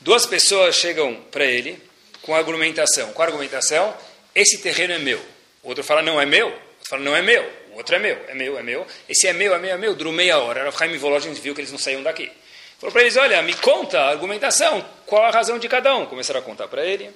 Duas 0.00 0.24
pessoas 0.24 0.76
chegam 0.76 1.14
para 1.30 1.44
ele 1.44 1.78
com 2.22 2.34
argumentação. 2.34 3.12
Com 3.12 3.22
argumentação, 3.22 3.94
esse 4.34 4.62
terreno 4.62 4.94
é 4.94 4.98
meu. 4.98 5.18
O 5.62 5.68
outro 5.68 5.84
fala, 5.84 6.00
não 6.00 6.18
é 6.18 6.24
meu. 6.24 6.48
O 6.48 6.52
outro 6.52 6.88
fala, 6.88 7.02
não 7.02 7.14
é 7.14 7.20
meu. 7.20 7.42
O 7.72 7.76
outro 7.76 7.96
é 7.96 7.98
meu. 7.98 8.18
É 8.26 8.34
meu, 8.34 8.58
é 8.58 8.62
meu. 8.62 8.86
Esse 9.06 9.28
é 9.28 9.34
meu, 9.34 9.54
é 9.54 9.58
meu, 9.58 9.74
é 9.74 9.76
meu. 9.76 9.94
Durou 9.94 10.10
meia 10.10 10.38
hora. 10.38 10.64
Rav 10.64 10.78
Chaim 10.78 10.96
Volozhin 10.96 11.34
viu 11.34 11.54
que 11.54 11.60
eles 11.60 11.70
não 11.70 11.78
saíam 11.78 12.02
daqui. 12.02 12.32
Falou 12.78 12.92
para 12.94 13.02
eles, 13.02 13.18
olha, 13.18 13.42
me 13.42 13.52
conta 13.52 14.00
a 14.00 14.08
argumentação. 14.08 14.82
Qual 15.04 15.22
a 15.22 15.30
razão 15.30 15.58
de 15.58 15.68
cada 15.68 15.94
um? 15.94 16.06
Começaram 16.06 16.40
a 16.40 16.42
contar 16.42 16.66
para 16.68 16.82
ele. 16.82 17.10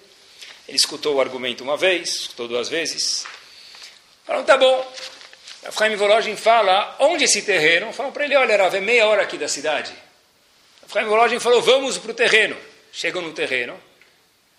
Ele 0.68 0.76
escutou 0.76 1.14
o 1.14 1.20
argumento 1.22 1.64
uma 1.64 1.78
vez, 1.78 2.10
escutou 2.10 2.46
duas 2.46 2.68
vezes. 2.68 3.24
Falaram, 4.26 4.44
tá 4.44 4.58
bom. 4.58 4.86
A 5.64 5.72
Chaim 5.72 5.96
Volozhin 5.96 6.36
fala, 6.36 6.96
onde 7.00 7.24
esse 7.24 7.42
terreno? 7.42 7.92
Falam 7.92 8.12
para 8.12 8.24
ele, 8.24 8.36
olha, 8.36 8.56
Rav, 8.56 8.74
é 8.74 8.80
meia 8.80 9.06
hora 9.06 9.22
aqui 9.22 9.36
da 9.36 9.48
cidade. 9.48 9.92
A 10.84 10.92
Chaim 10.92 11.06
Volozhin 11.06 11.40
falou, 11.40 11.60
vamos 11.60 11.98
para 11.98 12.12
o 12.12 12.14
terreno. 12.14 12.56
Chegam 12.92 13.20
no 13.22 13.32
terreno. 13.32 13.78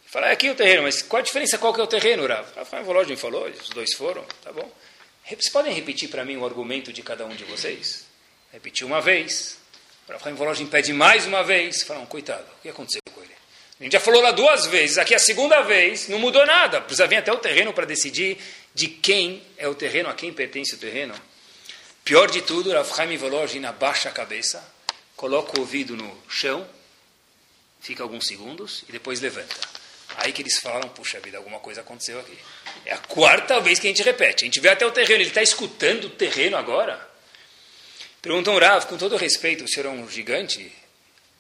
Fala, 0.05 0.29
é 0.29 0.31
aqui 0.31 0.49
o 0.49 0.55
terreno, 0.55 0.83
mas 0.83 1.01
qual 1.01 1.21
a 1.21 1.23
diferença? 1.23 1.57
Qual 1.57 1.73
que 1.73 1.79
é 1.79 1.83
o 1.83 1.87
terreno, 1.87 2.27
Rav? 2.27 2.45
A 2.57 2.65
Chaim 2.65 2.83
Volozhin 2.83 3.15
falou, 3.15 3.47
os 3.47 3.69
dois 3.69 3.93
foram, 3.95 4.23
tá 4.43 4.51
bom. 4.51 4.69
Vocês 5.27 5.49
podem 5.49 5.73
repetir 5.73 6.09
para 6.09 6.25
mim 6.25 6.37
o 6.37 6.45
argumento 6.45 6.91
de 6.91 7.01
cada 7.03 7.25
um 7.25 7.35
de 7.35 7.43
vocês? 7.45 8.05
Repetiu 8.51 8.87
uma 8.87 8.99
vez. 8.99 9.57
A 10.09 10.17
Chaim 10.17 10.33
Volozhin 10.33 10.65
pede 10.65 10.91
mais 10.91 11.25
uma 11.25 11.43
vez. 11.43 11.83
Falam, 11.83 12.05
coitado, 12.05 12.45
o 12.57 12.61
que 12.63 12.69
aconteceu 12.69 13.01
com 13.13 13.21
ele? 13.21 13.33
A 13.79 13.83
gente 13.83 13.93
já 13.93 13.99
falou 13.99 14.21
lá 14.21 14.31
duas 14.31 14.65
vezes, 14.65 14.97
aqui 14.97 15.15
a 15.15 15.19
segunda 15.19 15.61
vez, 15.61 16.09
não 16.09 16.19
mudou 16.19 16.45
nada. 16.45 16.81
Precisa 16.81 17.07
vir 17.07 17.15
até 17.15 17.31
o 17.31 17.37
terreno 17.37 17.71
para 17.71 17.85
decidir 17.85 18.37
de 18.73 18.87
quem 18.87 19.43
é 19.57 19.67
o 19.67 19.75
terreno, 19.75 20.09
a 20.09 20.13
quem 20.13 20.31
pertence 20.33 20.75
o 20.75 20.77
terreno. 20.77 21.13
Pior 22.03 22.29
de 22.29 22.41
tudo, 22.41 22.71
Rav 22.71 22.89
Chaim 22.95 23.17
Volozhin 23.17 23.65
abaixa 23.65 24.09
a 24.09 24.11
cabeça, 24.11 24.63
coloca 25.15 25.57
o 25.57 25.61
ouvido 25.61 25.95
no 25.95 26.17
chão, 26.27 26.67
fica 27.81 28.03
alguns 28.03 28.25
segundos 28.27 28.83
e 28.87 28.91
depois 28.91 29.19
levanta. 29.19 29.55
Aí 30.17 30.33
que 30.33 30.41
eles 30.41 30.59
falaram, 30.59 30.89
puxa 30.89 31.19
vida, 31.19 31.37
alguma 31.37 31.59
coisa 31.59 31.81
aconteceu 31.81 32.19
aqui. 32.19 32.37
É 32.85 32.93
a 32.93 32.97
quarta 32.97 33.59
vez 33.59 33.79
que 33.79 33.87
a 33.87 33.89
gente 33.89 34.01
repete. 34.01 34.43
A 34.43 34.47
gente 34.47 34.59
vê 34.59 34.69
até 34.69 34.85
o 34.85 34.91
terreno, 34.91 35.21
ele 35.21 35.29
está 35.29 35.41
escutando 35.41 36.05
o 36.05 36.09
terreno 36.09 36.57
agora? 36.57 37.07
Perguntam 38.21 38.57
Rav, 38.57 38.85
com 38.87 38.97
todo 38.97 39.15
respeito, 39.15 39.63
o 39.63 39.67
senhor 39.67 39.85
é 39.85 39.89
um 39.89 40.09
gigante 40.09 40.71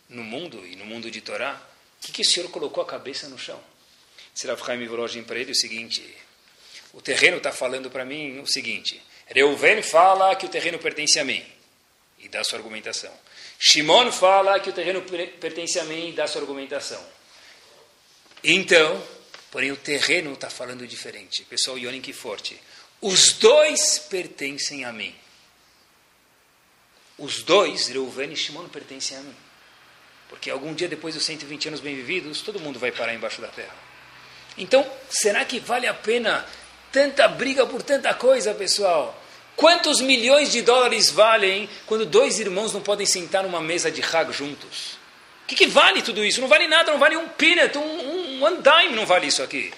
no 0.07 0.23
mundo 0.23 0.65
e 0.65 0.75
no 0.75 0.85
mundo 0.85 1.11
de 1.11 1.19
Torá? 1.19 1.61
O 2.01 2.05
que, 2.05 2.11
que 2.11 2.21
o 2.21 2.25
senhor 2.25 2.49
colocou 2.49 2.81
a 2.83 2.87
cabeça 2.87 3.27
no 3.27 3.37
chão? 3.37 3.59
Se 4.33 4.47
Rav 4.47 4.63
Chaim 4.63 5.23
para 5.23 5.39
ele 5.39 5.51
o 5.51 5.55
seguinte, 5.55 6.01
o 6.93 7.01
terreno 7.01 7.37
está 7.37 7.51
falando 7.51 7.89
para 7.89 8.05
mim 8.05 8.39
o 8.39 8.47
seguinte, 8.47 9.01
Reuven 9.27 9.81
fala 9.83 10.35
que 10.35 10.45
o 10.45 10.49
terreno 10.49 10.79
pertence 10.79 11.19
a 11.19 11.23
mim, 11.23 11.45
e 12.17 12.27
dá 12.27 12.43
sua 12.43 12.57
argumentação. 12.57 13.13
Shimon 13.59 14.11
fala 14.11 14.59
que 14.59 14.69
o 14.69 14.73
terreno 14.73 15.01
pertence 15.39 15.79
a 15.79 15.83
mim, 15.83 16.09
e 16.09 16.11
dá 16.13 16.27
sua 16.27 16.41
argumentação. 16.41 17.03
Então, 18.43 19.03
porém 19.51 19.71
o 19.71 19.77
terreno 19.77 20.33
está 20.33 20.49
falando 20.49 20.87
diferente. 20.87 21.43
Pessoal, 21.43 21.77
Yonin 21.77 22.01
que 22.01 22.13
forte. 22.13 22.59
Os 23.01 23.33
dois 23.33 23.99
pertencem 23.99 24.85
a 24.85 24.91
mim. 24.91 25.13
Os 27.17 27.43
dois, 27.43 27.87
Reuven 27.87 28.31
e 28.31 28.35
Shimon, 28.35 28.67
pertencem 28.69 29.17
a 29.17 29.21
mim. 29.21 29.35
Porque 30.29 30.49
algum 30.49 30.73
dia 30.73 30.87
depois 30.87 31.15
dos 31.15 31.25
120 31.25 31.67
anos 31.67 31.79
bem 31.81 31.95
vividos, 31.95 32.41
todo 32.41 32.59
mundo 32.59 32.79
vai 32.79 32.91
parar 32.91 33.13
embaixo 33.13 33.41
da 33.41 33.47
terra. 33.49 33.75
Então, 34.57 34.89
será 35.09 35.43
que 35.43 35.59
vale 35.59 35.87
a 35.87 35.93
pena 35.93 36.45
tanta 36.91 37.27
briga 37.27 37.65
por 37.65 37.81
tanta 37.81 38.13
coisa, 38.13 38.53
pessoal? 38.53 39.19
Quantos 39.55 39.99
milhões 39.99 40.51
de 40.51 40.61
dólares 40.61 41.09
valem 41.09 41.69
quando 41.85 42.05
dois 42.05 42.39
irmãos 42.39 42.73
não 42.73 42.81
podem 42.81 43.05
sentar 43.05 43.43
numa 43.43 43.59
mesa 43.59 43.91
de 43.91 44.01
Hag 44.01 44.31
juntos? 44.31 44.97
O 45.43 45.47
que, 45.47 45.55
que, 45.55 45.67
vale 45.67 46.01
tudo 46.01 46.23
isso? 46.23 46.39
Não 46.39 46.47
vale 46.47 46.67
nada, 46.67 46.91
não 46.91 46.99
vale 46.99 47.17
um 47.17 47.27
peanut, 47.27 47.77
um, 47.77 47.81
um 47.81 48.43
one 48.43 48.59
dime 48.61 48.95
não 48.95 49.05
vale 49.05 49.27
isso 49.27 49.43
aqui. 49.43 49.73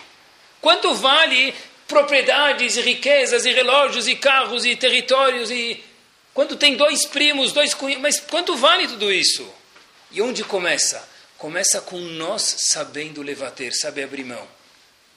Quanto 0.60 0.94
vale 0.94 1.56
propriedades 1.88 2.78
e 2.78 2.82
riquezas 2.82 3.46
e 3.46 3.52
relógios 3.52 4.08
e 4.08 4.16
carros 4.16 4.66
e 4.66 4.76
territórios 4.76 5.50
e 5.50 5.84
quando 6.34 6.56
tem 6.56 6.76
dois 6.76 7.06
primos, 7.06 7.52
dois 7.52 7.74
cunhados, 7.74 8.02
mas 8.02 8.20
quanto 8.20 8.56
vale 8.56 8.88
tudo 8.88 9.12
isso? 9.12 9.52
E 10.12 10.22
onde 10.22 10.44
começa? 10.44 11.10
Começa 11.38 11.82
com 11.82 11.98
nós 11.98 12.56
sabendo 12.70 13.24
levater, 13.24 13.74
saber 13.74 14.04
abrir 14.04 14.26
mão. 14.26 14.48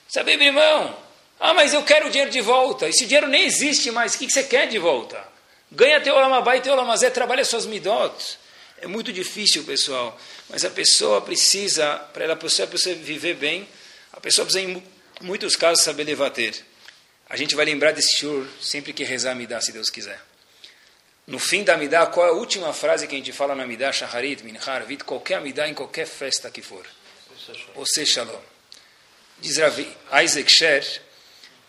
Saber 0.08 0.34
abrir 0.34 0.52
mão. 0.52 1.03
Ah, 1.38 1.54
mas 1.54 1.74
eu 1.74 1.82
quero 1.82 2.06
o 2.06 2.10
dinheiro 2.10 2.30
de 2.30 2.40
volta. 2.40 2.88
Esse 2.88 3.06
dinheiro 3.06 3.26
nem 3.26 3.44
existe 3.44 3.90
mais. 3.90 4.14
O 4.14 4.18
que 4.18 4.30
você 4.30 4.44
quer 4.44 4.68
de 4.68 4.78
volta? 4.78 5.22
Ganha 5.70 6.00
teu 6.00 6.14
lamabá 6.14 6.56
e 6.56 6.60
teu 6.60 6.74
lamazé, 6.74 7.10
trabalha 7.10 7.44
suas 7.44 7.66
midot. 7.66 8.38
É 8.78 8.86
muito 8.86 9.12
difícil, 9.12 9.64
pessoal. 9.64 10.18
Mas 10.48 10.64
a 10.64 10.70
pessoa 10.70 11.20
precisa, 11.20 11.96
para 12.12 12.24
ela 12.24 12.36
pessoa, 12.36 12.66
a 12.66 12.70
pessoa 12.70 12.94
viver 12.94 13.34
bem, 13.34 13.68
a 14.12 14.20
pessoa 14.20 14.44
precisa, 14.46 14.64
em 14.64 14.82
muitos 15.20 15.56
casos, 15.56 15.82
saber 15.82 16.04
levater. 16.04 16.54
A 17.28 17.36
gente 17.36 17.54
vai 17.54 17.64
lembrar 17.64 17.92
desse 17.92 18.16
shiur 18.16 18.46
sempre 18.60 18.92
que 18.92 19.02
rezar 19.02 19.34
me 19.34 19.46
dá, 19.46 19.60
se 19.60 19.72
Deus 19.72 19.90
quiser. 19.90 20.20
No 21.26 21.38
fim 21.38 21.64
da 21.64 21.74
Amidah, 21.74 22.06
qual 22.06 22.26
é 22.26 22.30
a 22.30 22.34
última 22.34 22.72
frase 22.74 23.06
que 23.06 23.14
a 23.14 23.18
gente 23.18 23.32
fala 23.32 23.54
na 23.54 23.62
Amidah, 23.62 23.90
Shaharit, 23.90 24.44
Minhar, 24.44 24.84
Vit, 24.84 25.04
qualquer 25.04 25.36
Amidah, 25.36 25.66
em 25.66 25.74
qualquer 25.74 26.06
festa 26.06 26.50
que 26.50 26.60
for? 26.60 26.86
Ose 27.74 28.04
Shalom. 28.04 28.40
Diz 29.38 29.56
Ravi, 29.56 29.88
Isaac 30.22 30.50
Sher, 30.50 31.02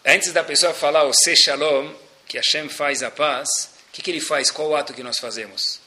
antes 0.06 0.32
da 0.32 0.44
pessoa 0.44 0.74
falar 0.74 1.04
Ose 1.04 1.36
Shalom, 1.36 1.94
que 2.28 2.38
Hashem 2.38 2.70
faz 2.70 3.04
a 3.04 3.12
paz, 3.12 3.48
o 3.90 3.92
que, 3.92 4.02
que 4.02 4.12
ele 4.12 4.22
faz? 4.22 4.52
Qual 4.52 4.70
o 4.70 4.76
ato 4.76 4.94
que 4.94 5.04
nós 5.04 5.18
fazemos? 5.20 5.80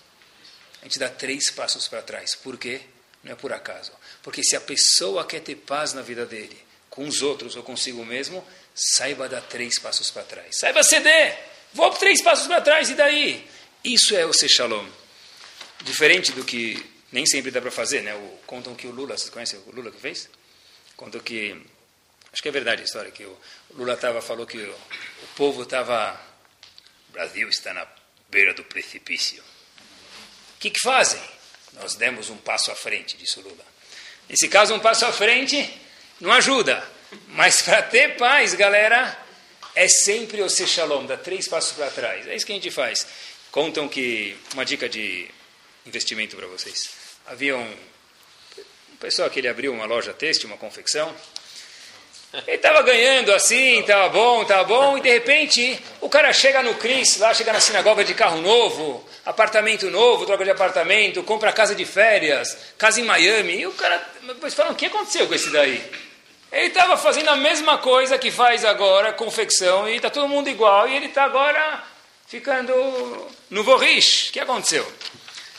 A 0.81 0.85
gente 0.85 0.99
dá 0.99 1.09
três 1.09 1.51
passos 1.51 1.89
para 1.89 2.03
trás. 2.03 2.35
Por 2.35 2.57
quê? 2.57 2.81
Não 3.23 3.33
é 3.33 3.35
por 3.35 3.53
acaso. 3.53 3.93
Porque 4.23 4.43
se 4.43 4.57
a 4.57 4.61
pessoa 4.61 5.25
quer 5.25 5.41
ter 5.41 5.57
paz 5.57 5.93
na 5.93 6.03
vida 6.03 6.25
dele, 6.25 6.57
com 6.89 7.07
os 7.07 7.23
outros 7.23 7.57
ou 7.57 7.63
consigo 7.63 8.05
mesmo, 8.05 8.47
saiba 8.75 9.29
dar 9.29 9.43
três 9.43 9.79
passos 9.79 10.11
para 10.11 10.23
trás. 10.23 10.59
Saiba 10.59 10.83
ceder. 10.83 11.39
Vou 11.73 11.91
três 11.91 12.23
passos 12.23 12.47
para 12.47 12.61
trás 12.61 12.91
e 12.91 12.95
daí? 12.95 13.47
Isso 13.85 14.17
é 14.17 14.25
o 14.25 14.33
ser 14.33 14.49
shalom. 14.49 14.87
Diferente 15.83 16.33
do 16.33 16.45
que 16.45 16.85
nem 17.13 17.27
sempre 17.27 17.51
dá 17.51 17.61
para 17.61 17.71
fazer, 17.71 18.03
né? 18.03 18.15
O, 18.15 18.39
contam 18.47 18.75
que 18.75 18.87
o 18.87 18.91
Lula, 18.91 19.17
vocês 19.17 19.31
conhecem 19.31 19.59
o 19.67 19.71
Lula 19.71 19.91
que 19.91 20.01
fez? 20.01 20.29
Contam 20.97 21.21
que, 21.21 21.61
acho 22.33 22.43
que 22.43 22.49
é 22.49 22.53
verdade 22.53 22.83
a 22.83 22.85
história, 22.85 23.11
que 23.11 23.25
o 23.25 23.39
Lula 23.75 23.97
tava, 23.97 24.21
falou 24.21 24.47
que 24.47 24.59
o, 24.59 24.71
o 24.71 25.27
povo 25.37 25.63
estava, 25.63 26.21
o 27.09 27.13
Brasil 27.13 27.49
está 27.49 27.73
na 27.75 27.87
beira 28.29 28.55
do 28.55 28.65
precipício. 28.65 29.43
O 30.57 30.59
que, 30.61 30.71
que 30.71 30.81
fazem? 30.83 31.21
Nós 31.75 31.95
demos 31.95 32.31
um 32.31 32.37
passo 32.37 32.71
à 32.71 32.75
frente, 32.75 33.17
disse 33.17 33.39
o 33.39 33.43
Lula. 33.43 33.65
Nesse 34.29 34.49
caso, 34.49 34.75
um 34.75 34.81
passo 34.81 35.07
à 35.07 35.13
frente 35.13 35.81
não 36.21 36.33
ajuda. 36.33 36.87
Mas 37.29 37.61
para 37.63 37.83
ter 37.83 38.17
paz, 38.17 38.55
galera, 38.55 39.17
é 39.75 39.89
sempre 39.89 40.43
o 40.43 40.49
shalom, 40.49 41.07
dá 41.07 41.17
três 41.17 41.49
passos 41.49 41.73
para 41.73 41.91
trás. 41.91 42.27
É 42.27 42.35
isso 42.35 42.45
que 42.45 42.53
a 42.53 42.55
gente 42.55 42.71
faz. 42.71 43.07
Contam 43.51 43.89
que, 43.89 44.37
uma 44.53 44.65
dica 44.65 44.89
de 44.89 45.29
investimento 45.87 46.37
para 46.37 46.47
vocês. 46.47 46.91
Havia 47.27 47.57
um, 47.57 47.77
um 48.93 48.97
pessoal 48.97 49.31
que 49.31 49.39
ele 49.39 49.49
abriu 49.49 49.73
uma 49.73 49.87
loja 49.87 50.13
têxtil, 50.13 50.49
uma 50.49 50.59
confecção. 50.59 51.15
Ele 52.33 52.57
estava 52.57 52.83
ganhando 52.83 53.33
assim, 53.33 53.81
estava 53.81 54.09
bom, 54.11 54.43
estava 54.43 54.65
bom, 54.65 54.99
e 54.99 55.01
de 55.01 55.11
repente 55.11 55.83
o 56.01 56.11
cara 56.11 56.31
chega 56.33 56.63
no 56.63 56.75
Cris, 56.75 57.17
lá 57.17 57.33
chega 57.33 57.53
na 57.53 57.61
sinagoga 57.61 58.05
de 58.05 58.13
carro 58.13 58.43
novo, 58.43 59.03
apartamento 59.25 59.91
novo, 59.91 60.27
troca 60.27 60.45
de 60.45 60.51
apartamento, 60.51 61.23
compra 61.23 61.53
casa 61.53 61.75
de 61.75 61.87
férias, 61.87 62.57
casa 62.77 63.01
em 63.01 63.05
Miami, 63.05 63.61
e 63.61 63.67
o 63.67 63.73
cara, 63.73 64.07
depois 64.23 64.53
falam, 64.53 64.73
o 64.73 64.75
que 64.75 64.87
aconteceu 64.87 65.27
com 65.27 65.35
esse 65.35 65.49
daí? 65.51 65.83
Ele 66.53 66.67
estava 66.67 66.99
fazendo 66.99 67.31
a 67.31 67.37
mesma 67.37 67.79
coisa 67.79 68.19
que 68.19 68.31
faz 68.31 68.65
agora, 68.65 69.13
confecção, 69.13 69.89
e 69.89 69.97
está 69.97 70.11
todo 70.11 70.29
mundo 70.29 70.49
igual, 70.49 70.87
e 70.87 70.97
ele 70.97 71.07
está 71.07 71.25
agora 71.25 71.83
ficando 72.27 72.75
no 73.49 73.65
vorrish. 73.65 74.29
O 74.29 74.33
que 74.33 74.41
aconteceu? 74.41 74.87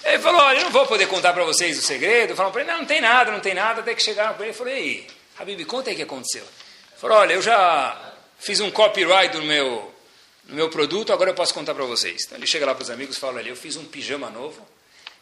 Ele 0.03 0.20
falou, 0.20 0.41
olha, 0.41 0.59
eu 0.59 0.63
não 0.65 0.72
vou 0.72 0.86
poder 0.86 1.07
contar 1.07 1.34
para 1.34 1.43
vocês 1.43 1.78
o 1.78 1.82
segredo. 1.82 2.36
Falaram 2.36 2.53
para 2.53 2.61
ele, 2.61 2.72
não, 2.72 2.80
não 2.80 2.86
tem 2.86 3.01
nada, 3.01 3.32
não 3.32 3.39
tem 3.39 3.53
nada. 3.53 3.82
Até 3.82 3.93
que 3.93 4.01
chegaram 4.01 4.34
para 4.34 4.45
ele 4.45 4.53
e 4.53 4.57
falou, 4.57 4.74
ei, 4.74 5.07
Habib, 5.38 5.65
conta 5.65 5.89
aí 5.89 5.93
o 5.93 5.97
que 5.97 6.03
aconteceu. 6.03 6.43
Falou, 6.99 7.17
olha, 7.17 7.31
eu 7.31 7.41
já 7.41 8.13
fiz 8.37 8.59
um 8.59 8.69
copyright 8.69 9.37
no 9.37 9.43
meu, 9.43 9.89
no 10.43 10.55
meu 10.55 10.69
produto, 10.69 11.13
agora 11.13 11.29
eu 11.29 11.33
posso 11.33 11.53
contar 11.53 11.73
para 11.73 11.85
vocês. 11.85 12.25
Então 12.25 12.37
ele 12.37 12.45
chega 12.45 12.65
lá 12.65 12.75
para 12.75 12.83
os 12.83 12.89
amigos 12.89 13.15
e 13.15 13.19
fala, 13.19 13.37
olha, 13.37 13.47
eu 13.47 13.55
fiz 13.55 13.77
um 13.77 13.85
pijama 13.85 14.29
novo, 14.29 14.67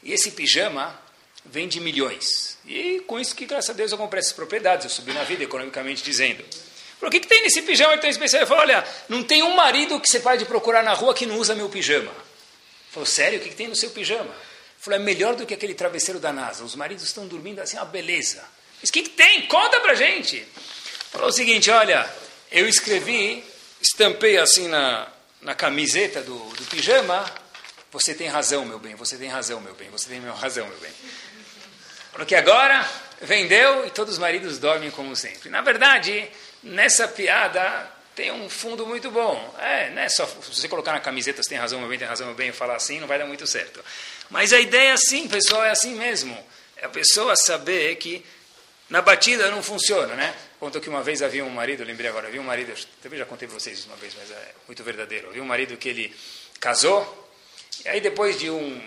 e 0.02 0.12
esse 0.12 0.32
pijama 0.32 1.00
vende 1.46 1.80
milhões. 1.80 2.58
E 2.66 3.02
com 3.06 3.20
isso 3.20 3.36
que, 3.36 3.46
graças 3.46 3.70
a 3.70 3.74
Deus, 3.74 3.92
eu 3.92 3.98
comprei 4.00 4.20
essas 4.20 4.34
propriedades, 4.34 4.86
eu 4.86 4.90
subi 4.90 5.14
na 5.14 5.24
vida, 5.24 5.44
economicamente 5.44 6.02
dizendo. 6.02 6.44
O 7.00 7.12
que, 7.12 7.20
que 7.20 7.28
tem 7.28 7.44
nesse 7.44 7.62
pijama 7.62 7.96
tão 8.00 8.10
especial? 8.10 8.42
Ele 8.42 8.50
falou, 8.50 8.64
olha, 8.64 8.84
não 9.08 9.22
tem 9.22 9.44
um 9.44 9.54
marido 9.56 10.00
que 10.00 10.10
você 10.10 10.20
pode 10.20 10.46
procurar 10.46 10.82
na 10.82 10.94
rua 10.94 11.14
que 11.14 11.28
não 11.28 11.38
usa 11.38 11.54
meu 11.54 11.70
pijama. 11.70 12.12
Falou, 12.90 13.06
sério, 13.06 13.38
o 13.38 13.42
que, 13.44 13.50
que 13.50 13.56
tem 13.56 13.68
no 13.68 13.76
seu 13.76 13.92
pijama? 13.92 14.24
Ele 14.24 14.80
falou, 14.80 15.00
é 15.00 15.04
melhor 15.04 15.36
do 15.36 15.46
que 15.46 15.54
aquele 15.54 15.76
travesseiro 15.76 16.20
da 16.20 16.34
NASA. 16.34 16.64
Os 16.64 16.74
maridos 16.74 17.04
estão 17.04 17.28
dormindo 17.28 17.60
assim, 17.60 17.78
uma 17.78 17.86
beleza. 17.86 18.44
Mas 18.82 18.90
o 18.90 18.94
que, 18.94 19.04
que 19.04 19.10
tem? 19.10 19.44
Conta 19.48 19.80
pra 19.80 19.94
gente. 19.94 20.44
Falou 21.12 21.30
o 21.30 21.32
seguinte, 21.32 21.70
olha, 21.72 22.10
eu 22.52 22.68
escrevi, 22.68 23.44
estampei 23.82 24.38
assim 24.38 24.68
na, 24.68 25.08
na 25.42 25.56
camiseta 25.56 26.22
do, 26.22 26.38
do 26.38 26.64
pijama, 26.66 27.26
você 27.92 28.14
tem 28.14 28.28
razão, 28.28 28.66
meu 28.66 28.80
bem, 28.80 28.96
você 28.96 29.18
tem 29.18 29.30
razão, 29.30 29.62
meu 29.62 29.74
bem, 29.74 29.90
você 29.90 30.10
tem 30.10 30.20
razão, 30.20 30.68
meu 30.68 30.78
bem. 30.78 30.92
Falou 32.12 32.26
que 32.26 32.36
agora 32.36 32.88
vendeu 33.22 33.86
e 33.86 33.92
todos 33.92 34.16
os 34.16 34.20
maridos 34.20 34.58
dormem 34.58 34.92
como 34.92 35.16
sempre. 35.16 35.50
Na 35.50 35.62
verdade, 35.62 36.30
nessa 36.62 37.08
piada 37.08 37.90
tem 38.16 38.32
um 38.32 38.50
fundo 38.50 38.86
muito 38.86 39.12
bom. 39.12 39.56
É, 39.60 39.92
né? 39.92 40.10
Só, 40.10 40.26
se 40.26 40.62
você 40.62 40.68
colocar 40.68 40.92
na 40.92 41.00
camiseta, 41.00 41.44
você 41.44 41.50
tem 41.50 41.58
razão, 41.58 41.80
meu 41.80 41.88
bem, 41.88 42.00
tem 42.00 42.08
razão, 42.08 42.26
meu 42.26 42.36
bem, 42.36 42.52
falar 42.52 42.76
assim, 42.76 43.00
não 43.00 43.08
vai 43.08 43.20
dar 43.20 43.26
muito 43.26 43.46
certo. 43.46 43.84
Mas 44.30 44.52
a 44.52 44.60
ideia 44.60 44.94
assim, 44.94 45.28
pessoal, 45.28 45.64
é 45.64 45.70
assim 45.70 45.96
mesmo. 45.96 46.36
É 46.76 46.88
a 46.88 46.90
pessoa 46.90 47.36
saber 47.36 47.96
que 47.98 48.26
na 48.90 49.02
batida 49.02 49.52
não 49.52 49.62
funciona, 49.62 50.16
né? 50.16 50.34
Contou 50.60 50.82
que 50.82 50.90
uma 50.90 51.04
vez 51.04 51.22
havia 51.22 51.46
um 51.46 51.50
marido, 51.50 51.84
lembrei 51.84 52.10
agora, 52.10 52.28
havia 52.28 52.42
um 52.42 52.44
marido, 52.44 52.74
também 53.02 53.20
já 53.20 53.26
contei 53.26 53.48
para 53.48 53.60
vocês 53.60 53.80
isso 53.80 53.88
uma 53.88 53.98
vez, 53.98 54.14
mas 54.18 54.32
é 54.32 54.52
muito 54.68 54.84
verdadeiro. 54.84 55.30
Havia 55.30 55.44
um 55.44 55.46
marido 55.46 55.78
que 55.78 55.90
ele 55.90 56.16
casou, 56.60 57.30
e 57.86 57.90
aí 57.90 58.02
depois 58.02 58.40
de 58.40 58.50
um, 58.50 58.82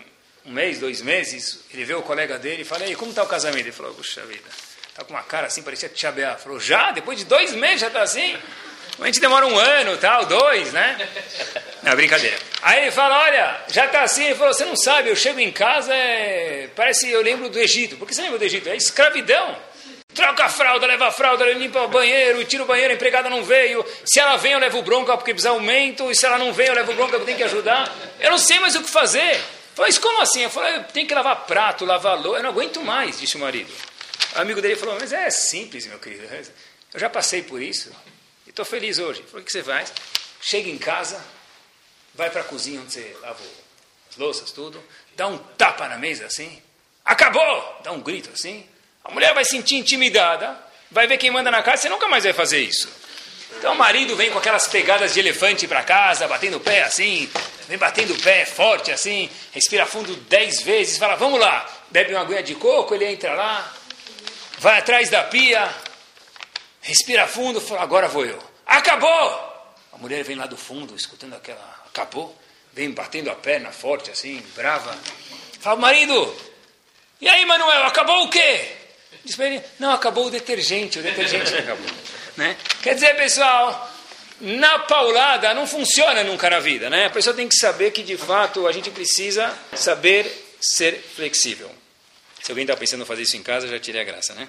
um 0.45 0.53
mês, 0.53 0.81
dois 0.81 1.01
meses, 1.01 1.61
ele 1.73 1.85
vê 1.85 1.95
o 1.95 2.03
colega 2.03 2.39
dele 2.39 2.62
e 2.62 2.64
fala, 2.64 2.87
e 2.87 2.97
como 2.97 3.11
está 3.11 3.23
o 3.23 3.29
casamento? 3.29 3.61
Ele 3.66 3.73
falou, 3.73 3.95
puxa 3.95 4.25
vida, 4.27 4.49
Está 5.01 5.05
com 5.05 5.14
uma 5.14 5.23
cara 5.23 5.47
assim, 5.47 5.62
parecia 5.62 5.89
Tchabeá. 5.89 6.37
Falou, 6.37 6.61
já? 6.61 6.91
Depois 6.91 7.18
de 7.18 7.25
dois 7.25 7.53
meses 7.55 7.81
já 7.81 7.87
está 7.87 8.03
assim? 8.03 8.37
A 8.99 9.07
gente 9.07 9.18
demora 9.18 9.47
um 9.47 9.57
ano, 9.57 9.97
tal, 9.97 10.27
dois, 10.27 10.73
né? 10.75 11.09
Não, 11.83 11.97
brincadeira. 11.97 12.37
Aí 12.61 12.83
ele 12.83 12.91
fala, 12.91 13.18
olha, 13.18 13.64
já 13.68 13.87
está 13.87 14.03
assim. 14.03 14.25
Ele 14.25 14.35
falou, 14.35 14.53
você 14.53 14.64
não 14.66 14.77
sabe, 14.77 15.09
eu 15.09 15.16
chego 15.16 15.41
em 15.41 15.51
casa, 15.51 15.95
é... 15.95 16.68
parece 16.77 17.09
eu 17.09 17.23
lembro 17.23 17.49
do 17.49 17.59
Egito. 17.59 17.97
Por 17.97 18.07
que 18.07 18.14
você 18.14 18.21
lembra 18.21 18.39
do 18.39 18.45
Egito? 18.45 18.68
É 18.68 18.77
escravidão. 18.77 19.57
Troca 20.15 20.45
a 20.45 20.49
fralda, 20.49 20.87
leva 20.87 21.07
a 21.07 21.13
fralda, 21.13 21.45
limpa 21.53 21.83
o 21.83 21.89
banheiro, 21.89 22.45
tira 22.45 22.65
o 22.65 22.67
banheiro, 22.67 22.93
a 22.93 22.97
empregada 22.97 23.31
não 23.31 23.45
veio. 23.45 23.85
Se 24.05 24.19
ela 24.19 24.37
vem, 24.37 24.53
eu 24.53 24.59
levo 24.59 24.83
bronca 24.83 25.17
porque 25.17 25.33
precisa 25.33 25.51
aumento. 25.51 26.11
E 26.11 26.17
se 26.17 26.27
ela 26.27 26.39
não 26.39 26.53
vem, 26.53 26.67
eu 26.67 26.75
levo 26.75 26.93
bronca 26.95 27.13
porque 27.13 27.27
tem 27.27 27.37
que 27.37 27.45
ajudar. 27.45 27.95
Eu 28.19 28.31
não 28.31 28.39
sei 28.39 28.59
mais 28.59 28.75
o 28.75 28.83
que 28.83 28.91
fazer. 28.91 29.41
Falei, 29.75 29.93
mas 29.93 29.99
como 29.99 30.21
assim? 30.21 30.43
Eu 30.43 30.51
falei, 30.51 30.83
tem 30.93 31.07
que 31.07 31.15
lavar 31.15 31.47
prato, 31.47 31.85
lavar 31.85 32.21
louça. 32.21 32.41
Eu 32.41 32.43
não 32.43 32.51
aguento 32.51 32.83
mais, 32.83 33.21
disse 33.21 33.37
o 33.37 33.39
marido. 33.39 33.73
O 34.35 34.41
amigo 34.41 34.61
dele 34.61 34.77
falou, 34.77 34.97
mas 34.99 35.13
é 35.13 35.31
simples, 35.31 35.87
meu 35.87 35.99
querido. 35.99 36.25
Eu 36.93 36.99
já 36.99 37.09
passei 37.09 37.43
por 37.43 37.63
isso 37.63 37.91
e 38.47 38.51
estou 38.51 38.65
feliz 38.65 38.99
hoje. 38.99 39.23
Falei, 39.23 39.43
o 39.43 39.47
que 39.47 39.53
você 39.53 39.63
faz? 39.63 39.93
Chega 40.41 40.69
em 40.69 40.79
casa, 40.79 41.25
vai 42.15 42.31
para 42.31 42.41
a 42.41 42.45
cozinha 42.45 42.81
onde 42.81 42.93
você 42.93 43.17
lava 43.21 43.39
as 44.11 44.17
louças, 44.17 44.51
tudo, 44.51 44.83
dá 45.15 45.29
um 45.29 45.39
tapa 45.39 45.89
na 45.89 45.97
mesa 45.97 46.27
assim, 46.27 46.61
acabou! 47.05 47.81
Dá 47.85 47.93
um 47.93 48.01
grito 48.01 48.31
assim. 48.33 48.67
A 49.05 49.11
mulher 49.11 49.35
vai 49.35 49.45
sentir 49.45 49.77
intimidada, 49.77 50.57
vai 50.91 51.07
ver 51.07 51.19
quem 51.19 51.31
manda 51.31 51.51
na 51.51 51.63
casa, 51.63 51.83
você 51.83 51.89
nunca 51.89 52.09
mais 52.09 52.25
vai 52.25 52.33
fazer 52.33 52.61
isso. 52.61 52.89
Então 53.57 53.73
o 53.73 53.77
marido 53.77 54.15
vem 54.15 54.31
com 54.31 54.39
aquelas 54.39 54.69
pegadas 54.69 55.15
de 55.15 55.21
elefante 55.21 55.67
para 55.67 55.83
casa, 55.83 56.29
batendo 56.29 56.59
o 56.59 56.61
pé 56.61 56.83
assim, 56.83 57.31
vem 57.69 57.77
batendo 57.79 58.15
o 58.15 58.19
pé 58.21 58.45
forte 58.45 58.91
assim, 58.91 59.29
respira 59.53 59.87
fundo 59.87 60.15
dez 60.17 60.63
vezes, 60.63 60.99
fala, 60.99 61.17
vamos 61.17 61.41
lá, 61.41 61.69
bebe 61.91 62.15
uma 62.15 62.23
aguinha 62.23 62.43
de 62.43 62.55
coco, 62.55 62.95
ele 62.95 63.07
entra 63.07 63.35
lá, 63.35 63.73
vai 64.59 64.79
atrás 64.79 65.11
da 65.11 65.25
pia, 65.25 65.69
respira 66.81 67.27
fundo, 67.27 67.61
fala, 67.61 67.83
agora 67.83 68.09
vou 68.09 68.25
eu. 68.25 68.39
Acabou! 68.67 69.51
A 69.93 69.99
mulher 69.99 70.23
vem 70.23 70.37
lá 70.37 70.47
do 70.47 70.57
fundo, 70.57 70.95
escutando 70.95 71.35
aquela, 71.35 71.83
acabou, 71.87 72.37
vem 72.73 72.91
batendo 72.93 73.31
a 73.31 73.35
perna 73.35 73.73
forte 73.73 74.11
assim, 74.11 74.43
brava. 74.55 74.97
Fala, 75.61 75.79
marido, 75.79 76.35
e 77.21 77.29
aí, 77.29 77.45
Manuel, 77.45 77.85
acabou 77.85 78.25
o 78.25 78.31
quê? 78.31 78.80
Diz 79.25 79.37
para 79.37 79.47
ele, 79.47 79.62
não, 79.79 79.93
acabou 79.93 80.27
o 80.27 80.31
detergente, 80.31 80.99
o 80.99 81.03
detergente 81.03 81.55
acabou. 81.57 81.87
Né? 82.37 82.57
Quer 82.83 82.95
dizer, 82.95 83.14
pessoal, 83.16 83.91
na 84.41 84.81
paulada 84.81 85.53
não 85.53 85.66
funciona 85.66 86.25
nunca 86.25 86.49
na 86.49 86.61
vida. 86.61 86.89
Né? 86.89 87.07
A 87.07 87.11
pessoa 87.11 87.35
tem 87.35 87.49
que 87.49 87.57
saber 87.57 87.91
que, 87.91 88.03
de 88.03 88.16
fato, 88.16 88.66
a 88.66 88.73
gente 88.73 88.91
precisa 88.91 89.57
saber 89.75 90.57
ser 90.61 90.99
flexível. 91.14 91.71
Se 92.43 92.51
alguém 92.51 92.64
está 92.64 92.77
pensando 92.77 93.03
em 93.03 93.07
fazer 93.07 93.23
isso 93.23 93.37
em 93.37 93.43
casa, 93.43 93.68
já 93.68 93.79
tirei 93.79 94.01
a 94.01 94.05
graça. 94.05 94.35
Né? 94.35 94.49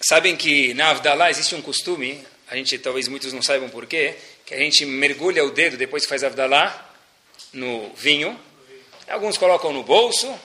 Sabem 0.00 0.36
que 0.36 0.74
na 0.74 0.90
Avdalá 0.90 1.30
existe 1.30 1.54
um 1.54 1.62
costume, 1.62 2.24
a 2.50 2.56
gente 2.56 2.78
talvez 2.78 3.08
muitos 3.08 3.32
não 3.32 3.42
saibam 3.42 3.68
porquê, 3.68 4.14
que 4.44 4.54
a 4.54 4.58
gente 4.58 4.84
mergulha 4.84 5.44
o 5.44 5.50
dedo 5.50 5.76
depois 5.76 6.04
que 6.04 6.08
faz 6.08 6.22
Avdalá 6.22 6.92
no 7.52 7.92
vinho. 7.94 8.38
Alguns 9.08 9.38
colocam 9.38 9.72
no 9.72 9.82
bolso 9.82 10.38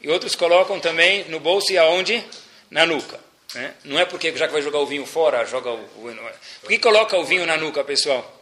e 0.00 0.08
outros 0.08 0.34
colocam 0.34 0.80
também 0.80 1.24
no 1.28 1.40
bolso 1.40 1.72
e 1.72 1.78
aonde? 1.78 2.24
Na 2.70 2.86
nuca. 2.86 3.20
Né? 3.54 3.74
Não 3.84 3.98
é 3.98 4.04
porque 4.04 4.34
já 4.36 4.46
que 4.46 4.52
vai 4.52 4.62
jogar 4.62 4.78
o 4.78 4.86
vinho 4.86 5.04
fora, 5.04 5.44
joga 5.44 5.70
o, 5.70 5.88
Por 6.60 6.68
que 6.68 6.78
coloca 6.78 7.16
o 7.16 7.24
vinho 7.24 7.44
na 7.46 7.56
nuca, 7.56 7.82
pessoal? 7.82 8.40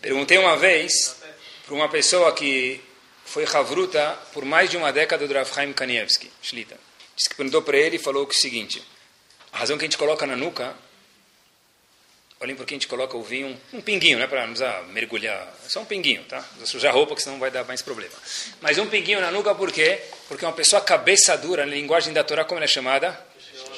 Perguntei 0.00 0.38
uma 0.38 0.56
vez 0.56 1.16
para 1.64 1.74
uma 1.74 1.88
pessoa 1.88 2.32
que 2.32 2.80
foi 3.24 3.44
Havruta 3.44 4.18
por 4.32 4.44
mais 4.44 4.68
de 4.68 4.76
uma 4.76 4.92
década 4.92 5.26
do 5.26 5.34
Rav 5.34 5.50
Kanievski, 5.74 6.30
Shlita. 6.42 6.78
Que 7.16 7.34
perguntou 7.34 7.62
para 7.62 7.78
ele 7.78 7.96
e 7.96 7.98
falou 7.98 8.26
o 8.26 8.32
seguinte, 8.34 8.82
a 9.52 9.58
razão 9.58 9.78
que 9.78 9.84
a 9.84 9.86
gente 9.86 9.98
coloca 9.98 10.26
na 10.26 10.36
nuca, 10.36 10.74
olhem 12.42 12.56
porque 12.56 12.74
a 12.74 12.76
gente 12.76 12.88
coloca 12.88 13.16
o 13.16 13.22
vinho, 13.22 13.58
um 13.72 13.80
pinguinho, 13.80 14.18
não 14.18 14.24
é 14.24 14.26
para 14.26 14.40
não 14.40 14.48
precisar 14.48 14.82
mergulhar, 14.88 15.54
só 15.68 15.80
um 15.80 15.84
pinguinho, 15.84 16.24
tá? 16.24 16.44
Não 16.58 16.66
sujar 16.66 16.90
a 16.90 16.94
roupa, 16.94 17.14
que 17.14 17.22
senão 17.22 17.38
vai 17.38 17.52
dar 17.52 17.64
mais 17.64 17.82
problema. 17.82 18.14
Mas 18.60 18.78
um 18.78 18.86
pinguinho 18.86 19.20
na 19.20 19.30
nuca 19.30 19.54
por 19.54 19.70
quê? 19.70 20.00
Porque 20.26 20.44
uma 20.44 20.52
pessoa 20.52 20.82
cabeça 20.82 21.36
dura, 21.38 21.64
na 21.64 21.72
linguagem 21.72 22.12
da 22.12 22.24
Torá, 22.24 22.44
como 22.44 22.58
ela 22.58 22.64
é 22.64 22.68
chamada? 22.68 23.18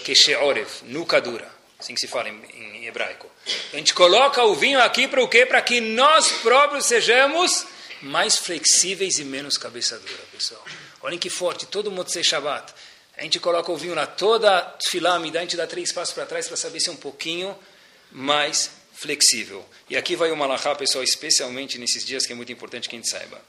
Kesheorev, 0.03 0.69
nuca 0.85 1.21
dura. 1.21 1.47
Assim 1.79 1.95
que 1.95 2.01
se 2.01 2.07
fala 2.07 2.31
em, 2.31 2.41
em 2.55 2.87
hebraico. 2.87 3.31
A 3.73 3.77
gente 3.77 3.93
coloca 3.93 4.43
o 4.43 4.55
vinho 4.55 4.81
aqui 4.81 5.07
para 5.07 5.23
o 5.23 5.29
quê? 5.29 5.45
Para 5.45 5.61
que 5.61 5.81
nós 5.81 6.33
próprios 6.41 6.87
sejamos 6.87 7.67
mais 8.01 8.39
flexíveis 8.39 9.19
e 9.19 9.25
menos 9.25 9.59
cabeça 9.59 9.99
dura, 9.99 10.23
pessoal. 10.33 10.65
Olhem 11.03 11.19
que 11.19 11.29
forte, 11.29 11.67
todo 11.67 11.91
Motzei 11.91 12.25
Shabbat. 12.25 12.73
A 13.17 13.23
gente 13.23 13.39
coloca 13.39 13.71
o 13.71 13.77
vinho 13.77 13.95
lá, 13.95 14.07
toda 14.07 14.75
filamida, 14.89 15.39
a 15.39 15.43
gente 15.43 15.57
dá 15.57 15.67
três 15.67 15.93
passos 15.93 16.15
para 16.15 16.25
trás 16.25 16.49
para 16.49 16.57
saber 16.57 16.81
se 16.81 16.89
é 16.89 16.93
um 16.93 16.97
pouquinho 16.97 17.55
mais 18.15 18.71
flexível. 18.93 19.69
E 19.91 19.97
aqui 19.97 20.15
vai 20.15 20.31
o 20.31 20.37
Malachá, 20.37 20.75
pessoal, 20.77 21.03
especialmente 21.03 21.79
nesses 21.79 22.05
dias 22.05 22.25
que 22.25 22.33
é 22.33 22.37
muito 22.37 22.53
importante 22.53 22.89
que 22.89 22.95
a 22.95 22.99
gente 22.99 23.11
saiba. 23.11 23.43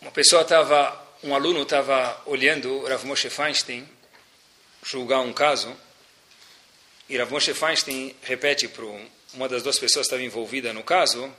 Uma 0.00 0.12
pessoa 0.12 0.42
estava, 0.42 1.18
um 1.22 1.34
aluno 1.34 1.62
estava 1.62 2.22
olhando 2.24 2.86
Rav 2.86 3.04
Moshe 3.04 3.28
Feinstein, 3.28 3.86
julgar 4.82 5.20
um 5.20 5.32
caso, 5.32 5.76
e 7.08 7.18
Rav 7.18 7.30
Moshe 7.30 7.52
Feinstein 7.52 8.14
repete 8.22 8.68
para 8.68 8.84
uma 9.34 9.48
das 9.48 9.62
duas 9.62 9.78
pessoas 9.78 10.06
que 10.06 10.14
estava 10.14 10.22
envolvida 10.22 10.72
no 10.72 10.84
caso, 10.84 11.30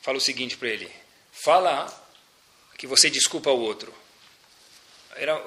fala 0.00 0.18
o 0.18 0.20
seguinte 0.20 0.56
para 0.56 0.68
ele, 0.68 0.90
fala 1.32 1.86
que 2.78 2.86
você 2.86 3.10
desculpa 3.10 3.50
o 3.50 3.60
outro. 3.60 3.92
Era, 5.14 5.42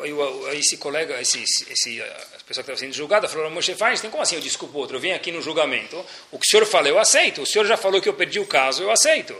esse 0.53 0.77
colega, 0.77 1.19
esse, 1.19 1.43
esse, 1.43 2.01
a 2.01 2.05
pessoa 2.45 2.63
que 2.63 2.71
estava 2.71 2.77
sendo 2.77 2.93
julgada, 2.93 3.27
falou, 3.27 3.49
Moshe 3.49 3.73
Feinstein, 3.73 4.11
como 4.11 4.21
assim 4.21 4.35
eu 4.35 4.41
desculpo 4.41 4.77
o 4.77 4.81
outro? 4.81 4.97
Eu 4.97 5.01
vim 5.01 5.11
aqui 5.11 5.31
no 5.31 5.41
julgamento, 5.41 5.97
o 6.31 6.37
que 6.37 6.45
o 6.45 6.49
senhor 6.49 6.65
fala 6.65 6.87
eu 6.87 6.99
aceito, 6.99 7.41
o 7.41 7.45
senhor 7.45 7.65
já 7.65 7.75
falou 7.75 7.99
que 7.99 8.07
eu 8.07 8.13
perdi 8.13 8.39
o 8.39 8.45
caso, 8.45 8.83
eu 8.83 8.91
aceito. 8.91 9.35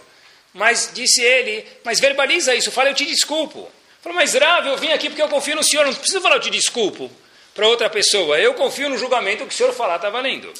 Mas 0.53 0.89
disse 0.93 1.21
ele, 1.21 1.65
mas 1.83 1.99
verbaliza 1.99 2.55
isso, 2.55 2.71
fala 2.71 2.89
eu 2.89 2.95
te 2.95 3.05
desculpo. 3.05 3.69
Falou, 4.01 4.17
mas 4.17 4.33
Rav, 4.33 4.67
eu 4.67 4.77
vim 4.77 4.91
aqui 4.91 5.09
porque 5.09 5.21
eu 5.21 5.29
confio 5.29 5.55
no 5.55 5.63
senhor, 5.63 5.85
não 5.85 5.93
preciso 5.93 6.21
falar 6.21 6.35
eu 6.35 6.41
te 6.41 6.49
desculpo 6.49 7.11
para 7.53 7.67
outra 7.67 7.89
pessoa. 7.89 8.39
Eu 8.39 8.53
confio 8.53 8.89
no 8.89 8.97
julgamento 8.97 9.45
que 9.45 9.53
o 9.53 9.57
senhor 9.57 9.73
falar 9.73 9.95
está 9.95 10.09
valendo. 10.09 10.53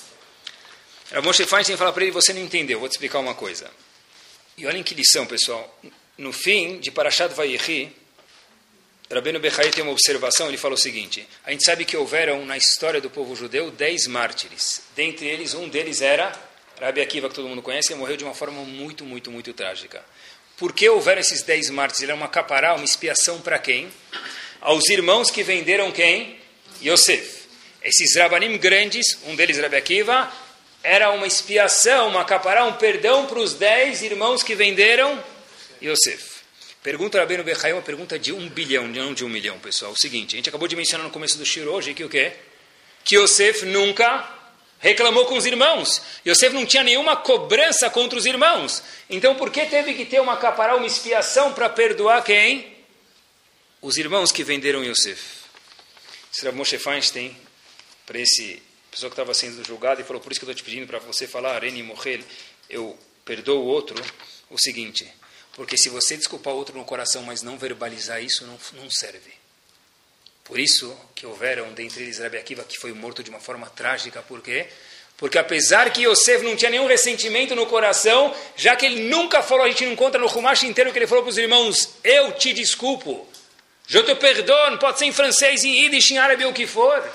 Rav 1.12 1.24
Moshe 1.24 1.46
Feinstein 1.46 1.78
fala 1.78 1.94
para 1.94 2.04
ele, 2.04 2.12
você 2.12 2.34
não 2.34 2.42
entendeu, 2.42 2.80
vou 2.80 2.90
te 2.90 2.94
explicar 2.94 3.20
uma 3.20 3.36
coisa. 3.36 3.70
E 4.58 4.66
olhem 4.66 4.82
que 4.82 4.96
lição, 4.96 5.26
pessoal. 5.26 5.80
No 6.18 6.32
fim 6.32 6.80
de 6.80 6.90
Parashat 6.90 7.34
Vayechi, 7.34 7.96
Rabbeinu 9.12 9.40
Bechai 9.40 9.70
tem 9.70 9.84
uma 9.84 9.92
observação, 9.92 10.48
ele 10.48 10.58
fala 10.58 10.74
o 10.74 10.78
seguinte, 10.78 11.28
a 11.46 11.52
gente 11.52 11.64
sabe 11.64 11.86
que 11.86 11.96
houveram 11.96 12.44
na 12.44 12.58
história 12.58 13.00
do 13.00 13.10
povo 13.10 13.36
judeu 13.36 13.70
dez 13.70 14.08
mártires. 14.08 14.82
Dentre 14.96 15.28
eles, 15.28 15.54
um 15.54 15.70
deles 15.70 16.02
era 16.02 16.32
Rabi 16.82 17.02
Akiva, 17.02 17.30
que 17.30 17.36
todo 17.36 17.48
mundo 17.48 17.62
conhece, 17.62 17.90
que 17.90 17.96
morreu 17.96 18.18
de 18.18 18.24
uma 18.24 18.34
forma 18.34 18.64
muito, 18.64 19.06
muito, 19.06 19.30
muito 19.30 19.54
trágica. 19.54 20.04
Por 20.58 20.74
que 20.74 20.90
houveram 20.90 21.22
esses 21.22 21.44
dez 21.44 21.70
mártires? 21.70 22.02
Ele 22.02 22.12
era 22.14 22.20
uma 22.20 22.28
capará, 22.28 22.74
uma 22.74 22.84
expiação 22.84 23.40
para 23.42 23.60
quem? 23.60 23.92
Aos 24.60 24.90
irmãos 24.90 25.30
que 25.30 25.44
venderam 25.44 25.92
quem? 25.92 26.40
Yosef. 26.84 27.46
Esses 27.84 28.16
rabanim 28.16 28.58
grandes, 28.58 29.20
um 29.28 29.36
deles 29.36 29.60
Rabi 29.60 29.76
Akiva, 29.76 30.34
era 30.82 31.12
uma 31.12 31.28
expiação, 31.28 32.10
uma 32.10 32.26
capará, 32.26 32.66
um 32.66 32.74
perdão 32.74 33.28
para 33.28 33.40
os 33.40 33.54
dez 33.54 34.02
irmãos 34.02 34.42
que 34.42 34.56
venderam 34.56 35.24
Yosef. 35.82 36.35
Pergunta 36.86 37.18
Rabbeinu 37.18 37.44
Bechai, 37.44 37.74
uma 37.74 37.82
pergunta 37.82 38.20
de 38.20 38.32
um 38.32 38.48
bilhão, 38.48 38.88
não 38.88 39.12
de 39.12 39.26
um 39.26 39.28
milhão, 39.28 39.58
pessoal. 39.58 39.92
O 39.92 39.98
seguinte, 39.98 40.36
a 40.36 40.38
gente 40.38 40.50
acabou 40.50 40.68
de 40.68 40.76
mencionar 40.76 41.04
no 41.04 41.12
começo 41.12 41.36
do 41.36 41.44
Shiro 41.44 41.72
hoje 41.72 41.96
que 41.96 42.04
o 42.04 42.10
quê? 42.10 42.34
Que 43.04 43.18
Yosef 43.18 43.66
nunca 43.66 44.32
reclamou 44.78 45.26
com 45.26 45.36
os 45.36 45.48
irmãos. 45.48 46.00
Yosef 46.24 46.54
não 46.54 46.64
tinha 46.64 46.84
nenhuma 46.84 47.16
cobrança 47.16 47.90
contra 47.90 48.20
os 48.20 48.28
irmãos. 48.28 48.84
Então 49.10 49.34
por 49.34 49.50
que 49.50 49.66
teve 49.66 49.96
que 49.96 50.06
ter 50.06 50.22
uma 50.22 50.38
capará, 50.38 50.76
uma 50.76 50.86
expiação 50.86 51.54
para 51.56 51.68
perdoar 51.70 52.24
quem? 52.24 52.78
Os 53.82 53.98
irmãos 53.98 54.32
que 54.32 54.44
venderam 54.44 54.84
Yosef. 54.84 55.24
Rav 56.44 56.56
Moshe 56.56 56.78
Feinstein, 56.78 57.36
para 58.06 58.20
esse 58.20 58.62
pessoa 58.92 59.10
que 59.10 59.16
estava 59.16 59.34
sendo 59.34 59.66
julgado, 59.66 60.02
e 60.02 60.04
falou, 60.04 60.22
por 60.22 60.32
isso 60.32 60.40
que 60.40 60.46
eu 60.46 60.52
estou 60.52 60.64
te 60.64 60.70
pedindo 60.70 60.86
para 60.86 61.00
você 61.00 61.26
falar, 61.26 61.56
Arene 61.56 61.82
morrer, 61.82 62.24
eu 62.70 62.96
perdoo 63.26 63.64
o 63.64 63.66
outro, 63.66 64.00
o 64.52 64.60
seguinte, 64.60 65.12
porque 65.56 65.78
se 65.78 65.90
você 65.90 66.16
desculpar 66.16 66.54
o 66.54 66.58
outro 66.58 66.78
no 66.78 66.86
coração, 66.86 67.24
mas 67.24 67.42
não 67.42 67.58
verbalizar 67.58 68.22
isso, 68.22 68.46
não, 68.46 68.60
não 68.74 68.92
serve. 68.92 69.34
Por 70.44 70.60
isso 70.60 70.96
que 71.16 71.26
houveram 71.26 71.74
dentre 71.74 72.04
eles 72.04 72.20
Rabi 72.20 72.38
Akiva, 72.38 72.64
que 72.64 72.78
foi 72.78 72.94
morto 72.94 73.24
de 73.24 73.32
uma 73.32 73.40
forma 73.40 73.68
trágica, 73.70 74.22
por 74.22 74.42
quê? 74.42 74.68
Porque 75.18 75.40
apesar 75.40 75.92
que 75.92 76.04
Yosef 76.04 76.44
não 76.44 76.58
tinha 76.58 76.70
nenhum 76.70 76.88
ressentimento 76.88 77.56
no 77.56 77.66
coração, 77.66 78.36
já 78.56 78.76
que 78.76 78.86
ele 78.86 79.08
nunca 79.10 79.42
falou, 79.42 79.66
a 79.66 79.70
gente 79.70 79.86
não 79.86 79.94
encontra 79.94 80.20
no 80.20 80.28
Rumash 80.28 80.64
inteiro 80.64 80.92
que 80.92 81.00
ele 81.00 81.08
falou 81.08 81.24
para 81.24 81.32
os 81.32 81.38
irmãos, 81.38 81.90
eu 82.04 82.34
te 82.34 82.54
desculpo, 82.54 83.28
Je 83.88 84.02
te 84.04 84.16
perdone, 84.16 84.78
pode 84.78 85.00
ser 85.00 85.06
em 85.06 85.14
francês, 85.14 85.64
em 85.64 85.84
Yiddish, 85.84 86.12
em 86.12 86.18
árabe, 86.18 86.46
o 86.46 86.54
que 86.54 86.66
for. 86.66 87.08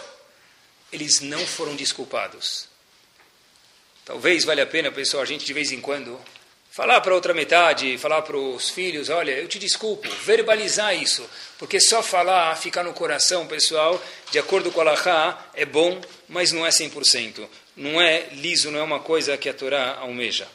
Eles 0.92 1.20
não 1.20 1.44
foram 1.46 1.74
desculpados. 1.74 2.68
Talvez 4.04 4.44
valha 4.44 4.62
a 4.62 4.66
pena, 4.66 4.90
pessoal, 4.90 5.22
a 5.22 5.26
gente 5.26 5.44
de 5.44 5.52
vez 5.52 5.72
em 5.72 5.80
quando 5.80 6.18
falar 6.70 7.00
para 7.00 7.14
outra 7.14 7.34
metade, 7.34 7.98
falar 7.98 8.22
para 8.22 8.36
os 8.36 8.70
filhos, 8.70 9.08
olha, 9.08 9.32
eu 9.32 9.48
te 9.48 9.58
desculpo, 9.58 10.08
verbalizar 10.24 10.94
isso, 10.94 11.28
porque 11.58 11.80
só 11.80 12.02
falar, 12.02 12.56
ficar 12.56 12.84
no 12.84 12.92
coração, 12.92 13.46
pessoal, 13.46 14.00
de 14.30 14.38
acordo 14.38 14.70
com 14.70 14.80
a 14.80 14.84
Laha, 14.84 15.38
é 15.54 15.64
bom, 15.64 16.00
mas 16.28 16.52
não 16.52 16.64
é 16.64 16.70
100%. 16.70 17.48
Não 17.76 18.00
é 18.00 18.28
liso, 18.32 18.70
não 18.70 18.78
é 18.78 18.82
uma 18.82 19.00
coisa 19.00 19.36
que 19.36 19.48
a 19.48 19.54
Torá 19.54 19.96
almeja. 19.98 20.46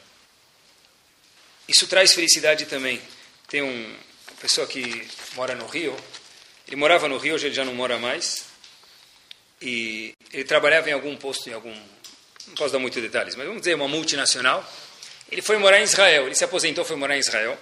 Isso 1.68 1.86
traz 1.86 2.14
felicidade 2.14 2.66
também. 2.66 3.00
Tem 3.48 3.62
um, 3.62 3.96
pessoa 4.40 4.66
que 4.66 5.06
mora 5.34 5.54
no 5.54 5.66
Rio, 5.66 5.96
ele 6.66 6.76
morava 6.76 7.08
no 7.08 7.18
Rio, 7.18 7.34
hoje 7.34 7.46
ele 7.46 7.54
já 7.54 7.64
não 7.64 7.74
mora 7.74 7.98
mais, 7.98 8.44
e 9.60 10.14
ele 10.32 10.44
trabalhava 10.44 10.88
em 10.88 10.92
algum 10.92 11.16
posto, 11.16 11.48
em 11.48 11.52
algum, 11.52 11.74
não 12.48 12.54
posso 12.54 12.72
dar 12.72 12.78
muitos 12.78 13.02
detalhes, 13.02 13.34
mas 13.34 13.46
vamos 13.46 13.62
dizer 13.62 13.74
uma 13.74 13.88
multinacional. 13.88 14.64
Ele 15.30 15.42
foi 15.42 15.58
morar 15.58 15.80
em 15.80 15.84
Israel, 15.84 16.26
ele 16.26 16.34
se 16.34 16.44
aposentou, 16.44 16.84
foi 16.84 16.96
morar 16.96 17.16
em 17.16 17.20
Israel. 17.20 17.58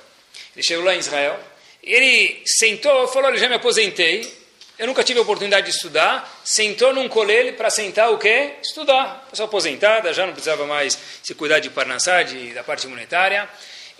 Ele 0.54 0.62
chegou 0.62 0.84
lá 0.84 0.94
em 0.94 0.98
Israel, 0.98 1.38
ele 1.82 2.42
sentou, 2.46 3.08
falou, 3.08 3.30
olha, 3.30 3.38
já 3.38 3.48
me 3.48 3.54
aposentei, 3.54 4.30
Eu 4.76 4.88
nunca 4.88 5.04
tive 5.04 5.20
a 5.20 5.22
oportunidade 5.22 5.70
de 5.70 5.76
estudar. 5.76 6.42
Sentou 6.44 6.92
num 6.92 7.08
colele 7.08 7.52
para 7.52 7.70
sentar 7.70 8.12
o 8.12 8.18
quê? 8.18 8.54
Estudar. 8.60 9.26
Pessoa 9.30 9.46
aposentada, 9.46 10.12
já 10.12 10.26
não 10.26 10.32
precisava 10.32 10.66
mais 10.66 10.98
se 11.22 11.34
cuidar 11.34 11.60
de 11.60 11.70
Parnassá, 11.70 12.22
de, 12.24 12.52
da 12.52 12.64
parte 12.64 12.88
monetária. 12.88 13.48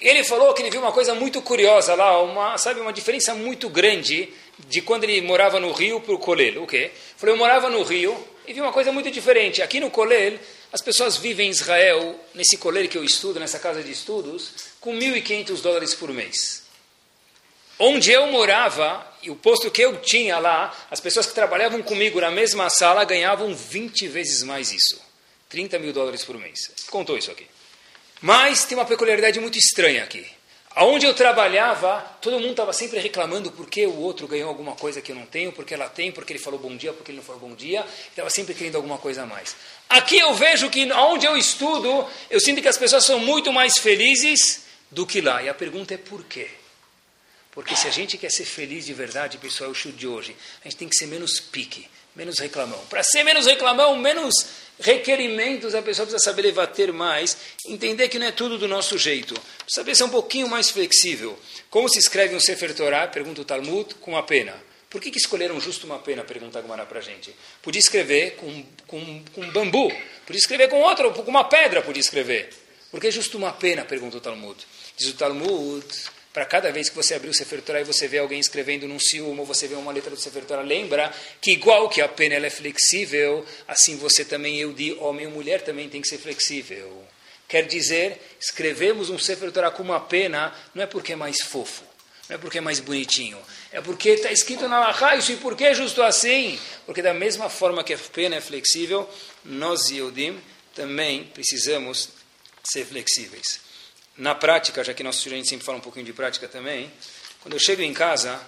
Ele 0.00 0.24
falou 0.24 0.52
que 0.52 0.62
ele 0.62 0.70
viu 0.70 0.80
uma 0.80 0.90
coisa 0.90 1.14
muito 1.14 1.40
curiosa 1.40 1.94
lá, 1.94 2.20
uma, 2.20 2.58
sabe, 2.58 2.80
uma 2.80 2.92
diferença 2.92 3.34
muito 3.34 3.68
grande 3.68 4.28
de 4.66 4.82
quando 4.82 5.04
ele 5.04 5.20
morava 5.20 5.60
no 5.60 5.70
Rio 5.70 6.00
para 6.00 6.14
o 6.14 6.18
colele. 6.18 6.58
O 6.58 6.66
quê? 6.66 6.90
Falou, 7.16 7.36
eu 7.36 7.38
morava 7.38 7.70
no 7.70 7.82
Rio 7.84 8.16
e 8.46 8.52
vi 8.52 8.60
uma 8.60 8.72
coisa 8.72 8.90
muito 8.90 9.10
diferente. 9.12 9.62
Aqui 9.62 9.78
no 9.78 9.90
colele, 9.90 10.40
as 10.74 10.82
pessoas 10.82 11.16
vivem 11.16 11.46
em 11.46 11.50
Israel, 11.50 12.20
nesse 12.34 12.56
colele 12.56 12.88
que 12.88 12.98
eu 12.98 13.04
estudo, 13.04 13.38
nessa 13.38 13.60
casa 13.60 13.80
de 13.80 13.92
estudos, 13.92 14.50
com 14.80 14.92
1.500 14.92 15.62
dólares 15.62 15.94
por 15.94 16.12
mês. 16.12 16.64
Onde 17.78 18.10
eu 18.10 18.26
morava, 18.26 19.06
e 19.22 19.30
o 19.30 19.36
posto 19.36 19.70
que 19.70 19.82
eu 19.82 20.00
tinha 20.00 20.36
lá, 20.40 20.76
as 20.90 20.98
pessoas 20.98 21.26
que 21.26 21.32
trabalhavam 21.32 21.80
comigo 21.80 22.20
na 22.20 22.28
mesma 22.28 22.68
sala 22.70 23.04
ganhavam 23.04 23.54
20 23.54 24.08
vezes 24.08 24.42
mais 24.42 24.72
isso. 24.72 25.00
30 25.48 25.78
mil 25.78 25.92
dólares 25.92 26.24
por 26.24 26.36
mês. 26.36 26.72
Contou 26.90 27.16
isso 27.16 27.30
aqui. 27.30 27.46
Mas 28.20 28.64
tem 28.64 28.76
uma 28.76 28.84
peculiaridade 28.84 29.38
muito 29.38 29.56
estranha 29.56 30.02
aqui. 30.02 30.26
Aonde 30.76 31.06
eu 31.06 31.14
trabalhava, 31.14 32.00
todo 32.20 32.34
mundo 32.40 32.50
estava 32.50 32.72
sempre 32.72 32.98
reclamando 32.98 33.52
porque 33.52 33.86
o 33.86 33.96
outro 33.96 34.26
ganhou 34.26 34.48
alguma 34.48 34.74
coisa 34.74 35.00
que 35.00 35.12
eu 35.12 35.16
não 35.16 35.24
tenho, 35.24 35.52
porque 35.52 35.72
ela 35.72 35.88
tem, 35.88 36.10
porque 36.10 36.32
ele 36.32 36.40
falou 36.40 36.58
bom 36.58 36.76
dia, 36.76 36.92
porque 36.92 37.12
ele 37.12 37.18
não 37.18 37.24
falou 37.24 37.40
bom 37.40 37.54
dia. 37.54 37.86
Estava 38.10 38.28
sempre 38.28 38.54
querendo 38.54 38.74
alguma 38.74 38.98
coisa 38.98 39.22
a 39.22 39.26
mais. 39.26 39.54
Aqui 39.88 40.18
eu 40.18 40.34
vejo 40.34 40.68
que 40.68 40.90
onde 40.92 41.26
eu 41.26 41.36
estudo, 41.36 42.04
eu 42.28 42.40
sinto 42.40 42.60
que 42.60 42.66
as 42.66 42.76
pessoas 42.76 43.04
são 43.04 43.20
muito 43.20 43.52
mais 43.52 43.78
felizes 43.78 44.64
do 44.90 45.06
que 45.06 45.20
lá. 45.20 45.44
E 45.44 45.48
a 45.48 45.54
pergunta 45.54 45.94
é 45.94 45.96
por 45.96 46.24
quê? 46.24 46.48
Porque 47.52 47.76
se 47.76 47.86
a 47.86 47.90
gente 47.92 48.18
quer 48.18 48.32
ser 48.32 48.44
feliz 48.44 48.84
de 48.84 48.92
verdade, 48.92 49.38
pessoal, 49.38 49.70
o 49.70 49.74
show 49.74 49.92
de 49.92 50.08
hoje, 50.08 50.34
a 50.60 50.64
gente 50.64 50.76
tem 50.76 50.88
que 50.88 50.96
ser 50.96 51.06
menos 51.06 51.38
pique, 51.38 51.88
menos 52.16 52.40
reclamão. 52.40 52.84
Para 52.86 53.04
ser 53.04 53.22
menos 53.22 53.46
reclamão, 53.46 53.96
menos 53.96 54.34
requerimentos, 54.80 55.74
a 55.74 55.82
pessoa 55.82 56.06
precisa 56.06 56.24
saber 56.24 56.42
debater 56.42 56.92
mais, 56.92 57.36
entender 57.66 58.08
que 58.08 58.18
não 58.18 58.26
é 58.26 58.32
tudo 58.32 58.58
do 58.58 58.68
nosso 58.68 58.98
jeito. 58.98 59.34
Saber 59.66 59.94
ser 59.94 60.04
um 60.04 60.08
pouquinho 60.08 60.48
mais 60.48 60.70
flexível. 60.70 61.38
Como 61.70 61.88
se 61.88 61.98
escreve 61.98 62.34
um 62.34 62.40
Sefer 62.40 62.74
Torah, 62.74 63.06
pergunta 63.06 63.40
o 63.40 63.44
Talmud, 63.44 63.94
com 63.96 64.12
uma 64.12 64.22
pena. 64.22 64.54
Por 64.94 65.00
que, 65.00 65.10
que 65.10 65.18
escolheram 65.18 65.60
justo 65.60 65.86
uma 65.86 65.98
pena, 65.98 66.22
pergunta 66.22 66.60
Gumara 66.60 66.86
para 66.86 67.00
a 67.00 67.02
gente? 67.02 67.34
Podia 67.60 67.80
escrever 67.80 68.36
com, 68.36 68.64
com, 68.86 69.24
com 69.32 69.50
bambu, 69.50 69.92
podia 70.24 70.38
escrever 70.38 70.68
com 70.68 70.80
outra, 70.80 71.10
com 71.10 71.22
uma 71.22 71.42
pedra, 71.42 71.82
podia 71.82 72.00
escrever. 72.00 72.50
Por 72.92 73.00
que 73.00 73.10
justo 73.10 73.36
uma 73.36 73.52
pena, 73.52 73.84
pergunta 73.84 74.18
o 74.18 74.20
Talmud. 74.20 74.56
Diz 74.96 75.08
o 75.08 75.14
Talmud, 75.14 75.84
para 76.34 76.44
cada 76.44 76.72
vez 76.72 76.88
que 76.88 76.96
você 76.96 77.14
abrir 77.14 77.30
o 77.30 77.32
Sefer 77.32 77.62
Torah 77.62 77.80
e 77.80 77.84
você 77.84 78.08
vê 78.08 78.18
alguém 78.18 78.40
escrevendo 78.40 78.88
num 78.88 78.98
ciúme, 78.98 79.38
ou 79.38 79.46
você 79.46 79.68
vê 79.68 79.76
uma 79.76 79.92
letra 79.92 80.10
do 80.10 80.16
Sefer 80.16 80.44
Torah, 80.44 80.62
lembra 80.62 81.14
que 81.40 81.52
igual 81.52 81.88
que 81.88 82.00
a 82.00 82.08
pena 82.08 82.34
é 82.34 82.50
flexível, 82.50 83.46
assim 83.68 83.96
você 83.96 84.24
também, 84.24 84.58
eu 84.58 84.72
de 84.72 84.94
homem 84.94 85.26
ou 85.26 85.32
mulher, 85.32 85.62
também 85.62 85.88
tem 85.88 86.00
que 86.00 86.08
ser 86.08 86.18
flexível. 86.18 87.04
Quer 87.46 87.66
dizer, 87.68 88.20
escrevemos 88.40 89.10
um 89.10 89.18
Sefer 89.18 89.52
Torah 89.52 89.70
com 89.70 89.84
uma 89.84 90.00
pena, 90.00 90.52
não 90.74 90.82
é 90.82 90.86
porque 90.88 91.12
é 91.12 91.16
mais 91.16 91.40
fofo, 91.40 91.84
não 92.28 92.34
é 92.34 92.38
porque 92.38 92.58
é 92.58 92.60
mais 92.60 92.80
bonitinho, 92.80 93.38
é 93.70 93.80
porque 93.80 94.08
está 94.08 94.32
escrito 94.32 94.66
na 94.66 94.80
Lahá 94.80 95.14
isso, 95.14 95.30
e 95.30 95.36
por 95.36 95.56
que 95.56 95.72
justo 95.72 96.02
assim? 96.02 96.58
Porque 96.84 97.00
da 97.00 97.14
mesma 97.14 97.48
forma 97.48 97.84
que 97.84 97.94
a 97.94 97.98
pena 98.12 98.34
é 98.34 98.40
flexível, 98.40 99.08
nós, 99.44 99.88
Yodim, 99.88 100.42
também 100.74 101.30
precisamos 101.32 102.08
ser 102.64 102.84
flexíveis 102.84 103.62
na 104.16 104.34
prática, 104.34 104.84
já 104.84 104.94
que 104.94 105.02
nosso 105.02 105.18
estudante 105.18 105.48
sempre 105.48 105.64
fala 105.64 105.78
um 105.78 105.80
pouquinho 105.80 106.06
de 106.06 106.12
prática 106.12 106.46
também, 106.48 106.90
quando 107.40 107.54
eu 107.54 107.60
chego 107.60 107.82
em 107.82 107.92
casa, 107.92 108.40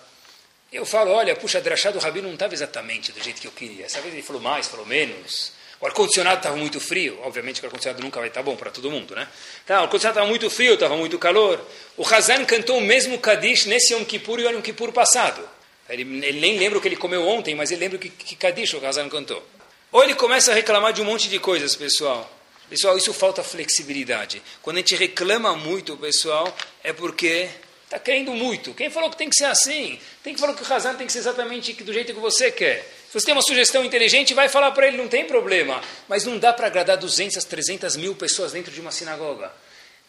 eu 0.72 0.84
falo, 0.84 1.10
olha, 1.12 1.34
puxa, 1.36 1.58
a 1.58 1.60
drachá 1.60 1.90
do 1.90 1.98
Rabi 1.98 2.20
não 2.22 2.34
estava 2.34 2.54
exatamente 2.54 3.12
do 3.12 3.22
jeito 3.22 3.40
que 3.40 3.46
eu 3.46 3.52
queria. 3.52 3.86
Essa 3.86 4.00
vez 4.00 4.12
ele 4.12 4.22
falou 4.22 4.40
mais, 4.40 4.66
falou 4.66 4.86
menos. 4.86 5.52
O 5.80 5.86
ar-condicionado 5.86 6.38
estava 6.38 6.56
muito 6.56 6.80
frio. 6.80 7.18
Obviamente 7.22 7.60
que 7.60 7.66
o 7.66 7.68
ar-condicionado 7.68 8.02
nunca 8.02 8.18
vai 8.18 8.28
estar 8.28 8.42
bom 8.42 8.56
para 8.56 8.70
todo 8.70 8.90
mundo, 8.90 9.14
né? 9.14 9.28
Tá, 9.66 9.80
o 9.80 9.82
ar-condicionado 9.84 10.18
estava 10.18 10.26
muito 10.28 10.48
frio, 10.48 10.74
estava 10.74 10.96
muito 10.96 11.18
calor. 11.18 11.60
O 11.96 12.06
Hazan 12.06 12.44
cantou 12.44 12.78
o 12.78 12.80
mesmo 12.80 13.18
Kadish 13.18 13.66
nesse 13.66 13.92
Yom 13.92 14.04
Kippur 14.04 14.40
e 14.40 14.46
o 14.46 14.50
Yom 14.50 14.62
Kippur 14.62 14.92
passado. 14.92 15.46
Ele, 15.88 16.02
ele, 16.02 16.40
nem 16.40 16.58
lembra 16.58 16.78
o 16.78 16.80
que 16.80 16.88
ele 16.88 16.96
comeu 16.96 17.26
ontem, 17.26 17.54
mas 17.54 17.70
ele 17.70 17.80
lembra 17.80 17.98
que, 17.98 18.08
que 18.08 18.34
Kadish 18.34 18.74
o 18.74 18.84
Hazan 18.84 19.08
cantou. 19.08 19.46
Ou 19.92 20.02
ele 20.02 20.14
começa 20.14 20.50
a 20.50 20.54
reclamar 20.54 20.92
de 20.92 21.00
um 21.00 21.04
monte 21.04 21.28
de 21.28 21.38
coisas, 21.38 21.76
pessoal. 21.76 22.35
Pessoal, 22.68 22.96
isso 22.98 23.12
falta 23.12 23.42
flexibilidade. 23.44 24.42
Quando 24.60 24.76
a 24.76 24.80
gente 24.80 24.96
reclama 24.96 25.54
muito, 25.54 25.96
pessoal, 25.96 26.56
é 26.82 26.92
porque 26.92 27.48
está 27.84 27.98
querendo 27.98 28.32
muito. 28.32 28.74
Quem 28.74 28.90
falou 28.90 29.08
que 29.08 29.16
tem 29.16 29.30
que 29.30 29.36
ser 29.36 29.44
assim? 29.44 29.98
Tem 30.22 30.34
que 30.34 30.40
falar 30.40 30.54
que 30.54 30.62
o 30.62 30.72
Hazan 30.72 30.94
tem 30.94 31.06
que 31.06 31.12
ser 31.12 31.20
exatamente 31.20 31.72
do 31.72 31.92
jeito 31.92 32.12
que 32.12 32.18
você 32.18 32.50
quer. 32.50 32.82
Se 33.08 33.14
você 33.14 33.26
tem 33.26 33.34
uma 33.34 33.42
sugestão 33.42 33.84
inteligente, 33.84 34.34
vai 34.34 34.48
falar 34.48 34.72
para 34.72 34.88
ele, 34.88 34.96
não 34.96 35.06
tem 35.06 35.24
problema. 35.24 35.80
Mas 36.08 36.24
não 36.24 36.38
dá 36.38 36.52
para 36.52 36.66
agradar 36.66 36.96
200, 36.96 37.44
300 37.44 37.96
mil 37.96 38.16
pessoas 38.16 38.52
dentro 38.52 38.72
de 38.72 38.80
uma 38.80 38.90
sinagoga. 38.90 39.52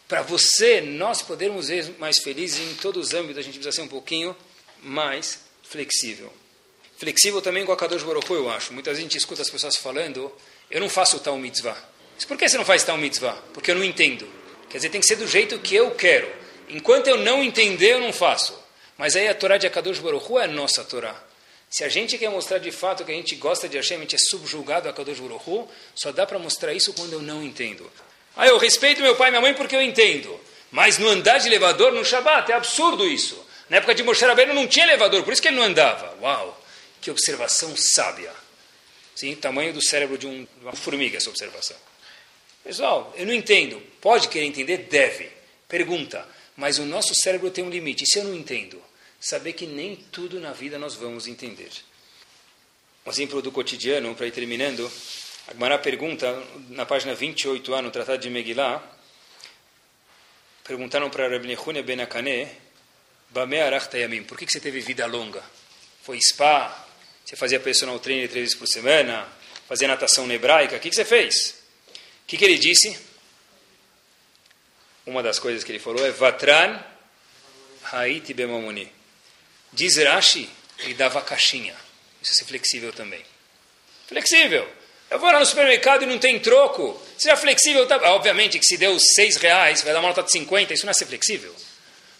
Para 0.08 0.24
você, 0.24 0.82
nós 0.82 1.22
podermos 1.22 1.68
ser 1.68 1.94
mais 2.00 2.18
felizes 2.18 2.60
em 2.60 2.76
todos 2.76 3.08
os 3.08 3.14
âmbitos, 3.14 3.38
a 3.38 3.42
gente 3.42 3.56
precisa 3.56 3.76
ser 3.76 3.82
um 3.82 3.88
pouquinho 3.88 4.36
mais 4.82 5.40
flexível. 5.62 6.34
Flexível 6.98 7.42
também 7.42 7.64
com 7.66 7.72
a 7.72 7.78
Kadosh 7.78 8.02
Baruch 8.02 8.32
eu 8.32 8.50
acho. 8.50 8.74
Muita 8.74 8.96
gente 8.96 9.16
escuta 9.16 9.44
as 9.44 9.50
pessoas 9.50 9.76
falando, 9.76 10.32
eu 10.72 10.80
não 10.80 10.90
faço 10.90 11.20
tal 11.20 11.38
mitzvah. 11.38 11.78
Mas 12.18 12.26
por 12.26 12.36
que 12.36 12.50
você 12.50 12.58
não 12.58 12.66
faz 12.66 12.84
tal 12.84 12.98
mitzvah? 12.98 13.38
Porque 13.54 13.70
eu 13.70 13.76
não 13.76 13.84
entendo. 13.84 14.28
Quer 14.70 14.80
dizer, 14.80 14.90
tem 14.90 15.00
que 15.00 15.06
ser 15.08 15.18
do 15.18 15.28
jeito 15.28 15.60
que 15.60 15.76
eu 15.76 15.92
quero. 15.92 16.28
Enquanto 16.68 17.08
eu 17.08 17.18
não 17.18 17.44
entender, 17.44 17.94
eu 17.94 18.02
não 18.02 18.12
faço. 18.12 18.60
Mas 18.98 19.16
aí 19.16 19.28
a 19.28 19.36
Torá 19.36 19.58
de 19.58 19.68
Akadosh 19.68 20.00
Baruch 20.00 20.26
Hu 20.28 20.40
é 20.40 20.46
a 20.46 20.48
nossa 20.48 20.84
Torá. 20.84 21.16
Se 21.70 21.84
a 21.84 21.90
gente 21.90 22.18
quer 22.18 22.30
mostrar 22.30 22.58
de 22.58 22.72
fato 22.72 23.06
que 23.06 23.12
a 23.12 23.16
gente 23.16 23.36
gosta 23.36 23.70
de 23.70 23.78
Hashem, 23.78 23.98
a 23.98 24.02
gente 24.02 24.16
é 24.16 24.18
subjugado 24.18 24.88
a 24.88 24.92
Akadosh 24.92 25.20
Baruch 25.20 25.48
Hu, 25.48 25.70
só 25.94 26.12
dá 26.12 26.26
para 26.26 26.40
mostrar 26.40 26.74
isso 26.74 26.92
quando 26.94 27.14
eu 27.14 27.22
não 27.22 27.44
entendo. 27.44 27.90
Ah, 28.36 28.48
eu 28.48 28.58
respeito 28.58 29.02
meu 29.02 29.16
pai 29.16 29.28
e 29.28 29.32
minha 29.32 29.42
mãe 29.42 29.54
porque 29.54 29.76
eu 29.76 29.82
entendo. 29.82 30.40
Mas 30.72 30.98
no 30.98 31.08
andar 31.08 31.38
de 31.38 31.48
elevador, 31.48 31.92
no 31.92 32.04
Shabat, 32.04 32.52
é 32.52 32.56
absurdo 32.56 33.08
isso. 33.08 33.46
Na 33.70 33.78
época 33.78 33.94
de 33.94 34.04
Moshe 34.04 34.26
Rabbeinu 34.26 34.54
não 34.54 34.68
tinha 34.68 34.86
elevador, 34.86 35.24
por 35.24 35.34
isso 35.34 35.42
que 35.42 35.50
ele 35.50 35.58
não 35.58 35.64
andava. 35.64 36.18
Uau, 36.22 36.60
que 37.00 37.12
observação 37.12 37.76
sábia. 37.78 38.32
Sim, 39.16 39.36
tamanho 39.36 39.74
do 39.74 39.84
cérebro 39.84 40.18
de, 40.18 40.28
um, 40.28 40.44
de 40.44 40.64
uma 40.64 40.74
formiga 40.74 41.18
essa 41.18 41.30
observação. 41.30 41.78
Pessoal, 42.68 43.14
eu 43.16 43.26
não 43.26 43.34
entendo. 43.34 43.82
Pode 44.02 44.28
querer 44.28 44.46
entender? 44.46 44.90
Deve. 44.90 45.32
Pergunta. 45.70 46.28
Mas 46.58 46.78
o 46.78 46.84
nosso 46.84 47.16
cérebro 47.16 47.50
tem 47.50 47.64
um 47.64 47.70
limite. 47.70 48.04
E 48.04 48.08
se 48.08 48.20
eu 48.20 48.26
não 48.26 48.36
entendo? 48.36 48.84
Saber 49.22 49.54
que 49.54 49.66
nem 49.66 49.96
tudo 49.96 50.38
na 50.42 50.52
vida 50.52 50.78
nós 50.78 50.94
vamos 50.94 51.28
entender. 51.28 51.70
Um 53.06 53.10
exemplo 53.10 53.42
do 53.42 53.54
cotidiano, 53.54 54.14
para 54.16 54.28
ir 54.28 54.32
terminando. 54.32 54.92
A 55.48 55.78
pergunta, 55.78 56.44
na 56.68 56.86
página 56.86 57.16
28a, 57.16 57.82
no 57.82 57.90
Tratado 57.90 58.18
de 58.22 58.30
Megillah, 58.30 58.84
perguntaram 60.66 61.10
para 61.10 61.30
Rabbi 61.30 61.48
Nehunia 61.48 61.82
Ben 61.84 62.02
Akane, 62.02 62.50
por 64.28 64.38
que, 64.38 64.46
que 64.46 64.52
você 64.52 64.60
teve 64.60 64.82
vida 64.82 65.06
longa? 65.06 65.42
Foi 66.04 66.20
spa? 66.20 66.86
Você 67.24 67.38
fazia 67.38 67.62
personal 67.62 67.98
trainer 67.98 68.28
três 68.28 68.44
vezes 68.44 68.60
por 68.60 68.68
semana? 68.68 69.26
Fazia 69.70 69.88
natação 69.88 70.30
hebraica? 70.30 70.76
O 70.76 70.80
que, 70.82 70.90
que 70.90 70.96
você 70.98 71.06
fez? 71.06 71.57
O 72.28 72.30
que, 72.30 72.36
que 72.36 72.44
ele 72.44 72.58
disse? 72.58 73.00
Uma 75.06 75.24
das 75.24 75.40
coisas 75.40 75.64
que 75.64 75.72
ele 75.72 75.80
falou 75.80 76.06
é 76.06 76.12
Vatran 76.12 76.78
Haiti 77.90 78.34
Bemamuni. 78.34 78.92
Diz 79.72 79.96
Rashi, 79.96 80.50
ele 80.80 80.94
dava 80.94 81.22
caixinha. 81.22 81.74
Isso 82.22 82.44
é 82.44 82.46
flexível 82.46 82.92
também. 82.92 83.24
Flexível. 84.08 84.68
Eu 85.10 85.20
vou 85.20 85.32
lá 85.32 85.40
no 85.40 85.46
supermercado 85.46 86.04
e 86.04 86.06
não 86.06 86.20
tem 86.20 86.38
troco. 86.38 87.02
Seja 87.18 87.38
flexível, 87.38 87.88
tá? 87.88 87.96
obviamente 88.12 88.60
que 88.60 88.66
se 88.66 88.76
deu 88.76 89.00
seis 89.00 89.38
reais, 89.38 89.82
vai 89.82 89.94
dar 89.94 90.00
uma 90.00 90.10
nota 90.10 90.22
de 90.22 90.32
50, 90.34 90.74
isso 90.74 90.86
não 90.86 90.92
é 90.92 90.94
ser 90.94 91.06
flexível. 91.06 91.56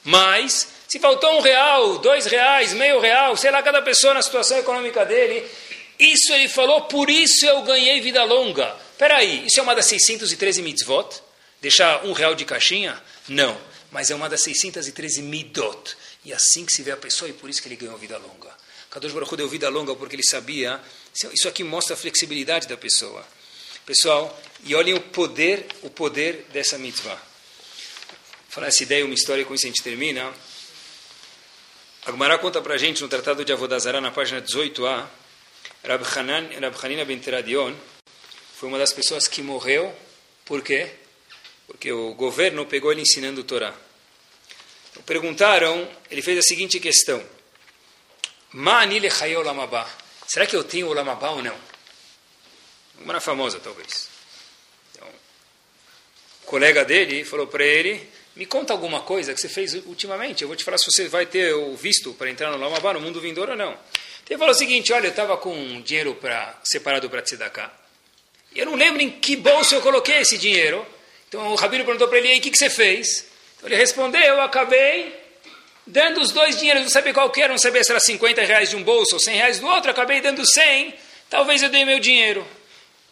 Mas, 0.06 0.70
se 0.88 1.00
faltou 1.00 1.38
um 1.38 1.42
real, 1.42 1.98
dois 1.98 2.28
reais, 2.28 2.72
meio 2.72 3.02
real, 3.02 3.36
sei 3.36 3.52
lá, 3.52 3.62
cada 3.62 3.82
pessoa 3.82 4.14
na 4.14 4.22
situação 4.22 4.58
econômica 4.58 5.06
dele, 5.06 5.46
isso 6.00 6.32
ele 6.32 6.48
falou, 6.48 6.84
por 6.84 7.10
isso 7.10 7.46
eu 7.46 7.62
ganhei 7.64 8.00
vida 8.00 8.24
longa. 8.24 8.87
Peraí, 8.98 9.46
isso 9.46 9.60
é 9.60 9.64
uma 9.64 9.76
das 9.76 9.86
613 9.86 10.62
mitzvot? 10.62 11.22
Deixar 11.62 12.04
um 12.06 12.14
real 12.14 12.34
de 12.34 12.46
caixinha? 12.46 13.02
Não, 13.28 13.60
mas 13.92 14.10
é 14.10 14.16
uma 14.16 14.28
das 14.28 14.42
613 14.42 15.22
midot. 15.22 15.96
E 16.26 16.34
assim 16.34 16.66
que 16.66 16.74
se 16.74 16.82
vê 16.82 16.92
a 16.92 16.98
pessoa, 16.98 17.30
e 17.30 17.34
por 17.34 17.50
isso 17.50 17.62
que 17.62 17.68
ele 17.68 17.76
ganhou 17.76 17.98
vida 17.98 18.18
longa. 18.18 18.56
Kadosh 18.90 19.12
Baruch 19.12 19.36
deu 19.36 19.48
vida 19.48 19.70
longa 19.70 19.96
porque 19.96 20.16
ele 20.16 20.24
sabia. 20.24 20.82
Isso 21.34 21.48
aqui 21.48 21.64
mostra 21.64 21.94
a 21.94 21.98
flexibilidade 21.98 22.68
da 22.68 22.76
pessoa. 22.76 23.26
Pessoal, 23.86 24.42
e 24.64 24.76
olhem 24.76 24.96
o 24.96 25.00
poder, 25.00 25.68
o 25.84 25.90
poder 25.90 26.48
dessa 26.52 26.78
mitzvah. 26.78 27.22
Falar 28.50 28.68
essa 28.68 28.84
ideia, 28.84 29.06
uma 29.06 29.14
história, 29.14 29.46
com 29.46 29.54
isso 29.54 29.66
a 29.66 29.70
gente 29.70 29.84
termina. 29.84 30.34
A 32.06 32.12
Gemara 32.12 32.38
conta 32.40 32.62
para 32.62 32.74
a 32.74 32.78
gente 32.78 33.02
no 33.02 33.08
Tratado 33.08 33.46
de 33.46 33.54
Avodazara, 33.54 34.02
na 34.02 34.12
página 34.12 34.42
18a, 34.42 35.06
Rab 35.84 36.04
Hanina 36.84 37.06
ben 37.06 37.20
Teradion, 37.20 37.74
foi 38.58 38.68
uma 38.70 38.80
das 38.80 38.92
pessoas 38.92 39.28
que 39.28 39.44
morreu. 39.44 39.96
Por 40.44 40.64
quê? 40.64 40.90
Porque 41.68 41.92
o 41.92 42.16
governo 42.16 42.66
pegou 42.66 42.92
ele 42.92 43.02
ensinando 43.02 43.42
o 43.42 43.44
Torá. 43.44 43.72
Então, 44.90 45.04
perguntaram, 45.04 45.88
ele 46.10 46.24
fez 46.24 46.40
a 46.40 46.42
seguinte 46.42 46.80
questão. 46.80 47.24
Ma'ani 48.52 49.00
olamabá. 49.36 49.88
Será 50.26 50.48
que 50.48 50.56
eu 50.56 50.64
tenho 50.64 50.88
olamabá 50.88 51.30
ou 51.30 51.44
não? 51.44 51.56
Uma 53.00 53.20
famosa, 53.20 53.60
talvez. 53.60 54.10
Então, 54.92 55.08
o 56.42 56.46
colega 56.48 56.84
dele 56.84 57.24
falou 57.24 57.46
para 57.46 57.64
ele, 57.64 58.10
me 58.36 58.48
conta 58.48 58.74
alguma 58.74 59.02
coisa 59.02 59.36
que 59.36 59.40
você 59.40 59.50
fez 59.50 59.76
ultimamente. 59.86 60.42
Eu 60.42 60.48
vou 60.48 60.58
te 60.58 60.64
falar 60.64 60.80
se 60.80 60.92
você 60.92 61.08
vai 61.08 61.28
ter 61.28 61.54
o 61.54 61.76
visto 61.76 62.12
para 62.16 62.32
entrar 62.32 62.50
no 62.50 62.58
Lamabá, 62.58 62.94
no 62.94 63.02
mundo 63.02 63.22
vindouro 63.22 63.52
ou 63.52 63.58
não. 63.58 63.74
Então, 63.74 64.32
ele 64.32 64.40
falou 64.40 64.56
o 64.56 64.58
seguinte, 64.58 64.92
olha, 64.94 65.06
eu 65.06 65.12
estava 65.12 65.38
com 65.38 65.80
dinheiro 65.82 66.16
pra, 66.16 66.60
separado 66.64 67.08
para 67.08 67.22
Tzedakah. 67.22 67.86
Eu 68.58 68.66
não 68.66 68.74
lembro 68.74 69.00
em 69.02 69.10
que 69.10 69.36
bolso 69.36 69.76
eu 69.76 69.82
coloquei 69.82 70.18
esse 70.18 70.36
dinheiro. 70.36 70.84
Então 71.30 71.54
o 71.54 71.56
Rabino 71.56 71.86
perguntou 71.86 72.08
para 72.08 72.18
ele, 72.18 72.34
e 72.34 72.40
o 72.40 72.42
que, 72.42 72.50
que 72.50 72.58
você 72.58 72.72
fez? 72.72 73.28
Então 73.56 73.70
ele 73.70 73.76
respondeu, 73.76 74.20
eu 74.20 74.42
acabei 74.42 75.14
dando 75.86 76.20
os 76.20 76.32
dois 76.32 76.58
dinheiros, 76.58 76.82
não 76.82 76.90
sabia 76.90 77.14
qual 77.14 77.30
que 77.30 77.40
era, 77.40 77.54
não 77.54 77.60
sabia 77.60 77.84
se 77.84 77.92
era 77.92 78.00
50 78.00 78.42
reais 78.42 78.72
de 78.72 78.76
um 78.76 78.84
bolso 78.84 79.14
ou 79.14 79.20
100 79.20 79.36
reais 79.36 79.60
do 79.60 79.68
outro, 79.68 79.92
acabei 79.92 80.22
dando 80.22 80.44
100, 80.44 80.94
talvez 81.30 81.62
eu 81.62 81.70
dei 81.70 81.86
meu 81.86 82.00
dinheiro. 82.00 82.46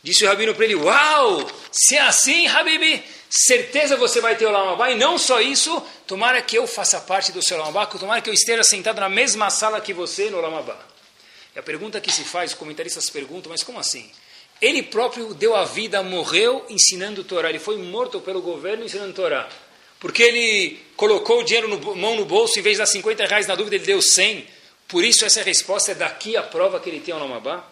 Disse 0.01 0.25
o 0.25 0.27
Rabino 0.27 0.55
para 0.55 0.65
ele, 0.65 0.75
uau, 0.75 1.47
se 1.71 1.95
é 1.95 2.01
assim, 2.01 2.47
Habibi, 2.47 3.03
certeza 3.29 3.95
você 3.95 4.19
vai 4.19 4.35
ter 4.35 4.47
o 4.47 4.51
Lamabá, 4.51 4.89
e 4.89 4.95
não 4.95 5.17
só 5.17 5.39
isso, 5.39 5.79
tomara 6.07 6.41
que 6.41 6.57
eu 6.57 6.65
faça 6.65 6.99
parte 6.99 7.31
do 7.31 7.43
seu 7.43 7.57
Lamabá, 7.57 7.85
tomara 7.85 8.21
que 8.21 8.29
eu 8.29 8.33
esteja 8.33 8.63
sentado 8.63 8.99
na 8.99 9.09
mesma 9.09 9.49
sala 9.51 9.79
que 9.79 9.93
você 9.93 10.29
no 10.31 10.41
Lamabá. 10.41 10.77
E 11.55 11.59
a 11.59 11.63
pergunta 11.63 12.01
que 12.01 12.11
se 12.11 12.23
faz, 12.23 12.51
os 12.51 12.57
comentaristas 12.57 13.09
perguntam, 13.09 13.51
mas 13.51 13.63
como 13.63 13.79
assim? 13.79 14.11
Ele 14.65 14.81
próprio 14.81 15.31
deu 15.35 15.55
a 15.55 15.63
vida, 15.63 16.01
morreu 16.01 16.65
ensinando 16.67 17.23
Torá. 17.23 17.49
Ele 17.49 17.59
foi 17.59 17.77
morto 17.77 18.19
pelo 18.19 18.41
governo 18.41 18.83
ensinando 18.83 19.13
Torá. 19.13 19.47
Porque 19.99 20.23
ele 20.23 20.79
colocou 20.95 21.41
o 21.41 21.43
dinheiro 21.43 21.67
no 21.67 21.95
mão 21.95 22.15
no 22.15 22.25
bolso, 22.25 22.57
em 22.57 22.63
vez 22.63 22.77
de 22.77 22.79
dar 22.79 22.87
50 22.87 23.27
reais 23.27 23.45
na 23.45 23.53
dúvida, 23.53 23.75
ele 23.75 23.85
deu 23.85 24.01
100. 24.01 24.47
Por 24.87 25.03
isso 25.03 25.23
essa 25.23 25.43
resposta 25.43 25.91
é 25.91 25.93
daqui 25.95 26.35
a 26.35 26.41
prova 26.41 26.79
que 26.79 26.89
ele 26.89 26.99
tem 26.99 27.13
o 27.13 27.19
Lamabá? 27.19 27.69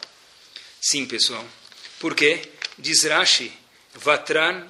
Sim, 0.79 1.07
pessoal. 1.07 1.43
Por 1.99 2.13
quê? 2.13 2.43
Diz 2.77 3.03
Rashi, 3.05 3.51
Vatran 3.95 4.67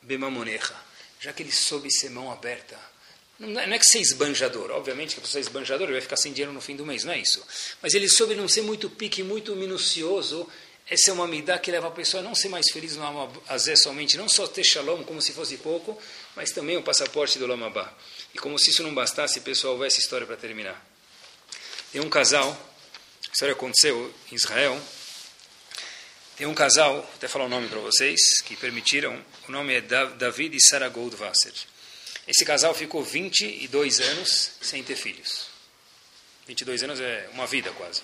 bemamonecha. 0.00 0.76
Já 1.18 1.32
que 1.32 1.42
ele 1.42 1.50
soube 1.50 1.90
ser 1.90 2.10
mão 2.10 2.30
aberta. 2.30 2.78
Não 3.40 3.60
é, 3.60 3.68
é 3.68 3.78
que 3.80 3.86
ser 3.86 3.98
esbanjador. 3.98 4.70
Obviamente 4.70 5.16
que 5.16 5.20
a 5.20 5.22
pessoa 5.22 5.42
é 5.42 5.82
ele 5.82 5.92
vai 5.92 6.00
ficar 6.00 6.16
sem 6.16 6.32
dinheiro 6.32 6.52
no 6.52 6.60
fim 6.60 6.76
do 6.76 6.86
mês, 6.86 7.02
não 7.02 7.12
é 7.12 7.18
isso. 7.18 7.44
Mas 7.82 7.94
ele 7.94 8.08
soube 8.08 8.36
não 8.36 8.46
ser 8.46 8.62
muito 8.62 8.88
pique, 8.88 9.24
muito 9.24 9.56
minucioso 9.56 10.48
essa 10.92 11.08
é 11.08 11.12
uma 11.14 11.26
midá 11.26 11.58
que 11.58 11.70
leva 11.70 11.88
a 11.88 11.90
pessoa 11.90 12.20
a 12.20 12.22
não 12.22 12.34
ser 12.34 12.50
mais 12.50 12.70
feliz 12.70 12.96
no 12.96 13.02
Amazé 13.02 13.74
somente, 13.76 14.18
não 14.18 14.28
só 14.28 14.46
ter 14.46 14.62
shalom 14.62 15.02
como 15.04 15.22
se 15.22 15.32
fosse 15.32 15.56
pouco, 15.56 15.98
mas 16.36 16.50
também 16.50 16.76
o 16.76 16.82
passaporte 16.82 17.38
do 17.38 17.46
Lamabá. 17.46 17.90
E 18.34 18.38
como 18.38 18.58
se 18.58 18.68
isso 18.68 18.82
não 18.82 18.94
bastasse, 18.94 19.40
pessoal, 19.40 19.78
vai 19.78 19.86
essa 19.86 20.00
história 20.00 20.26
para 20.26 20.36
terminar. 20.36 20.86
Tem 21.90 22.02
um 22.02 22.10
casal, 22.10 22.50
a 23.26 23.32
história 23.32 23.54
aconteceu 23.54 24.12
em 24.30 24.34
Israel, 24.34 24.78
tem 26.36 26.46
um 26.46 26.52
casal, 26.52 26.96
vou 26.96 27.10
até 27.14 27.26
falar 27.26 27.46
o 27.46 27.48
nome 27.48 27.68
para 27.68 27.80
vocês, 27.80 28.42
que 28.42 28.54
permitiram, 28.54 29.18
o 29.48 29.50
nome 29.50 29.72
é 29.72 29.80
David 29.80 30.54
e 30.54 30.60
Sarah 30.60 30.90
Goldwasser. 30.90 31.54
Esse 32.28 32.44
casal 32.44 32.74
ficou 32.74 33.02
22 33.02 33.98
anos 33.98 34.50
sem 34.60 34.82
ter 34.82 34.96
filhos. 34.96 35.46
22 36.46 36.82
anos 36.82 37.00
é 37.00 37.30
uma 37.32 37.46
vida 37.46 37.70
quase 37.70 38.02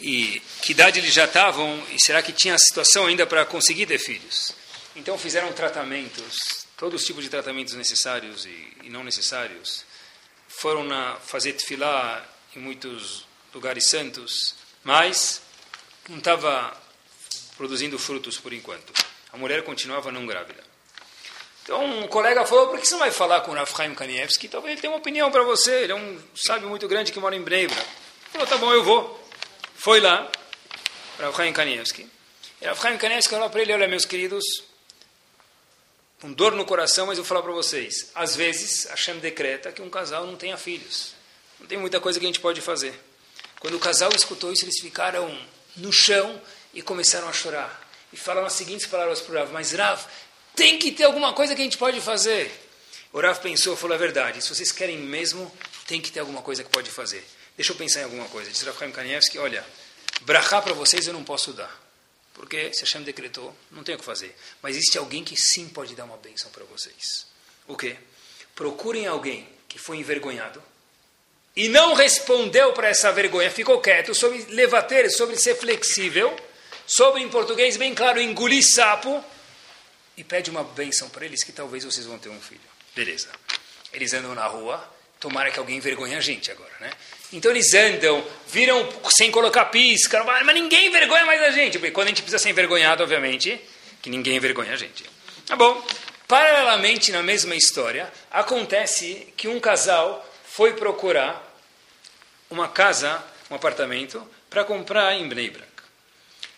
e 0.00 0.40
que 0.62 0.72
idade 0.72 0.98
eles 0.98 1.12
já 1.12 1.24
estavam, 1.24 1.82
e 1.90 2.00
será 2.02 2.22
que 2.22 2.32
tinha 2.32 2.54
a 2.54 2.58
situação 2.58 3.06
ainda 3.06 3.26
para 3.26 3.44
conseguir 3.44 3.86
ter 3.86 3.98
filhos. 3.98 4.52
Então 4.96 5.16
fizeram 5.16 5.52
tratamentos, 5.52 6.66
todos 6.76 7.00
os 7.00 7.06
tipos 7.06 7.24
de 7.24 7.30
tratamentos 7.30 7.74
necessários 7.74 8.44
e, 8.44 8.72
e 8.82 8.90
não 8.90 9.04
necessários. 9.04 9.84
Foram 10.48 10.84
na, 10.84 11.16
fazer 11.16 11.54
tefilá 11.54 12.26
em 12.54 12.58
muitos 12.58 13.26
lugares 13.54 13.88
santos, 13.88 14.54
mas 14.84 15.40
não 16.08 16.18
estava 16.18 16.76
produzindo 17.56 17.98
frutos 17.98 18.36
por 18.38 18.52
enquanto. 18.52 18.92
A 19.32 19.38
mulher 19.38 19.62
continuava 19.62 20.12
não 20.12 20.26
grávida. 20.26 20.62
Então 21.62 21.84
um 21.84 22.08
colega 22.08 22.44
falou, 22.44 22.68
por 22.68 22.80
que 22.80 22.86
você 22.86 22.92
não 22.92 22.98
vai 22.98 23.12
falar 23.12 23.40
com 23.42 23.52
o 23.52 23.54
Rav 23.54 23.70
Chaim 23.74 23.94
Kanievski? 23.94 24.48
Talvez 24.48 24.72
ele 24.72 24.80
tenha 24.80 24.92
uma 24.92 24.98
opinião 24.98 25.30
para 25.30 25.44
você, 25.44 25.84
ele 25.84 25.92
é 25.92 25.94
um 25.94 26.20
sábio 26.34 26.68
muito 26.68 26.88
grande 26.88 27.12
que 27.12 27.20
mora 27.20 27.36
em 27.36 27.42
Bneibra. 27.42 27.82
Falou, 28.32 28.46
tá 28.46 28.56
bom, 28.56 28.72
eu 28.72 28.82
vou 28.82 29.21
foi 29.74 30.00
lá 30.00 30.30
para 31.16 31.30
o 31.30 31.34
Chaim 31.34 31.52
Kanievski. 31.52 32.08
E 32.60 32.68
o 32.68 32.74
Chaim 32.74 32.96
Kanievski 32.98 33.30
falou 33.34 33.50
para 33.50 33.62
ele, 33.62 33.72
olha, 33.72 33.88
meus 33.88 34.04
queridos, 34.04 34.44
com 36.20 36.32
dor 36.32 36.52
no 36.52 36.64
coração, 36.64 37.06
mas 37.06 37.18
eu 37.18 37.24
vou 37.24 37.28
falar 37.28 37.42
para 37.42 37.52
vocês. 37.52 38.10
Às 38.14 38.36
vezes, 38.36 38.84
Hashem 38.84 39.18
decreta 39.18 39.72
que 39.72 39.82
um 39.82 39.90
casal 39.90 40.26
não 40.26 40.36
tenha 40.36 40.56
filhos. 40.56 41.14
Não 41.58 41.66
tem 41.66 41.78
muita 41.78 42.00
coisa 42.00 42.20
que 42.20 42.24
a 42.24 42.28
gente 42.28 42.40
pode 42.40 42.60
fazer. 42.60 42.94
Quando 43.58 43.74
o 43.74 43.80
casal 43.80 44.10
escutou 44.14 44.52
isso, 44.52 44.64
eles 44.64 44.80
ficaram 44.80 45.36
no 45.76 45.92
chão 45.92 46.40
e 46.74 46.82
começaram 46.82 47.28
a 47.28 47.32
chorar. 47.32 47.88
E 48.12 48.16
falaram 48.16 48.46
as 48.46 48.52
seguintes 48.52 48.86
palavras 48.86 49.20
para 49.20 49.32
o 49.32 49.38
Rav, 49.38 49.52
mas 49.52 49.72
Rav, 49.72 50.04
tem 50.54 50.78
que 50.78 50.92
ter 50.92 51.04
alguma 51.04 51.32
coisa 51.32 51.54
que 51.54 51.60
a 51.60 51.64
gente 51.64 51.78
pode 51.78 52.00
fazer. 52.00 52.50
O 53.12 53.20
Rav 53.20 53.40
pensou, 53.40 53.76
falou 53.76 53.94
a 53.94 53.98
verdade, 53.98 54.42
se 54.42 54.48
vocês 54.48 54.70
querem 54.70 54.98
mesmo, 54.98 55.50
tem 55.86 56.00
que 56.00 56.10
ter 56.10 56.20
alguma 56.20 56.42
coisa 56.42 56.62
que 56.62 56.70
pode 56.70 56.90
fazer. 56.90 57.24
Deixa 57.62 57.74
eu 57.74 57.76
pensar 57.76 58.00
em 58.00 58.04
alguma 58.04 58.26
coisa. 58.26 58.50
Diz 58.50 58.60
Rafael 58.62 58.90
Kanievski, 58.90 59.38
olha, 59.38 59.64
brachá 60.22 60.60
para 60.60 60.74
vocês 60.74 61.06
eu 61.06 61.12
não 61.12 61.22
posso 61.22 61.52
dar. 61.52 61.72
Porque 62.34 62.74
se 62.74 62.80
Hashem 62.80 63.04
decretou, 63.04 63.56
não 63.70 63.84
tem 63.84 63.94
o 63.94 63.98
que 63.98 64.04
fazer. 64.04 64.36
Mas 64.60 64.74
existe 64.74 64.98
alguém 64.98 65.22
que 65.22 65.36
sim 65.36 65.68
pode 65.68 65.94
dar 65.94 66.02
uma 66.02 66.16
bênção 66.16 66.50
para 66.50 66.64
vocês. 66.64 67.24
O 67.68 67.76
quê? 67.76 67.96
Procurem 68.52 69.06
alguém 69.06 69.48
que 69.68 69.78
foi 69.78 69.98
envergonhado 69.98 70.60
e 71.54 71.68
não 71.68 71.94
respondeu 71.94 72.72
para 72.72 72.88
essa 72.88 73.12
vergonha, 73.12 73.48
ficou 73.48 73.80
quieto, 73.80 74.12
sobre 74.12 74.44
levater, 74.46 75.08
sobre 75.12 75.36
ser 75.36 75.54
flexível, 75.54 76.36
sobre, 76.84 77.22
em 77.22 77.28
português 77.28 77.76
bem 77.76 77.94
claro, 77.94 78.20
engolir 78.20 78.64
sapo, 78.74 79.24
e 80.16 80.24
pede 80.24 80.50
uma 80.50 80.64
bênção 80.64 81.08
para 81.10 81.24
eles 81.24 81.44
que 81.44 81.52
talvez 81.52 81.84
vocês 81.84 82.06
vão 82.06 82.18
ter 82.18 82.28
um 82.28 82.40
filho. 82.40 82.60
Beleza. 82.92 83.28
Eles 83.92 84.12
andam 84.14 84.34
na 84.34 84.48
rua, 84.48 84.84
tomara 85.20 85.52
que 85.52 85.60
alguém 85.60 85.76
envergonhe 85.76 86.16
a 86.16 86.20
gente 86.20 86.50
agora, 86.50 86.74
né? 86.80 86.90
Então 87.32 87.50
eles 87.50 87.72
andam, 87.72 88.22
viram 88.46 88.86
sem 89.08 89.30
colocar 89.30 89.66
pisca, 89.66 90.22
mas 90.24 90.54
ninguém 90.54 90.86
envergonha 90.86 91.24
mais 91.24 91.42
a 91.42 91.50
gente. 91.50 91.78
Porque 91.78 91.90
quando 91.90 92.08
a 92.08 92.10
gente 92.10 92.22
precisa 92.22 92.42
ser 92.42 92.50
envergonhado, 92.50 93.02
obviamente, 93.02 93.58
que 94.02 94.10
ninguém 94.10 94.36
envergonha 94.36 94.72
a 94.72 94.76
gente. 94.76 95.04
Tá 95.46 95.56
bom. 95.56 95.82
Paralelamente, 96.28 97.12
na 97.12 97.22
mesma 97.22 97.54
história, 97.54 98.10
acontece 98.30 99.28
que 99.36 99.48
um 99.48 99.60
casal 99.60 100.26
foi 100.44 100.74
procurar 100.74 101.42
uma 102.50 102.68
casa, 102.68 103.22
um 103.50 103.54
apartamento, 103.54 104.22
para 104.48 104.64
comprar 104.64 105.14
em 105.14 105.28
Bnei 105.28 105.50
Brak. 105.50 105.72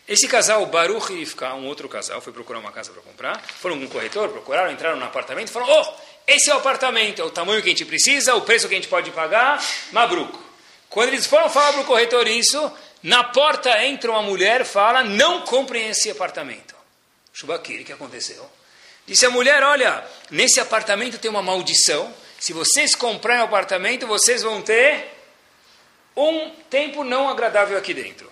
Esse 0.06 0.28
casal, 0.28 0.66
Baruch 0.66 1.12
e 1.12 1.16
Rivka, 1.16 1.54
um 1.54 1.66
outro 1.66 1.88
casal, 1.88 2.20
foi 2.20 2.32
procurar 2.32 2.58
uma 2.58 2.70
casa 2.70 2.92
para 2.92 3.00
comprar, 3.00 3.40
foram 3.40 3.78
com 3.78 3.84
um 3.84 3.88
corretor, 3.88 4.28
procuraram, 4.28 4.70
entraram 4.70 4.98
no 4.98 5.04
apartamento 5.04 5.48
e 5.48 5.50
falaram, 5.50 5.80
oh, 5.80 5.94
esse 6.26 6.50
é 6.50 6.54
o 6.54 6.58
apartamento, 6.58 7.22
é 7.22 7.24
o 7.24 7.30
tamanho 7.30 7.62
que 7.62 7.68
a 7.68 7.70
gente 7.70 7.84
precisa, 7.86 8.34
o 8.34 8.42
preço 8.42 8.68
que 8.68 8.74
a 8.74 8.76
gente 8.76 8.88
pode 8.88 9.10
pagar, 9.12 9.64
Mabruk. 9.92 10.43
Quando 10.94 11.08
eles 11.08 11.26
foram 11.26 11.50
falar 11.50 11.72
para 11.72 11.80
o 11.80 11.86
corretor 11.86 12.28
isso, 12.28 12.72
na 13.02 13.24
porta 13.24 13.84
entra 13.84 14.12
uma 14.12 14.22
mulher 14.22 14.64
fala, 14.64 15.02
não 15.02 15.40
comprem 15.40 15.88
esse 15.88 16.08
apartamento. 16.08 16.72
Shubakiri, 17.32 17.82
o 17.82 17.84
que 17.84 17.92
aconteceu? 17.92 18.48
Disse 19.04 19.26
a 19.26 19.30
mulher, 19.30 19.60
olha, 19.64 20.06
nesse 20.30 20.60
apartamento 20.60 21.18
tem 21.18 21.28
uma 21.28 21.42
maldição, 21.42 22.14
se 22.38 22.52
vocês 22.52 22.94
comprarem 22.94 23.42
o 23.42 23.44
apartamento, 23.44 24.06
vocês 24.06 24.42
vão 24.42 24.62
ter 24.62 25.12
um 26.16 26.50
tempo 26.70 27.02
não 27.02 27.28
agradável 27.28 27.76
aqui 27.76 27.92
dentro. 27.92 28.30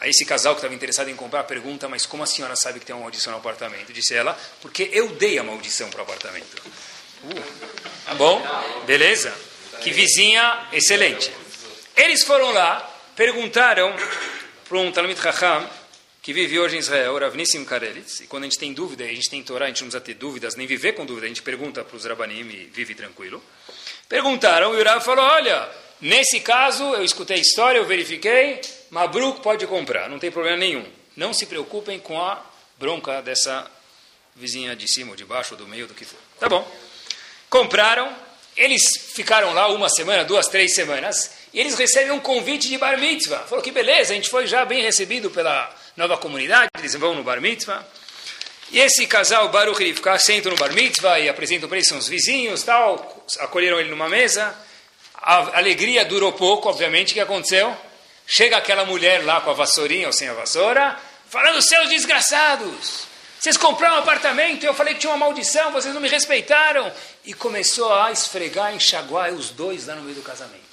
Aí 0.00 0.10
esse 0.10 0.24
casal 0.24 0.54
que 0.54 0.58
estava 0.58 0.74
interessado 0.74 1.08
em 1.10 1.14
comprar 1.14 1.44
pergunta, 1.44 1.88
mas 1.88 2.06
como 2.06 2.24
a 2.24 2.26
senhora 2.26 2.56
sabe 2.56 2.80
que 2.80 2.86
tem 2.86 2.96
uma 2.96 3.02
maldição 3.02 3.32
no 3.32 3.38
apartamento? 3.38 3.92
Disse 3.92 4.16
ela, 4.16 4.36
porque 4.60 4.90
eu 4.92 5.10
dei 5.10 5.38
a 5.38 5.44
maldição 5.44 5.88
para 5.90 6.00
o 6.00 6.02
apartamento. 6.02 6.60
Uh, 7.22 7.42
tá 8.04 8.14
bom? 8.14 8.42
Beleza? 8.84 9.32
Que 9.80 9.92
vizinha 9.92 10.66
excelente. 10.72 11.30
Eles 11.96 12.22
foram 12.24 12.50
lá, 12.52 12.80
perguntaram 13.14 13.94
para 14.68 14.78
um 14.78 14.92
Talmud 14.92 15.20
Chacham, 15.20 15.68
que 16.22 16.32
vive 16.32 16.58
hoje 16.58 16.76
em 16.76 16.78
Israel, 16.78 17.18
Rav 17.18 17.36
Nissim 17.36 17.64
Karelitz, 17.64 18.20
e 18.20 18.26
quando 18.26 18.44
a 18.44 18.46
gente 18.46 18.58
tem 18.58 18.72
dúvida, 18.72 19.04
a 19.04 19.08
gente 19.08 19.28
tem 19.30 19.42
Torá, 19.42 19.64
a 19.64 19.68
gente 19.68 19.82
não 19.82 19.88
precisa 19.88 20.04
ter 20.04 20.14
dúvidas, 20.14 20.54
nem 20.54 20.66
viver 20.66 20.92
com 20.92 21.06
dúvida, 21.06 21.26
a 21.26 21.28
gente 21.28 21.42
pergunta 21.42 21.82
para 21.82 21.96
os 21.96 22.04
Rabanim 22.04 22.40
e 22.40 22.70
vive 22.72 22.94
tranquilo. 22.94 23.42
Perguntaram, 24.08 24.74
e 24.74 24.80
o 24.80 24.84
Rav 24.84 25.04
falou, 25.04 25.24
olha, 25.24 25.68
nesse 26.00 26.40
caso, 26.40 26.84
eu 26.94 27.02
escutei 27.02 27.38
a 27.38 27.40
história, 27.40 27.78
eu 27.78 27.86
verifiquei, 27.86 28.60
Mabruk 28.90 29.40
pode 29.40 29.66
comprar, 29.66 30.08
não 30.08 30.18
tem 30.18 30.30
problema 30.30 30.56
nenhum. 30.56 30.84
Não 31.16 31.32
se 31.32 31.46
preocupem 31.46 31.98
com 31.98 32.20
a 32.20 32.44
bronca 32.78 33.20
dessa 33.22 33.70
vizinha 34.36 34.76
de 34.76 34.86
cima, 34.88 35.10
ou 35.10 35.16
de 35.16 35.24
baixo, 35.24 35.54
ou 35.54 35.58
do 35.58 35.66
meio, 35.66 35.86
do 35.86 35.94
que 35.94 36.04
for. 36.04 36.18
Tá 36.38 36.48
bom. 36.48 36.70
Compraram, 37.48 38.14
eles 38.56 38.82
ficaram 39.14 39.52
lá 39.52 39.68
uma 39.68 39.88
semana, 39.88 40.24
duas, 40.24 40.46
três 40.48 40.74
semanas, 40.74 41.30
e 41.52 41.60
eles 41.60 41.76
recebem 41.76 42.12
um 42.12 42.20
convite 42.20 42.68
de 42.68 42.78
bar 42.78 42.98
mitzvah. 42.98 43.40
Falou 43.40 43.62
que 43.62 43.70
beleza, 43.70 44.12
a 44.12 44.16
gente 44.16 44.28
foi 44.28 44.46
já 44.46 44.64
bem 44.64 44.82
recebido 44.82 45.30
pela 45.30 45.72
nova 45.96 46.16
comunidade, 46.16 46.68
eles 46.78 46.94
vão 46.94 47.14
no 47.14 47.22
bar 47.22 47.40
mitzvah. 47.40 47.84
E 48.70 48.78
esse 48.78 49.06
casal, 49.06 49.48
Baruch 49.48 49.82
e 49.82 49.86
Rivka, 49.86 50.18
sentam 50.18 50.52
no 50.52 50.58
bar 50.58 50.72
mitzvah 50.72 51.18
e 51.18 51.28
apresentam 51.28 51.68
para 51.68 51.78
eles, 51.78 51.90
os 51.90 52.08
vizinhos, 52.08 52.62
tal, 52.62 53.26
acolheram 53.40 53.80
ele 53.80 53.90
numa 53.90 54.08
mesa. 54.08 54.54
A 55.14 55.58
alegria 55.58 56.04
durou 56.04 56.32
pouco, 56.32 56.68
obviamente, 56.68 57.10
o 57.10 57.14
que 57.14 57.20
aconteceu? 57.20 57.76
Chega 58.26 58.56
aquela 58.56 58.84
mulher 58.84 59.24
lá 59.24 59.40
com 59.40 59.50
a 59.50 59.54
vassourinha 59.54 60.06
ou 60.06 60.12
sem 60.12 60.28
a 60.28 60.34
vassoura, 60.34 60.96
falando, 61.28 61.60
seus 61.60 61.88
desgraçados, 61.88 63.10
vocês 63.40 63.56
compraram 63.56 63.96
um 63.96 64.00
apartamento, 64.00 64.66
eu 64.66 64.74
falei 64.74 64.92
que 64.92 65.00
tinha 65.00 65.10
uma 65.10 65.24
maldição, 65.24 65.72
vocês 65.72 65.94
não 65.94 66.00
me 66.02 66.10
respeitaram. 66.10 66.92
E 67.24 67.32
começou 67.32 67.90
a 67.90 68.12
esfregar, 68.12 68.74
enxaguar 68.74 69.32
os 69.32 69.48
dois 69.48 69.86
lá 69.86 69.94
no 69.94 70.02
meio 70.02 70.14
do 70.14 70.20
casamento. 70.20 70.69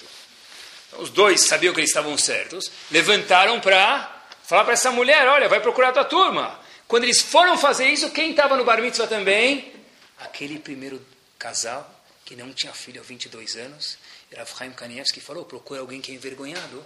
Os 0.98 1.10
dois 1.10 1.46
sabiam 1.46 1.72
que 1.72 1.80
eles 1.80 1.90
estavam 1.90 2.16
certos, 2.18 2.70
levantaram 2.90 3.60
para 3.60 4.16
falar 4.42 4.64
para 4.64 4.74
essa 4.74 4.90
mulher, 4.90 5.26
olha, 5.28 5.48
vai 5.48 5.60
procurar 5.60 5.90
a 5.90 5.92
tua 5.92 6.04
turma. 6.04 6.60
Quando 6.86 7.04
eles 7.04 7.20
foram 7.20 7.56
fazer 7.56 7.86
isso, 7.86 8.10
quem 8.10 8.30
estava 8.30 8.56
no 8.56 8.64
bar 8.64 8.80
mitzvah 8.80 9.06
também? 9.06 9.72
Aquele 10.18 10.58
primeiro 10.58 11.00
casal 11.38 11.88
que 12.24 12.34
não 12.34 12.52
tinha 12.52 12.72
filho 12.72 13.00
há 13.00 13.04
22 13.04 13.56
anos, 13.56 13.96
era 14.30 14.44
Chaim 14.44 14.72
Kanievski, 14.72 15.20
falou, 15.20 15.44
procura 15.44 15.80
alguém 15.80 16.00
que 16.00 16.12
é 16.12 16.14
envergonhado 16.14 16.84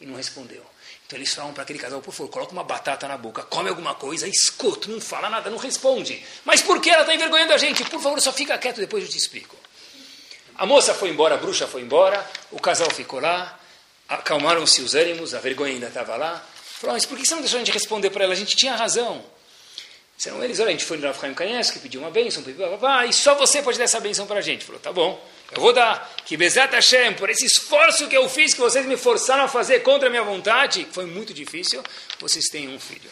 e 0.00 0.06
não 0.06 0.16
respondeu. 0.16 0.64
Então 1.06 1.18
eles 1.18 1.32
falam 1.32 1.52
para 1.52 1.62
aquele 1.62 1.78
casal, 1.78 2.00
por 2.00 2.12
favor, 2.12 2.30
coloca 2.30 2.52
uma 2.52 2.64
batata 2.64 3.08
na 3.08 3.16
boca, 3.16 3.42
come 3.42 3.68
alguma 3.70 3.94
coisa, 3.94 4.28
escuta, 4.28 4.88
não 4.88 5.00
fala 5.00 5.30
nada, 5.30 5.50
não 5.50 5.58
responde. 5.58 6.22
Mas 6.44 6.62
por 6.62 6.80
que 6.80 6.90
ela 6.90 7.00
está 7.00 7.14
envergonhando 7.14 7.52
a 7.52 7.58
gente? 7.58 7.82
Por 7.84 8.00
favor, 8.00 8.20
só 8.20 8.32
fica 8.32 8.58
quieto, 8.58 8.76
depois 8.76 9.02
eu 9.02 9.10
te 9.10 9.16
explico. 9.16 9.56
A 10.56 10.66
moça 10.66 10.94
foi 10.94 11.08
embora, 11.08 11.34
a 11.34 11.38
bruxa 11.38 11.66
foi 11.66 11.82
embora, 11.82 12.24
o 12.50 12.60
casal 12.60 12.88
ficou 12.90 13.20
lá, 13.20 13.58
acalmaram-se 14.08 14.82
os 14.82 14.94
ânimos, 14.94 15.34
a 15.34 15.40
vergonha 15.40 15.72
ainda 15.72 15.88
estava 15.88 16.16
lá. 16.16 16.44
Falou, 16.78 16.94
mas 16.94 17.04
por 17.04 17.18
que 17.18 17.26
você 17.26 17.34
não 17.34 17.42
deixou 17.42 17.58
a 17.58 17.64
gente 17.64 17.72
responder 17.72 18.10
para 18.10 18.24
ela? 18.24 18.32
A 18.32 18.36
gente 18.36 18.54
tinha 18.54 18.74
razão. 18.76 19.24
Disseram 20.16 20.42
eles, 20.44 20.60
olha, 20.60 20.68
a 20.68 20.72
gente 20.72 20.84
foi 20.84 20.96
no 20.96 21.06
Rav 21.06 21.18
Chaim 21.20 21.34
Kanievski, 21.34 21.80
pediu 21.80 22.00
uma 22.00 22.10
bênção, 22.10 22.42
e 23.08 23.12
só 23.12 23.34
você 23.34 23.62
pode 23.62 23.78
dar 23.78 23.84
essa 23.84 23.98
bênção 23.98 24.26
para 24.26 24.38
a 24.38 24.42
gente. 24.42 24.64
Falou, 24.64 24.80
tá 24.80 24.92
bom. 24.92 25.20
Eu 25.50 25.60
vou 25.60 25.72
dar. 25.72 26.14
Que 26.24 26.36
Bezat 26.36 26.72
Hashem, 26.72 27.14
por 27.14 27.28
esse 27.30 27.44
esforço 27.46 28.06
que 28.08 28.16
eu 28.16 28.28
fiz, 28.28 28.54
que 28.54 28.60
vocês 28.60 28.86
me 28.86 28.96
forçaram 28.96 29.44
a 29.44 29.48
fazer 29.48 29.80
contra 29.80 30.06
a 30.06 30.10
minha 30.10 30.22
vontade, 30.22 30.86
foi 30.92 31.04
muito 31.04 31.34
difícil, 31.34 31.82
vocês 32.20 32.48
têm 32.48 32.68
um 32.68 32.78
filho. 32.78 33.10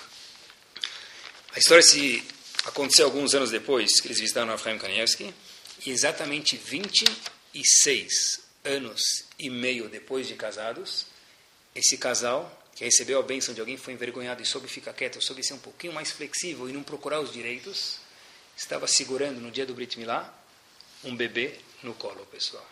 A 1.55 1.59
história 1.59 1.83
se 1.83 2.25
aconteceu 2.65 3.05
alguns 3.05 3.35
anos 3.35 3.51
depois, 3.51 4.01
que 4.01 4.07
eles 4.07 4.21
visitaram 4.21 4.55
Efraim 4.55 4.79
Kanievski, 4.79 5.35
e 5.85 5.91
exatamente 5.91 6.57
26 7.53 8.41
anos 8.65 9.25
e 9.39 9.51
meio 9.51 9.89
depois 9.89 10.27
de 10.27 10.35
casados, 10.35 11.07
esse 11.75 11.97
casal, 11.97 12.51
que 12.75 12.85
recebeu 12.85 13.19
a 13.19 13.23
bênção 13.23 13.55
de 13.55 13.61
alguém, 13.61 13.77
foi 13.77 13.95
envergonhado 13.95 14.43
e 14.43 14.47
soube 14.47 14.69
ficar 14.69 14.93
quieto, 14.93 15.21
soube 15.23 15.45
ser 15.45 15.55
um 15.55 15.59
pouquinho 15.59 15.93
mais 15.93 16.11
flexível 16.11 16.69
e 16.69 16.73
não 16.73 16.83
procurar 16.83 17.21
os 17.21 17.33
direitos, 17.33 17.99
estava 18.57 18.87
segurando 18.87 19.41
no 19.41 19.51
dia 19.51 19.67
do 19.67 19.75
Brit 19.75 19.99
Milá 19.99 20.33
um 21.05 21.17
bebê 21.17 21.59
no 21.83 21.95
colo, 21.95 22.25
pessoal. 22.27 22.67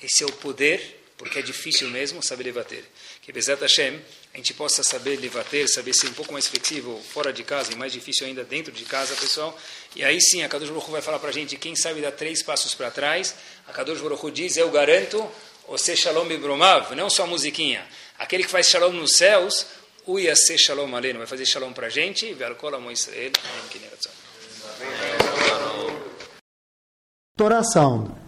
Esse 0.00 0.22
é 0.22 0.26
o 0.26 0.32
poder, 0.32 0.97
porque 1.18 1.40
é 1.40 1.42
difícil 1.42 1.90
mesmo 1.90 2.22
saber 2.22 2.44
levater. 2.44 2.84
Que 3.20 3.32
Bezat 3.32 3.60
Hashem, 3.60 4.00
a 4.32 4.36
gente 4.36 4.54
possa 4.54 4.84
saber 4.84 5.18
levater, 5.18 5.68
saber 5.68 5.92
ser 5.92 6.06
um 6.06 6.12
pouco 6.12 6.32
mais 6.32 6.46
flexível 6.46 6.98
fora 7.12 7.32
de 7.32 7.42
casa 7.42 7.72
e 7.72 7.76
mais 7.76 7.92
difícil 7.92 8.26
ainda 8.26 8.44
dentro 8.44 8.72
de 8.72 8.84
casa, 8.84 9.16
pessoal. 9.16 9.58
E 9.96 10.04
aí 10.04 10.20
sim, 10.20 10.42
a 10.44 10.48
Kadosh 10.48 10.68
Baruch 10.68 10.90
vai 10.90 11.02
falar 11.02 11.18
para 11.18 11.30
a 11.30 11.32
gente, 11.32 11.56
quem 11.56 11.74
sabe 11.74 12.00
dar 12.00 12.12
três 12.12 12.40
passos 12.40 12.72
para 12.72 12.90
trás, 12.90 13.34
a 13.66 13.72
Kadosh 13.72 14.00
Baruch 14.00 14.30
diz, 14.30 14.56
eu 14.56 14.70
garanto, 14.70 15.28
você 15.66 15.96
shalom 15.96 16.26
bibromav, 16.26 16.94
não 16.94 17.10
só 17.10 17.24
a 17.24 17.26
musiquinha. 17.26 17.84
Aquele 18.16 18.44
que 18.44 18.50
faz 18.50 18.68
shalom 18.68 18.92
nos 18.92 19.16
céus, 19.16 19.66
o 20.06 20.18
ser 20.36 20.56
shalom 20.56 20.94
aleno, 20.94 21.18
vai 21.18 21.26
fazer 21.26 21.44
shalom 21.44 21.72
para 21.72 21.88
a 21.88 21.90
gente, 21.90 22.34
Torah 27.36 27.62
Sound 27.64 28.27